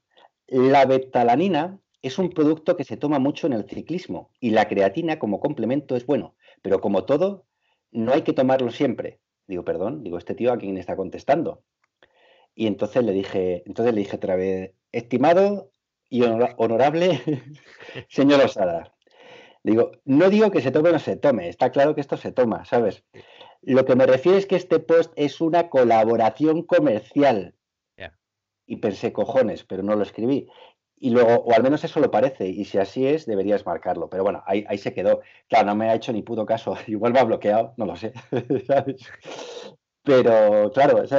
La 0.48 0.86
betalanina 0.86 1.80
es 2.02 2.18
un 2.20 2.30
producto 2.30 2.78
que 2.78 2.84
se 2.84 2.98
toma 2.98 3.20
mucho 3.20 3.48
en 3.48 3.54
el 3.54 3.66
ciclismo 3.70 4.32
y 4.40 4.52
la 4.52 4.68
creatina 4.68 5.20
como 5.20 5.40
complemento 5.40 5.96
es 5.96 6.06
bueno, 6.06 6.36
pero 6.62 6.80
como 6.82 7.06
todo, 7.06 7.46
no 7.92 8.14
hay 8.14 8.22
que 8.24 8.34
tomarlo 8.34 8.72
siempre. 8.72 9.20
Digo, 9.48 9.64
perdón, 9.64 10.04
digo, 10.04 10.18
este 10.18 10.36
tío 10.36 10.52
a 10.54 10.58
quién 10.58 10.78
está 10.78 10.96
contestando. 10.96 11.64
Y 12.56 12.68
entonces 12.68 13.04
le 13.04 13.12
dije, 13.14 13.64
entonces 13.66 13.94
le 13.94 14.02
dije 14.02 14.16
otra 14.18 14.36
vez, 14.36 14.74
estimado 14.92 15.72
y 16.10 16.24
honora- 16.24 16.56
honorable 16.58 17.22
señor 18.10 18.42
Osada. 18.44 18.96
Digo, 19.64 19.92
no 20.06 20.30
digo 20.30 20.52
que 20.52 20.62
se 20.62 20.72
tome 20.72 20.90
o 20.90 20.94
no 20.94 21.00
se 21.00 21.18
tome, 21.18 21.50
está 21.50 21.72
claro 21.72 21.96
que 21.96 22.02
esto 22.02 22.18
se 22.18 22.32
toma, 22.34 22.66
¿sabes? 22.66 23.06
Lo 23.64 23.86
que 23.86 23.96
me 23.98 24.08
refiero 24.08 24.38
es 24.40 24.48
que 24.48 24.58
este 24.58 24.80
post 24.80 25.14
es 25.18 25.42
una 25.42 25.70
colaboración 25.70 26.64
comercial. 26.64 27.57
Y 28.68 28.78
pensé, 28.78 29.12
cojones, 29.14 29.64
pero 29.64 29.82
no 29.82 29.96
lo 29.96 30.04
escribí. 30.04 30.48
Y 31.00 31.12
luego, 31.12 31.36
o 31.36 31.54
al 31.54 31.64
menos 31.64 31.84
eso 31.84 32.00
lo 32.00 32.10
parece, 32.12 32.48
y 32.48 32.66
si 32.66 32.80
así 32.80 33.06
es, 33.08 33.26
deberías 33.26 33.66
marcarlo. 33.66 34.10
Pero 34.10 34.24
bueno, 34.24 34.44
ahí, 34.48 34.66
ahí 34.68 34.78
se 34.78 34.94
quedó. 34.94 35.22
Claro, 35.48 35.68
no 35.68 35.76
me 35.76 35.90
ha 35.90 35.96
hecho 35.96 36.12
ni 36.12 36.24
puto 36.24 36.46
caso. 36.46 36.76
Igual 36.88 37.14
me 37.14 37.20
ha 37.20 37.24
bloqueado, 37.24 37.74
no 37.78 37.86
lo 37.86 37.96
sé. 37.96 38.14
¿sabes? 38.68 39.02
Pero 40.04 40.72
claro, 40.72 41.04
es, 41.04 41.12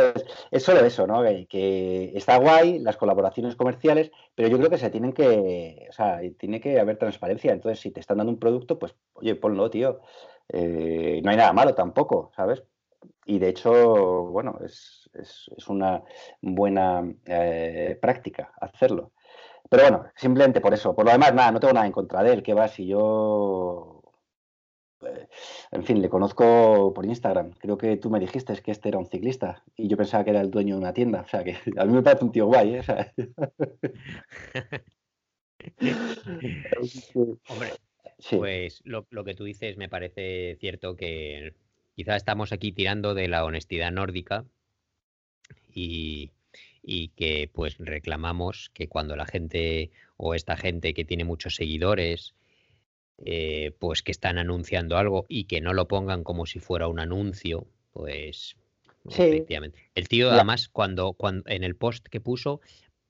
es 0.51 0.63
solo 0.63 0.81
eso, 0.81 1.07
¿no? 1.07 1.23
Que, 1.23 1.47
que, 1.47 2.13
está 2.17 2.39
guay 2.39 2.79
las 2.79 2.97
colaboraciones 2.97 3.55
comerciales, 3.55 4.11
pero 4.35 4.49
yo 4.49 4.57
creo 4.57 4.71
que 4.71 4.79
se 4.79 4.89
tienen 4.91 5.13
que, 5.13 5.87
o 5.91 5.93
sea, 5.93 6.21
tiene 6.39 6.59
que 6.61 6.81
haber 6.81 6.97
transparencia. 6.97 7.53
Entonces, 7.53 7.81
si 7.81 7.91
te 7.91 8.01
están 8.01 8.17
dando 8.17 8.33
un 8.33 8.39
producto, 8.39 8.79
pues, 8.79 8.95
oye, 9.13 9.35
ponlo, 9.35 9.69
tío. 9.71 10.01
Eh, 10.49 11.21
no 11.23 11.31
hay 11.31 11.37
nada 11.37 11.53
malo 11.53 11.75
tampoco, 11.75 12.33
¿sabes? 12.35 12.65
Y 13.27 13.39
de 13.39 13.51
hecho, 13.51 14.25
bueno, 14.31 14.59
es, 14.65 14.98
es, 15.15 15.51
es 15.57 15.69
una 15.69 16.03
buena 16.43 17.03
eh, 17.27 17.99
práctica 18.01 18.53
hacerlo. 18.61 19.13
Pero 19.71 19.83
bueno, 19.85 20.05
simplemente 20.17 20.61
por 20.61 20.75
eso. 20.75 20.95
Por 20.95 21.05
lo 21.07 21.13
demás, 21.13 21.35
nada, 21.35 21.53
no 21.53 21.61
tengo 21.61 21.75
nada 21.75 21.87
en 21.87 21.93
contra 21.93 22.23
de 22.23 22.33
él. 22.35 22.43
¿Qué 22.43 22.55
va? 22.55 22.69
Si 22.69 22.87
yo. 22.87 24.03
eh, 25.03 25.29
En 25.71 25.85
fin, 25.85 26.01
le 26.03 26.09
conozco 26.09 26.93
por 26.95 27.05
Instagram. 27.07 27.53
Creo 27.59 27.77
que 27.79 27.97
tú 27.97 28.11
me 28.11 28.21
dijiste 28.21 28.55
que 28.63 28.71
este 28.73 28.89
era 28.91 28.99
un 28.99 29.07
ciclista 29.07 29.65
y 29.77 29.89
yo 29.89 29.97
pensaba 29.97 30.25
que 30.25 30.31
era 30.31 30.41
el 30.41 30.51
dueño 30.51 30.75
de 30.77 30.81
una 30.81 30.93
tienda. 30.95 31.23
O 31.23 31.29
sea 31.29 31.45
que 31.45 31.53
a 31.79 31.85
mí 31.85 31.93
me 31.95 32.03
parece 32.03 32.25
un 32.25 32.33
tío 32.33 32.47
guay, 32.47 32.75
¿eh? 32.77 32.81
O 32.81 32.83
sea, 32.83 33.13
Hombre, 37.49 37.73
sí, 38.19 38.37
pues 38.37 38.81
lo, 38.85 39.07
lo 39.11 39.25
que 39.25 39.35
tú 39.35 39.45
dices 39.45 39.77
me 39.77 39.89
parece 39.89 40.57
cierto 40.61 40.97
que 40.97 41.55
quizá 41.95 42.17
estamos 42.17 42.53
aquí 42.53 42.73
tirando 42.73 43.15
de 43.15 43.29
la 43.29 43.45
honestidad 43.45 43.91
nórdica 43.93 44.47
y, 45.73 46.31
y 46.83 47.09
que 47.09 47.51
pues 47.53 47.77
reclamamos 47.79 48.71
que 48.75 48.89
cuando 48.89 49.17
la 49.17 49.27
gente 49.27 49.91
o 50.17 50.35
esta 50.35 50.57
gente 50.57 50.95
que 50.95 51.05
tiene 51.05 51.25
muchos 51.25 51.55
seguidores 51.55 52.35
eh, 53.25 53.73
pues 53.79 54.03
que 54.03 54.13
están 54.13 54.39
anunciando 54.39 54.97
algo 54.97 55.27
y 55.29 55.45
que 55.45 55.61
no 55.61 55.73
lo 55.75 55.89
pongan 55.89 56.23
como 56.23 56.47
si 56.47 56.61
fuera 56.61 56.87
un 56.89 57.01
anuncio, 57.01 57.67
pues 57.93 58.57
Sí. 59.09 59.23
efectivamente. 59.23 59.79
El 59.95 60.07
tío 60.07 60.31
además 60.31 60.69
cuando, 60.69 61.15
cuando 61.15 61.49
en 61.49 61.65
el 61.65 61.77
post 61.77 62.07
que 62.09 62.21
puso 62.21 62.61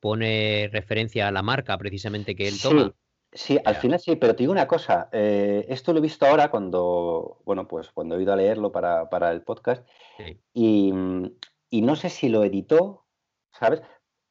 pone 0.01 0.69
referencia 0.73 1.27
a 1.27 1.33
la 1.33 1.43
marca 1.43 1.77
precisamente 1.77 2.37
que 2.37 2.47
él 2.47 2.55
Sí, 2.55 2.63
toma. 2.69 2.95
sí, 3.33 3.59
al 3.65 3.75
final 3.77 3.99
sí, 3.99 4.15
pero 4.15 4.35
te 4.37 4.45
digo 4.45 4.53
una 4.53 4.69
cosa, 4.69 5.09
eh, 5.13 5.67
esto 5.69 5.93
lo 5.93 5.99
he 5.99 6.03
visto 6.03 6.25
ahora 6.25 6.51
cuando, 6.51 7.41
bueno, 7.45 7.67
pues 7.67 7.91
cuando 7.91 8.17
he 8.17 8.23
ido 8.23 8.33
a 8.33 8.37
leerlo 8.37 8.71
para, 8.71 9.11
para 9.11 9.33
el 9.33 9.43
podcast 9.43 9.85
Sí. 10.19 10.39
y, 10.55 10.93
mm, 10.93 11.31
y 11.71 11.83
no 11.83 11.97
sé 11.97 12.09
si 12.11 12.29
lo 12.29 12.45
editó, 12.45 13.07
¿sabes? 13.53 13.83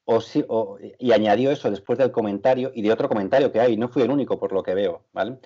O 0.04 0.20
si, 0.20 0.44
o- 0.48 0.78
y 0.98 1.12
añadió 1.12 1.50
eso 1.50 1.70
después 1.70 1.98
del 1.98 2.12
comentario 2.12 2.72
y 2.74 2.82
de 2.82 2.92
otro 2.92 3.08
comentario 3.08 3.52
que 3.52 3.60
hay, 3.60 3.76
no 3.76 3.88
fui 3.88 4.02
el 4.02 4.10
único 4.10 4.38
por 4.38 4.52
lo 4.52 4.62
que 4.62 4.74
veo, 4.74 5.06
¿vale? 5.12 5.38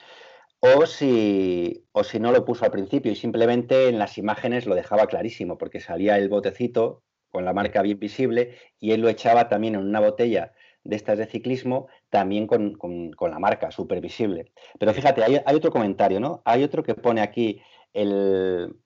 O 0.61 0.87
si, 0.87 1.87
o 1.93 2.05
si 2.05 2.21
no 2.21 2.31
lo 2.33 2.45
puso 2.45 2.65
al 2.65 2.71
principio 2.71 3.11
y 3.13 3.17
simplemente 3.17 3.89
en 3.89 3.99
las 3.99 4.17
imágenes 4.19 4.67
lo 4.67 4.75
dejaba 4.77 5.07
clarísimo, 5.07 5.59
porque 5.59 5.81
salía 5.81 6.17
el 6.19 6.29
botecito 6.29 7.03
con 7.31 7.45
la 7.45 7.53
marca 7.53 7.83
bien 7.83 7.99
visible 7.99 8.57
y 8.79 8.93
él 8.93 9.01
lo 9.01 9.09
echaba 9.09 9.49
también 9.49 9.75
en 9.75 9.81
una 9.83 10.01
botella 10.01 10.53
de 10.85 10.97
estas 10.97 11.19
de 11.19 11.27
ciclismo, 11.27 11.89
también 12.11 12.47
con, 12.47 12.75
con- 12.75 13.13
con 13.13 13.31
la 13.33 13.39
marca 13.41 13.71
súper 13.73 14.01
visible. 14.01 14.53
Pero 14.79 14.93
fíjate, 14.95 15.23
hay 15.25 15.57
otro 15.57 15.71
comentario, 15.73 16.21
¿no? 16.21 16.43
Hay 16.45 16.63
otro 16.65 16.83
que 16.83 16.95
pone 16.95 17.21
aquí 17.23 17.61
el, 17.93 18.77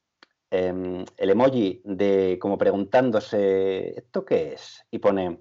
em, 0.51 1.05
el 1.17 1.31
emoji 1.31 1.81
de 1.85 2.39
como 2.41 2.59
preguntándose, 2.59 3.91
¿esto 3.99 4.25
qué 4.25 4.53
es? 4.55 4.85
Y 4.91 4.99
pone, 4.99 5.41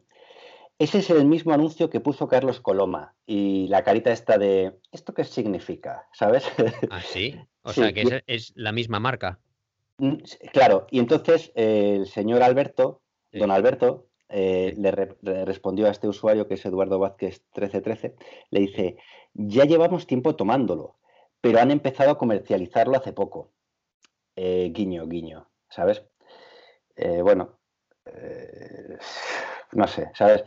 ese 0.80 1.00
es 1.00 1.10
el 1.10 1.26
mismo 1.26 1.54
anuncio 1.54 1.90
que 1.90 2.00
puso 2.00 2.28
Carlos 2.28 2.60
Coloma 2.62 3.16
y 3.26 3.68
la 3.68 3.84
carita 3.84 4.12
esta 4.12 4.38
de, 4.38 4.78
¿esto 4.92 5.14
qué 5.14 5.24
significa? 5.24 6.08
¿Sabes? 6.14 6.44
Ah, 6.92 7.02
sí. 7.02 7.36
O 7.64 7.74
Sí, 7.74 7.82
sea 7.82 7.94
que 7.94 8.02
es, 8.02 8.24
es 8.28 8.54
la 8.56 8.72
misma 8.72 9.00
marca. 9.00 9.40
Mm, 9.98 10.18
Claro, 10.52 10.88
y 10.92 11.00
entonces 11.00 11.52
eh, 11.56 11.96
el 12.00 12.08
señor 12.08 12.44
Alberto, 12.44 13.02
Sí. 13.32 13.40
don 13.40 13.52
Alberto, 13.52 14.08
eh, 14.30 14.72
Sí. 14.76 14.82
le, 14.82 14.92
re- 14.92 15.18
le 15.22 15.46
respondió 15.46 15.88
a 15.88 15.92
este 15.92 16.08
usuario 16.08 16.48
que 16.48 16.54
es 16.56 16.66
Eduardo 16.66 17.00
Vázquez 17.00 17.42
1313, 17.56 18.16
le 18.50 18.60
dice, 18.60 18.98
ya 19.34 19.66
llevamos 19.66 20.08
tiempo 20.08 20.36
tomándolo, 20.36 20.98
pero 21.42 21.60
han 21.60 21.72
empezado 21.72 22.12
a 22.12 22.18
comercializarlo 22.18 22.98
hace 22.98 23.14
poco. 23.14 23.52
Eh, 24.36 24.72
guiño, 24.74 25.08
guiño, 25.08 25.48
¿sabes? 25.70 26.04
Eh, 26.96 27.22
bueno, 27.22 27.58
eh, 28.06 28.98
no 29.72 29.88
sé, 29.88 30.12
¿sabes? 30.14 30.44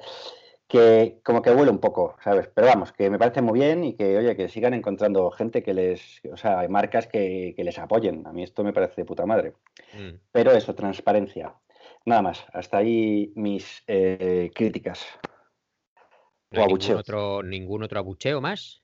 Que 0.66 1.20
como 1.24 1.40
que 1.40 1.50
huele 1.50 1.70
un 1.70 1.78
poco, 1.78 2.16
¿sabes? 2.22 2.48
Pero 2.54 2.66
vamos, 2.66 2.92
que 2.92 3.08
me 3.08 3.18
parece 3.18 3.40
muy 3.40 3.58
bien 3.58 3.84
y 3.84 3.94
que, 3.94 4.18
oye, 4.18 4.36
que 4.36 4.48
sigan 4.48 4.74
encontrando 4.74 5.30
gente 5.30 5.62
que 5.62 5.72
les, 5.72 6.20
o 6.30 6.36
sea, 6.36 6.60
hay 6.60 6.68
marcas 6.68 7.06
que, 7.06 7.54
que 7.56 7.64
les 7.64 7.78
apoyen. 7.78 8.26
A 8.26 8.32
mí 8.32 8.42
esto 8.42 8.62
me 8.62 8.74
parece 8.74 9.00
de 9.00 9.06
puta 9.06 9.24
madre. 9.24 9.54
Mm. 9.94 10.16
Pero 10.30 10.52
eso, 10.52 10.74
transparencia. 10.74 11.54
Nada 12.04 12.20
más, 12.20 12.44
hasta 12.52 12.78
ahí 12.78 13.32
mis 13.34 13.82
críticas. 14.54 15.06
No 16.50 16.64
O 16.64 16.66
ningún 16.66 16.96
otro, 16.96 17.42
ningún 17.42 17.82
otro 17.82 17.98
abucheo 17.98 18.40
más. 18.40 18.82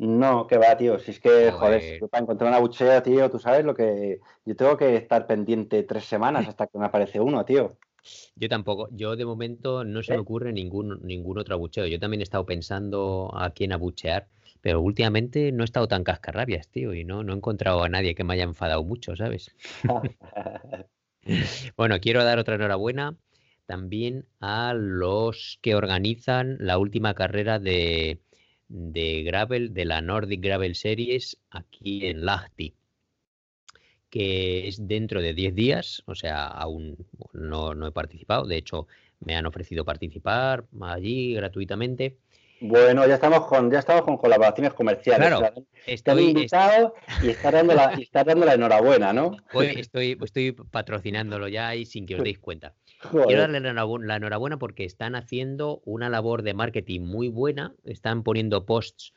No, 0.00 0.46
que 0.46 0.56
va, 0.56 0.78
tío. 0.78 0.98
Si 0.98 1.10
es 1.10 1.20
que, 1.20 1.50
joder, 1.50 2.00
para 2.10 2.22
encontrar 2.22 2.48
un 2.48 2.54
abucheo, 2.54 3.02
tío, 3.02 3.30
tú 3.30 3.38
sabes 3.38 3.66
lo 3.66 3.74
que. 3.74 4.18
Yo 4.46 4.56
tengo 4.56 4.74
que 4.78 4.96
estar 4.96 5.26
pendiente 5.26 5.82
tres 5.82 6.06
semanas 6.06 6.48
hasta 6.48 6.66
que 6.68 6.78
me 6.78 6.86
aparece 6.86 7.20
uno, 7.20 7.44
tío. 7.44 7.76
Yo 8.34 8.48
tampoco. 8.48 8.88
Yo 8.92 9.14
de 9.14 9.26
momento 9.26 9.84
no 9.84 10.02
se 10.02 10.12
me 10.12 10.16
¿Eh? 10.16 10.20
ocurre 10.22 10.54
ningún, 10.54 11.00
ningún 11.02 11.36
otro 11.36 11.54
abucheo. 11.54 11.86
Yo 11.86 12.00
también 12.00 12.22
he 12.22 12.22
estado 12.22 12.46
pensando 12.46 13.30
a 13.34 13.50
quién 13.50 13.74
abuchear, 13.74 14.28
pero 14.62 14.80
últimamente 14.80 15.52
no 15.52 15.64
he 15.64 15.66
estado 15.66 15.86
tan 15.86 16.02
cascarrabias, 16.02 16.68
tío, 16.68 16.94
y 16.94 17.04
no, 17.04 17.22
no 17.22 17.34
he 17.34 17.36
encontrado 17.36 17.84
a 17.84 17.90
nadie 17.90 18.14
que 18.14 18.24
me 18.24 18.32
haya 18.32 18.44
enfadado 18.44 18.82
mucho, 18.82 19.16
¿sabes? 19.16 19.54
Bueno, 21.76 22.00
quiero 22.00 22.24
dar 22.24 22.38
otra 22.38 22.54
enhorabuena 22.54 23.14
también 23.66 24.24
a 24.40 24.72
los 24.72 25.58
que 25.60 25.74
organizan 25.74 26.56
la 26.58 26.78
última 26.78 27.12
carrera 27.12 27.58
de, 27.58 28.22
de 28.70 29.24
Gravel, 29.24 29.74
de 29.74 29.84
la 29.84 30.00
Nordic 30.00 30.40
Gravel 30.40 30.76
Series, 30.76 31.36
aquí 31.50 32.06
en 32.06 32.24
Lahti, 32.24 32.72
que 34.08 34.68
es 34.68 34.86
dentro 34.86 35.20
de 35.20 35.34
10 35.34 35.54
días, 35.54 36.02
o 36.06 36.14
sea, 36.14 36.46
aún 36.46 36.96
no, 37.32 37.74
no 37.74 37.86
he 37.86 37.92
participado, 37.92 38.46
de 38.46 38.56
hecho 38.56 38.86
me 39.18 39.36
han 39.36 39.46
ofrecido 39.46 39.84
participar 39.84 40.64
allí 40.80 41.34
gratuitamente. 41.34 42.16
Bueno, 42.60 43.06
ya 43.06 43.14
estamos 43.14 43.46
con, 43.46 43.70
ya 43.70 43.78
estamos 43.78 44.02
con 44.02 44.16
colaboraciones 44.16 44.74
comerciales. 44.74 45.28
Claro, 45.28 45.36
O 45.36 45.40
sea, 45.40 45.52
Estoy, 45.86 46.24
invitado 46.24 46.94
y 47.22 47.30
estás 47.30 47.52
dando 47.52 47.74
la, 47.74 47.94
y 47.96 48.02
estás 48.02 48.26
dando 48.26 48.44
la 48.44 48.54
enhorabuena, 48.54 49.12
¿no? 49.12 49.32
estoy, 49.48 49.80
estoy, 49.80 50.18
estoy 50.22 50.52
patrocinándolo 50.52 51.48
ya 51.48 51.74
y 51.74 51.86
sin 51.86 52.06
que 52.06 52.16
os 52.16 52.22
deis 52.22 52.38
cuenta. 52.38 52.74
Joder. 53.02 53.26
Quiero 53.26 53.42
darle 53.42 53.60
la 53.60 54.16
enhorabuena 54.16 54.58
porque 54.58 54.84
están 54.84 55.14
haciendo 55.14 55.80
una 55.84 56.10
labor 56.10 56.42
de 56.42 56.52
marketing 56.52 57.00
muy 57.00 57.28
buena, 57.28 57.74
están 57.84 58.22
poniendo 58.22 58.66
posts 58.66 59.14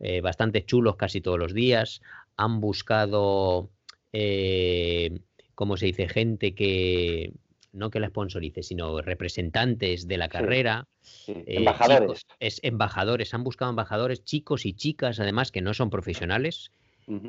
eh, 0.00 0.20
bastante 0.20 0.64
chulos 0.64 0.96
casi 0.96 1.20
todos 1.20 1.38
los 1.38 1.54
días, 1.54 2.00
han 2.36 2.60
buscado, 2.60 3.70
eh, 4.12 5.20
¿cómo 5.54 5.76
se 5.76 5.86
dice?, 5.86 6.08
gente 6.08 6.54
que, 6.54 7.32
no 7.74 7.90
que 7.90 8.00
la 8.00 8.08
sponsorice, 8.08 8.62
sino 8.62 9.00
representantes 9.02 10.06
de 10.08 10.16
la 10.16 10.28
carrera, 10.28 10.86
Sí, 11.02 11.32
eh, 11.32 11.44
embajadores. 11.58 12.20
chicos- 12.24 12.26
es 12.40 12.60
embajadores, 12.62 13.34
han 13.34 13.44
buscado 13.44 13.70
embajadores, 13.70 14.24
chicos 14.24 14.64
y 14.64 14.72
chicas, 14.72 15.20
además, 15.20 15.50
que 15.52 15.60
no 15.60 15.74
son 15.74 15.90
profesionales, 15.90 16.70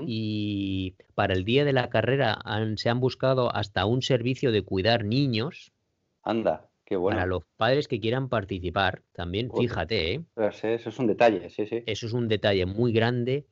y 0.07 0.95
para 1.15 1.33
el 1.33 1.43
día 1.43 1.65
de 1.65 1.73
la 1.73 1.89
carrera 1.89 2.39
han- 2.45 2.77
se 2.77 2.89
han 2.89 2.99
buscado 3.01 3.53
hasta 3.53 3.85
un 3.85 4.01
servicio 4.01 4.51
de 4.53 4.61
cuidar 4.61 5.03
niños 5.03 5.73
Anda, 6.23 6.69
qué 6.85 6.95
bueno. 6.95 7.17
para 7.17 7.27
los 7.27 7.43
padres 7.57 7.87
que 7.87 7.99
quieran 7.99 8.29
participar. 8.29 9.01
También, 9.11 9.51
fíjate, 9.51 10.13
¿eh? 10.13 10.21
Eh, 10.37 10.49
Eso 10.75 10.89
es 10.89 10.97
un 10.99 11.07
detalle, 11.07 11.49
sí, 11.49 11.67
sí. 11.67 11.83
eso 11.85 12.05
es 12.07 12.13
un 12.13 12.27
detalle 12.27 12.65
muy 12.65 12.93
grande. 12.93 13.45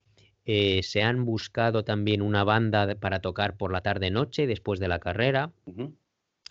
Eh, 0.46 0.82
se 0.84 1.04
han 1.04 1.24
buscado 1.26 1.84
también 1.84 2.22
una 2.22 2.44
banda 2.44 2.96
para 2.96 3.20
tocar 3.20 3.56
por 3.58 3.72
la 3.72 3.82
tarde-noche 3.82 4.48
después 4.48 4.80
de 4.80 4.88
la 4.88 5.00
carrera. 5.00 5.52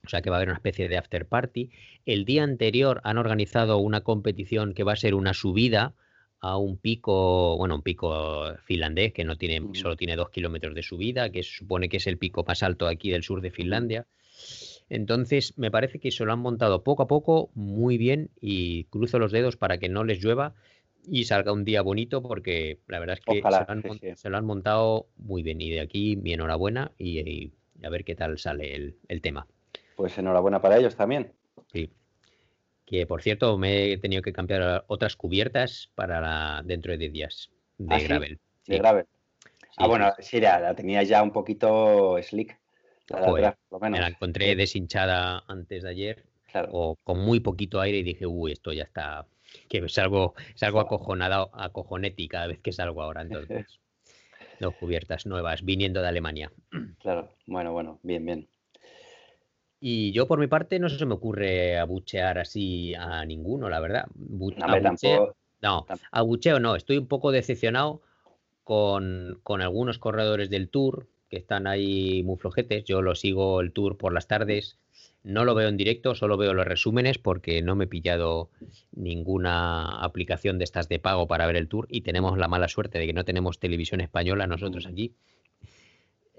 O 0.04 0.08
sea 0.08 0.20
que 0.20 0.30
va 0.30 0.36
a 0.36 0.38
haber 0.38 0.48
una 0.48 0.56
especie 0.56 0.88
de 0.88 0.96
after 0.96 1.26
party. 1.26 1.70
El 2.06 2.24
día 2.24 2.42
anterior 2.42 3.00
han 3.04 3.18
organizado 3.18 3.78
una 3.78 4.00
competición 4.00 4.74
que 4.74 4.82
va 4.82 4.94
a 4.94 4.96
ser 4.96 5.14
una 5.14 5.32
subida 5.32 5.94
a 6.40 6.56
un 6.56 6.76
pico, 6.76 7.56
bueno, 7.56 7.76
un 7.76 7.82
pico 7.82 8.52
finlandés 8.64 9.12
que 9.12 9.22
no 9.22 9.36
tiene, 9.38 9.62
solo 9.74 9.96
tiene 9.96 10.16
dos 10.16 10.30
kilómetros 10.30 10.74
de 10.74 10.82
subida, 10.82 11.30
que 11.30 11.44
se 11.44 11.52
supone 11.52 11.88
que 11.88 11.98
es 11.98 12.06
el 12.08 12.18
pico 12.18 12.44
más 12.44 12.64
alto 12.64 12.88
aquí 12.88 13.10
del 13.10 13.22
sur 13.22 13.40
de 13.40 13.52
Finlandia. 13.52 14.06
Entonces, 14.90 15.56
me 15.56 15.70
parece 15.70 16.00
que 16.00 16.10
se 16.10 16.24
lo 16.24 16.32
han 16.32 16.40
montado 16.40 16.82
poco 16.82 17.04
a 17.04 17.06
poco, 17.06 17.50
muy 17.54 17.96
bien, 17.96 18.30
y 18.40 18.84
cruzo 18.84 19.20
los 19.20 19.30
dedos 19.30 19.56
para 19.56 19.78
que 19.78 19.88
no 19.88 20.02
les 20.02 20.20
llueva 20.20 20.54
y 21.06 21.24
salga 21.24 21.52
un 21.52 21.64
día 21.64 21.80
bonito, 21.82 22.22
porque 22.22 22.80
la 22.88 22.98
verdad 22.98 23.18
es 23.20 23.24
que 23.24 23.38
Ojalá, 23.38 23.58
se, 23.58 23.64
lo 23.72 23.92
han, 23.92 24.00
sí. 24.00 24.14
se 24.16 24.30
lo 24.30 24.36
han 24.36 24.44
montado 24.44 25.06
muy 25.16 25.44
bien. 25.44 25.60
Y 25.60 25.70
de 25.70 25.80
aquí 25.80 26.16
mi 26.16 26.32
enhorabuena 26.32 26.90
y, 26.98 27.20
y 27.20 27.52
a 27.84 27.88
ver 27.88 28.04
qué 28.04 28.16
tal 28.16 28.36
sale 28.38 28.74
el- 28.74 28.96
el 29.06 29.20
tema. 29.20 29.46
Pues 29.96 30.16
enhorabuena 30.18 30.60
para 30.60 30.78
ellos 30.78 30.96
también. 30.96 31.32
Sí. 31.72 31.92
Que 32.84 33.06
por 33.06 33.22
cierto, 33.22 33.56
me 33.58 33.92
he 33.92 33.98
tenido 33.98 34.22
que 34.22 34.32
cambiar 34.32 34.84
otras 34.88 35.16
cubiertas 35.16 35.90
para 35.94 36.20
la, 36.20 36.62
dentro 36.64 36.92
de 36.92 36.98
10 36.98 37.12
días 37.12 37.50
de 37.78 37.94
¿Ah, 37.94 37.98
sí? 38.00 38.06
gravel. 38.06 38.38
De 38.66 38.74
Sí, 38.74 38.78
gravel. 38.78 39.06
sí, 39.44 39.76
ah, 39.78 39.86
bueno, 39.86 40.12
sí, 40.18 40.40
la, 40.40 40.60
la 40.60 40.74
tenía 40.74 41.02
ya 41.02 41.22
un 41.22 41.32
poquito 41.32 42.16
slick. 42.22 42.58
La 43.08 43.20
de 43.20 43.26
Joder, 43.26 43.44
atrás, 43.46 43.60
por 43.68 43.78
lo 43.78 43.80
Me 43.84 43.90
menos. 43.90 44.00
la 44.00 44.08
encontré 44.14 44.54
deshinchada 44.56 45.42
antes 45.48 45.82
de 45.82 45.90
ayer 45.90 46.24
Claro. 46.50 46.68
o 46.72 46.96
con 47.02 47.18
muy 47.18 47.40
poquito 47.40 47.80
aire 47.80 47.98
y 47.98 48.02
dije, 48.02 48.26
uy, 48.26 48.52
esto 48.52 48.72
ya 48.72 48.82
está, 48.84 49.26
que 49.70 49.88
salgo, 49.88 50.34
salgo 50.54 50.78
Joder. 50.80 50.86
acojonado, 50.86 51.50
acojoneti 51.54 52.28
cada 52.28 52.46
vez 52.46 52.60
que 52.60 52.72
salgo 52.72 53.02
ahora. 53.02 53.22
Entonces, 53.22 53.80
dos 54.60 54.74
cubiertas 54.76 55.24
nuevas 55.26 55.64
viniendo 55.64 56.02
de 56.02 56.08
Alemania. 56.08 56.52
Claro. 57.00 57.34
Bueno, 57.46 57.72
bueno, 57.72 57.98
bien, 58.02 58.24
bien. 58.24 58.48
Y 59.84 60.12
yo 60.12 60.28
por 60.28 60.38
mi 60.38 60.46
parte 60.46 60.78
no 60.78 60.88
se 60.88 61.04
me 61.04 61.14
ocurre 61.14 61.76
abuchear 61.76 62.38
así 62.38 62.94
a 62.94 63.24
ninguno, 63.24 63.68
la 63.68 63.80
verdad. 63.80 64.06
Bu- 64.16 64.54
No, 64.56 64.64
hombre, 64.66 64.80
abuche- 64.80 65.08
tampoco. 65.10 65.36
No, 65.60 65.86
abucheo 66.12 66.60
no, 66.60 66.76
estoy 66.76 66.98
un 66.98 67.08
poco 67.08 67.32
decepcionado 67.32 68.00
con, 68.62 69.40
con 69.42 69.60
algunos 69.60 69.98
corredores 69.98 70.50
del 70.50 70.68
Tour 70.68 71.08
que 71.28 71.36
están 71.36 71.66
ahí 71.66 72.22
muy 72.22 72.36
flojetes. 72.36 72.84
Yo 72.84 73.02
lo 73.02 73.16
sigo 73.16 73.60
el 73.60 73.72
Tour 73.72 73.96
por 73.98 74.12
las 74.12 74.28
tardes, 74.28 74.78
no 75.24 75.44
lo 75.44 75.56
veo 75.56 75.68
en 75.68 75.76
directo, 75.76 76.14
solo 76.14 76.36
veo 76.36 76.54
los 76.54 76.64
resúmenes 76.66 77.18
porque 77.18 77.60
no 77.60 77.74
me 77.74 77.84
he 77.84 77.88
pillado 77.88 78.50
ninguna 78.94 80.00
aplicación 80.04 80.58
de 80.58 80.64
estas 80.64 80.88
de 80.88 81.00
pago 81.00 81.26
para 81.26 81.46
ver 81.46 81.56
el 81.56 81.66
Tour 81.66 81.86
y 81.90 82.02
tenemos 82.02 82.38
la 82.38 82.46
mala 82.46 82.68
suerte 82.68 83.00
de 83.00 83.06
que 83.06 83.12
no 83.14 83.24
tenemos 83.24 83.58
televisión 83.58 84.00
española 84.00 84.46
nosotros 84.46 84.86
aquí. 84.86 85.12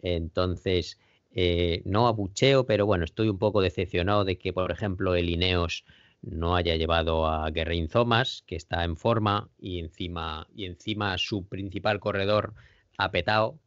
Entonces, 0.01 0.97
eh, 1.35 1.81
no 1.85 2.07
abucheo, 2.07 2.65
pero 2.65 2.85
bueno, 2.85 3.05
estoy 3.05 3.27
un 3.27 3.39
poco 3.39 3.61
decepcionado 3.61 4.23
de 4.23 4.37
que, 4.37 4.53
por 4.53 4.71
ejemplo, 4.71 5.15
el 5.15 5.29
Ineos 5.29 5.83
no 6.21 6.55
haya 6.55 6.75
llevado 6.75 7.25
a 7.25 7.49
Guerin 7.49 7.87
Thomas, 7.87 8.43
que 8.45 8.55
está 8.55 8.83
en 8.83 8.95
forma, 8.97 9.49
y 9.59 9.79
encima, 9.79 10.47
y 10.55 10.65
encima 10.65 11.17
su 11.17 11.47
principal 11.47 11.99
corredor 11.99 12.53
ha 12.97 13.11
petado, 13.11 13.59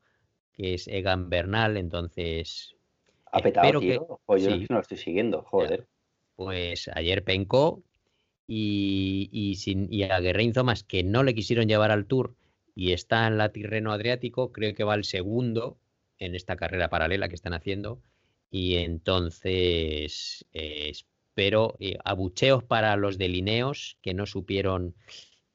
que 0.53 0.75
es 0.75 0.87
Egan 0.87 1.29
Bernal, 1.29 1.77
entonces 1.77 2.77
Ha 3.33 3.41
petado, 3.41 3.81
que-. 3.81 4.01
Pues 4.25 4.45
yo 4.45 4.51
sí. 4.51 4.67
no 4.71 4.77
lo 4.77 4.81
estoy 4.83 4.97
siguiendo, 4.99 5.43
joder. 5.43 5.89
pues 6.37 6.89
ayer 6.95 7.25
pencó 7.25 7.83
y, 8.47 9.29
y, 9.33 9.57
sin, 9.57 9.93
y 9.93 10.05
a 10.05 10.21
Guerin 10.21 10.53
Thomas, 10.53 10.85
que 10.85 11.03
no 11.03 11.25
le 11.25 11.35
quisieron 11.35 11.67
llevar 11.67 11.91
al 11.91 12.07
Tour 12.07 12.37
y 12.77 12.93
está 12.93 13.27
en 13.27 13.39
la 13.39 13.51
Tirreno 13.51 13.91
Adriático, 13.93 14.53
creo 14.53 14.73
que 14.75 14.85
va 14.85 14.95
el 14.95 15.05
segundo 15.05 15.79
en 16.19 16.35
esta 16.35 16.57
carrera 16.57 16.89
paralela 16.89 17.29
que 17.29 17.35
están 17.35 17.53
haciendo. 17.55 18.01
Y 18.51 18.77
entonces 18.77 20.45
eh, 20.53 20.89
espero 20.91 21.77
eh, 21.81 21.97
abucheos 22.05 22.65
para 22.65 22.97
los 22.97 23.19
de 23.19 23.29
Lineos 23.29 23.99
que 24.03 24.15
no 24.15 24.27
supieron 24.27 24.95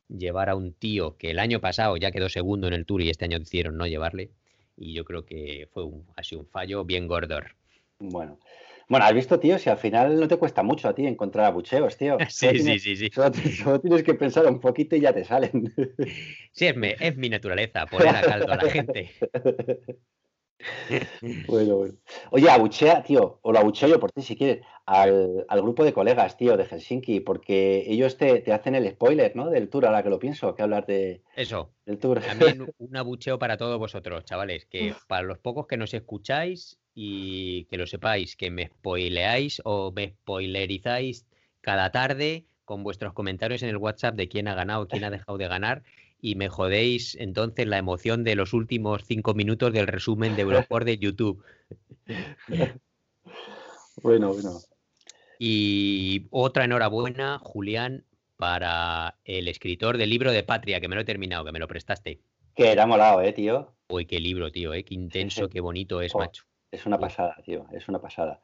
llevar 0.10 0.50
a 0.50 0.56
un 0.56 0.74
tío 0.74 1.16
que 1.18 1.32
el 1.32 1.40
año 1.40 1.62
pasado 1.62 1.96
ya 1.98 2.12
quedó 2.12 2.28
segundo 2.30 2.68
en 2.68 2.74
el 2.74 2.86
Tour 2.86 3.02
y 3.02 3.10
este 3.10 3.26
año 3.26 3.40
decidieron 3.40 3.78
no 3.78 3.88
llevarle. 3.88 4.32
Y 4.78 4.94
yo 4.94 5.06
creo 5.06 5.26
que 5.26 5.68
fue 5.72 5.84
un, 5.86 6.06
ha 6.16 6.24
sido 6.24 6.42
un 6.42 6.48
fallo 6.48 6.84
bien 6.86 7.08
gordor. 7.08 7.56
Bueno. 8.00 8.40
Bueno, 8.90 9.06
has 9.06 9.14
visto, 9.14 9.40
tío, 9.40 9.58
si 9.58 9.70
al 9.70 9.78
final 9.78 10.20
no 10.20 10.28
te 10.28 10.36
cuesta 10.36 10.64
mucho 10.64 10.90
a 10.90 10.94
ti 10.94 11.06
encontrar 11.08 11.46
abucheos, 11.46 11.96
tío. 11.98 12.18
Sí, 12.30 12.48
Solo 12.48 12.52
sí, 12.52 12.58
tienes- 12.64 12.84
sí, 12.84 12.96
sí. 12.98 13.10
Solo, 13.10 13.32
ti- 13.32 13.52
solo 13.52 13.80
tienes 13.80 14.04
que 14.04 14.14
pensar 14.16 14.46
un 14.48 14.60
poquito 14.60 14.96
y 14.98 15.02
ya 15.02 15.14
te 15.14 15.24
salen. 15.24 15.74
Sí, 16.52 16.66
es 16.68 16.76
mi, 16.76 16.90
es 17.00 17.16
mi 17.16 17.30
naturaleza, 17.30 17.86
poner 17.86 18.10
a 18.16 18.22
caldo 18.22 18.52
a 18.52 18.58
la 18.58 18.70
gente. 18.70 19.12
Bueno, 21.48 21.76
bueno. 21.76 21.94
Oye, 22.32 22.50
abuchea, 22.50 23.04
tío, 23.04 23.40
o 23.42 23.52
lo 23.52 23.60
abucheo 23.60 23.90
yo 23.90 24.00
por 24.00 24.12
ti 24.12 24.22
si 24.22 24.36
quieres, 24.36 24.66
al, 24.86 25.46
al 25.48 25.62
grupo 25.62 25.84
de 25.84 25.94
colegas, 25.94 26.36
tío, 26.36 26.58
de 26.58 26.66
Helsinki, 26.66 27.20
porque 27.20 27.84
ellos 27.88 28.18
te, 28.18 28.40
te 28.42 28.54
hacen 28.54 28.76
el 28.76 28.90
spoiler, 28.90 29.36
¿no? 29.36 29.50
Del 29.50 29.70
tour, 29.70 29.86
ahora 29.86 30.04
que 30.04 30.10
lo 30.10 30.20
pienso, 30.20 30.56
que 30.56 30.64
hablar 30.64 30.86
de, 30.86 31.22
Eso, 31.36 31.72
del 31.86 32.00
tour. 32.00 32.22
también 32.22 32.66
un 32.80 32.98
abucheo 32.98 33.38
para 33.38 33.58
todos 33.58 33.78
vosotros, 33.78 34.26
chavales, 34.26 34.66
que 34.66 34.94
para 35.08 35.24
los 35.24 35.38
pocos 35.38 35.68
que 35.68 35.78
nos 35.78 35.94
escucháis 35.94 36.80
y 36.94 37.66
que 37.66 37.78
lo 37.78 37.88
sepáis, 37.88 38.36
que 38.36 38.50
me 38.52 38.68
spoileáis 38.68 39.62
o 39.64 39.92
me 39.92 40.10
spoilerizáis 40.10 41.26
cada 41.62 41.92
tarde 41.92 42.46
con 42.66 42.84
vuestros 42.84 43.14
comentarios 43.14 43.64
en 43.64 43.70
el 43.70 43.78
WhatsApp 43.78 44.16
de 44.16 44.28
quién 44.28 44.48
ha 44.48 44.56
ganado, 44.56 44.88
quién 44.88 45.04
ha 45.04 45.10
dejado 45.10 45.38
de 45.38 45.48
ganar 45.48 45.84
y 46.22 46.36
me 46.36 46.50
jodéis 46.50 47.16
entonces 47.20 47.68
la 47.68 47.78
emoción 47.78 48.24
de 48.24 48.36
los 48.36 48.54
últimos 48.54 49.04
cinco 49.06 49.34
minutos 49.34 49.74
del 49.74 49.88
resumen 49.88 50.36
de 50.36 50.42
Eurosport 50.44 50.86
de 50.86 50.98
YouTube. 50.98 51.44
Bueno, 54.04 54.34
bueno. 54.34 54.60
Y 55.38 56.28
otra 56.32 56.66
enhorabuena, 56.66 57.40
Julián, 57.40 58.06
para 58.38 59.20
el 59.26 59.48
escritor 59.48 59.98
del 59.98 60.10
libro 60.10 60.32
de 60.32 60.44
Patria, 60.44 60.80
que 60.80 60.88
me 60.88 60.96
lo 60.96 61.02
he 61.02 61.06
terminado, 61.06 61.46
que 61.46 61.52
me 61.52 61.60
lo 61.60 61.68
prestaste. 61.68 62.20
Que 62.56 62.72
era 62.72 62.88
molado, 62.88 63.22
eh, 63.22 63.34
tío. 63.34 63.74
Uy, 63.90 64.06
qué 64.06 64.20
libro, 64.20 64.52
tío, 64.52 64.74
¿eh? 64.74 64.84
qué 64.84 64.96
intenso, 64.96 65.50
qué 65.50 65.60
bonito 65.60 66.02
es, 66.02 66.14
Jo, 66.14 66.20
macho. 66.20 66.46
Es 66.72 66.86
una 66.86 66.98
pasada, 66.98 67.36
tío, 67.46 67.68
es 67.74 67.88
una 67.90 68.00
pasada. 68.00 68.40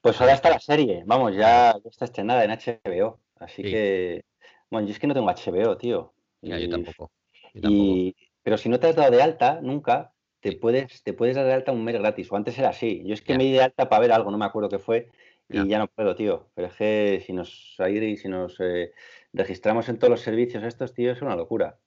Pues 0.00 0.20
ahora 0.20 0.34
está 0.34 0.50
la 0.50 0.60
serie, 0.60 1.02
vamos, 1.06 1.34
ya, 1.34 1.74
ya 1.82 1.90
está 1.90 2.04
estrenada 2.04 2.44
en 2.44 2.50
HBO, 2.50 3.18
así 3.40 3.62
Sí. 3.62 3.70
que, 3.70 4.24
bueno, 4.70 4.86
yo 4.86 4.92
es 4.92 4.98
que 5.00 5.06
no 5.06 5.14
tengo 5.14 5.28
HBO, 5.28 5.76
tío. 5.76 6.11
Ya, 6.42 6.58
yo 6.58 6.66
y- 6.66 6.70
tampoco. 6.70 7.10
yo 7.54 7.60
tampoco. 7.60 7.84
Y, 7.94 8.16
pero 8.42 8.56
si 8.58 8.68
no 8.68 8.78
te 8.80 8.88
has 8.88 8.96
dado 8.96 9.10
de 9.10 9.22
alta 9.22 9.60
nunca, 9.62 10.12
te 10.40 10.50
Sí. 10.52 10.56
puedes, 10.56 11.02
te 11.02 11.12
puedes 11.12 11.36
dar 11.36 11.46
de 11.46 11.52
alta 11.52 11.72
un 11.72 11.84
mes 11.84 11.94
gratis. 11.94 12.30
O 12.32 12.36
antes 12.36 12.58
era 12.58 12.70
así. 12.70 13.02
Yo 13.04 13.14
es 13.14 13.22
que 13.22 13.32
Ya. 13.32 13.38
me 13.38 13.44
di 13.44 13.52
de 13.52 13.62
alta 13.62 13.88
para 13.88 14.00
ver 14.00 14.12
algo, 14.12 14.30
no 14.30 14.38
me 14.38 14.44
acuerdo 14.44 14.68
qué 14.68 14.78
fue, 14.78 15.08
y 15.48 15.58
Ya. 15.58 15.64
ya 15.66 15.78
no 15.78 15.86
puedo, 15.88 16.14
tío. 16.16 16.50
Pero 16.54 16.68
es 16.68 16.74
que 16.74 17.22
si 17.24 17.32
nos 17.32 17.76
ahí, 17.78 18.16
si 18.16 18.28
nos 18.28 18.58
eh, 18.60 18.92
registramos 19.32 19.88
en 19.88 19.98
todos 19.98 20.10
los 20.10 20.20
servicios 20.20 20.62
estos, 20.64 20.94
tío, 20.94 21.12
es 21.12 21.22
una 21.22 21.36
locura. 21.36 21.78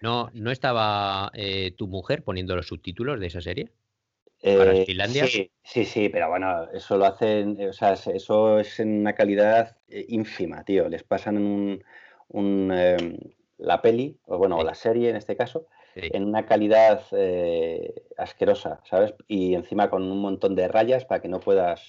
¿No, 0.00 0.30
¿No 0.34 0.50
estaba 0.50 1.30
eh, 1.34 1.72
tu 1.76 1.86
mujer 1.86 2.24
poniendo 2.24 2.56
los 2.56 2.66
subtítulos 2.66 3.20
de 3.20 3.26
esa 3.26 3.40
serie? 3.40 3.70
¿Para 4.56 4.74
Eh, 4.74 4.84
Finlandia? 4.84 5.26
Sí, 5.26 5.50
sí, 5.62 5.84
sí, 5.84 6.08
pero 6.08 6.28
bueno, 6.28 6.68
eso 6.72 6.96
lo 6.96 7.04
hacen, 7.04 7.60
eh, 7.60 7.68
o 7.68 7.72
sea, 7.72 7.92
es- 7.92 8.08
eso 8.08 8.58
es 8.58 8.80
en 8.80 9.00
una 9.00 9.14
calidad 9.14 9.76
eh, 9.88 10.04
ínfima, 10.08 10.64
tío. 10.64 10.88
Les 10.88 11.04
pasan 11.04 11.36
un, 11.38 11.84
un, 12.28 12.72
em, 12.72 13.16
la 13.62 13.80
peli, 13.82 14.18
o 14.26 14.38
bueno, 14.38 14.58
o 14.58 14.64
la 14.64 14.74
serie 14.74 15.10
en 15.10 15.16
este 15.16 15.36
caso, 15.36 15.66
Sí. 15.94 16.08
en 16.12 16.24
una 16.24 16.46
calidad 16.46 17.02
eh, 17.12 17.92
asquerosa, 18.16 18.80
¿sabes? 18.84 19.14
Y 19.28 19.54
encima 19.54 19.90
con 19.90 20.02
un 20.10 20.20
montón 20.20 20.54
de 20.54 20.66
rayas 20.68 21.04
para 21.04 21.20
que 21.20 21.28
no 21.28 21.38
puedas 21.40 21.88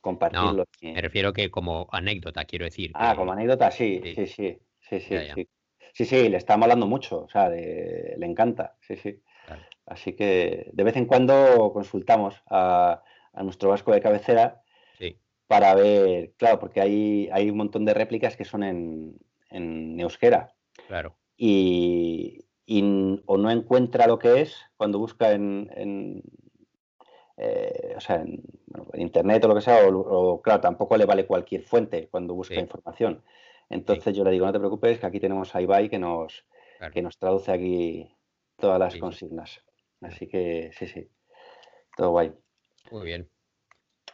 compartirlo. 0.00 0.64
ni- 0.82 0.92
Me 0.92 1.00
refiero 1.02 1.32
que 1.32 1.50
como 1.50 1.88
anécdota, 1.92 2.44
quiero 2.44 2.64
decir. 2.64 2.90
Ah, 2.94 3.12
que- 3.12 3.16
como 3.18 3.32
anécdota, 3.32 3.70
sí, 3.70 4.00
sí. 4.02 4.14
sí, 4.14 4.26
sí, 4.26 4.58
sí, 4.80 5.00
sí, 5.00 5.14
Ya, 5.14 5.22
ya. 5.24 5.34
sí. 5.34 5.48
Sí, 5.94 6.04
sí, 6.04 6.28
le 6.28 6.36
está 6.36 6.56
molando 6.56 6.86
mucho, 6.86 7.22
o 7.22 7.28
sea, 7.28 7.48
de- 7.48 8.14
le 8.18 8.26
encanta, 8.26 8.76
sí, 8.80 8.96
sí. 8.96 9.20
Claro. 9.46 9.62
Así 9.86 10.12
que 10.14 10.70
de 10.72 10.84
vez 10.84 10.96
en 10.96 11.06
cuando 11.06 11.72
consultamos 11.72 12.34
a, 12.50 13.02
a 13.32 13.42
nuestro 13.42 13.70
vasco 13.70 13.92
de 13.92 14.00
cabecera 14.00 14.62
Sí, 14.98 15.16
para 15.46 15.74
ver, 15.74 16.32
claro, 16.36 16.58
porque 16.58 16.80
hay, 16.80 17.28
hay 17.32 17.48
un 17.50 17.56
montón 17.56 17.84
de 17.84 17.94
réplicas 17.94 18.36
que 18.36 18.44
son 18.44 18.62
en, 18.64 19.16
en 19.50 19.98
euskera 20.00 20.54
claro. 20.88 21.18
y, 21.36 22.46
y 22.66 22.82
o 23.26 23.36
no 23.38 23.50
encuentra 23.50 24.06
lo 24.06 24.18
que 24.18 24.40
es 24.42 24.56
cuando 24.76 24.98
busca 24.98 25.32
en, 25.32 25.70
en, 25.74 26.22
eh, 27.36 27.94
o 27.96 28.00
sea, 28.00 28.16
en, 28.22 28.42
bueno, 28.66 28.88
en 28.92 29.02
internet 29.02 29.44
o 29.44 29.48
lo 29.48 29.54
que 29.54 29.60
sea, 29.60 29.86
o, 29.86 29.96
o, 29.98 30.42
claro, 30.42 30.60
tampoco 30.60 30.96
le 30.96 31.04
vale 31.06 31.26
cualquier 31.26 31.62
fuente 31.62 32.08
cuando 32.10 32.34
busca 32.34 32.54
Sí. 32.54 32.60
información. 32.60 33.22
Entonces 33.70 34.16
yo 34.16 34.24
le 34.24 34.30
digo, 34.30 34.46
no 34.46 34.52
te 34.52 34.58
preocupes, 34.58 34.98
que 34.98 35.06
aquí 35.06 35.20
tenemos 35.20 35.54
a 35.54 35.60
Ibai 35.62 35.88
que 35.88 35.98
nos, 35.98 36.44
Claro. 36.78 36.92
que 36.94 37.02
nos 37.02 37.18
traduce 37.18 37.52
aquí 37.52 38.16
todas 38.56 38.78
las 38.78 38.94
sí. 38.94 39.00
consignas. 39.00 39.62
Así 40.00 40.26
que 40.28 40.70
sí, 40.72 40.86
sí, 40.86 41.08
todo 41.96 42.10
guay. 42.10 42.32
Muy 42.90 43.04
bien. 43.04 43.30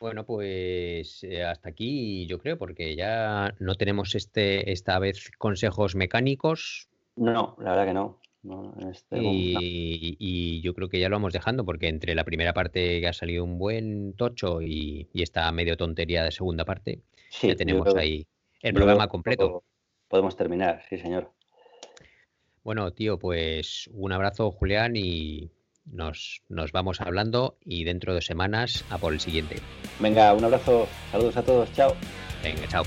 Bueno, 0.05 0.27
pues 0.27 1.25
eh, 1.25 1.43
hasta 1.45 1.71
aquí 1.71 2.27
yo 2.27 2.39
creo, 2.39 2.59
porque 2.59 2.95
ya 2.95 3.55
no 3.59 3.75
tenemos 3.75 4.15
este 4.15 4.71
esta 4.71 4.99
vez 4.99 5.31
consejos 5.39 5.95
mecánicos 5.95 6.91
No, 7.17 7.57
la 7.59 7.71
verdad 7.71 7.87
que 7.87 7.95
no. 7.95 8.21
este 8.91 9.17
y, 9.23 10.17
y 10.19 10.61
yo 10.61 10.75
creo 10.75 10.91
que 10.91 11.01
ya 11.01 11.09
lo 11.09 11.17
vamos 11.17 11.33
dejando, 11.33 11.65
porque 11.65 11.89
entre 11.89 12.15
la 12.15 12.25
primera 12.25 12.53
parte 12.53 13.01
que 13.01 13.09
ha 13.09 13.15
salido 13.15 13.45
un 13.45 13.57
buen 13.57 14.13
tocho 14.13 14.61
y, 14.61 15.09
y 15.15 15.23
esta 15.23 15.51
medio 15.53 15.79
tontería 15.79 16.23
de 16.23 16.33
segunda 16.33 16.67
parte, 16.67 17.01
Sí, 17.31 17.49
ya 17.49 17.57
tenemos 17.57 17.85
creo- 17.85 17.97
ahí 17.97 18.27
el 18.61 18.75
programa 18.75 19.09
completo. 19.09 19.65
Podemos 20.09 20.37
terminar, 20.37 20.83
sí, 20.87 20.99
señor. 20.99 21.33
Bueno, 22.63 22.93
tío, 22.93 23.19
pues 23.19 23.89
un 23.95 24.13
abrazo, 24.13 24.51
Julián, 24.51 24.97
y 24.97 25.51
nos, 25.85 26.43
nos 26.49 26.73
vamos 26.73 27.01
hablando 27.01 27.59
y 27.65 27.85
dentro 27.85 28.13
de 28.13 28.19
dos 28.19 28.27
semanas 28.27 28.85
a 28.91 28.99
por 28.99 29.13
el 29.13 29.21
siguiente. 29.21 29.57
Venga, 29.99 30.33
un 30.35 30.45
abrazo, 30.45 30.89
saludos 31.11 31.37
a 31.37 31.43
todos, 31.43 31.73
chao. 31.73 31.95
Venga, 32.43 32.67
chao. 32.69 32.85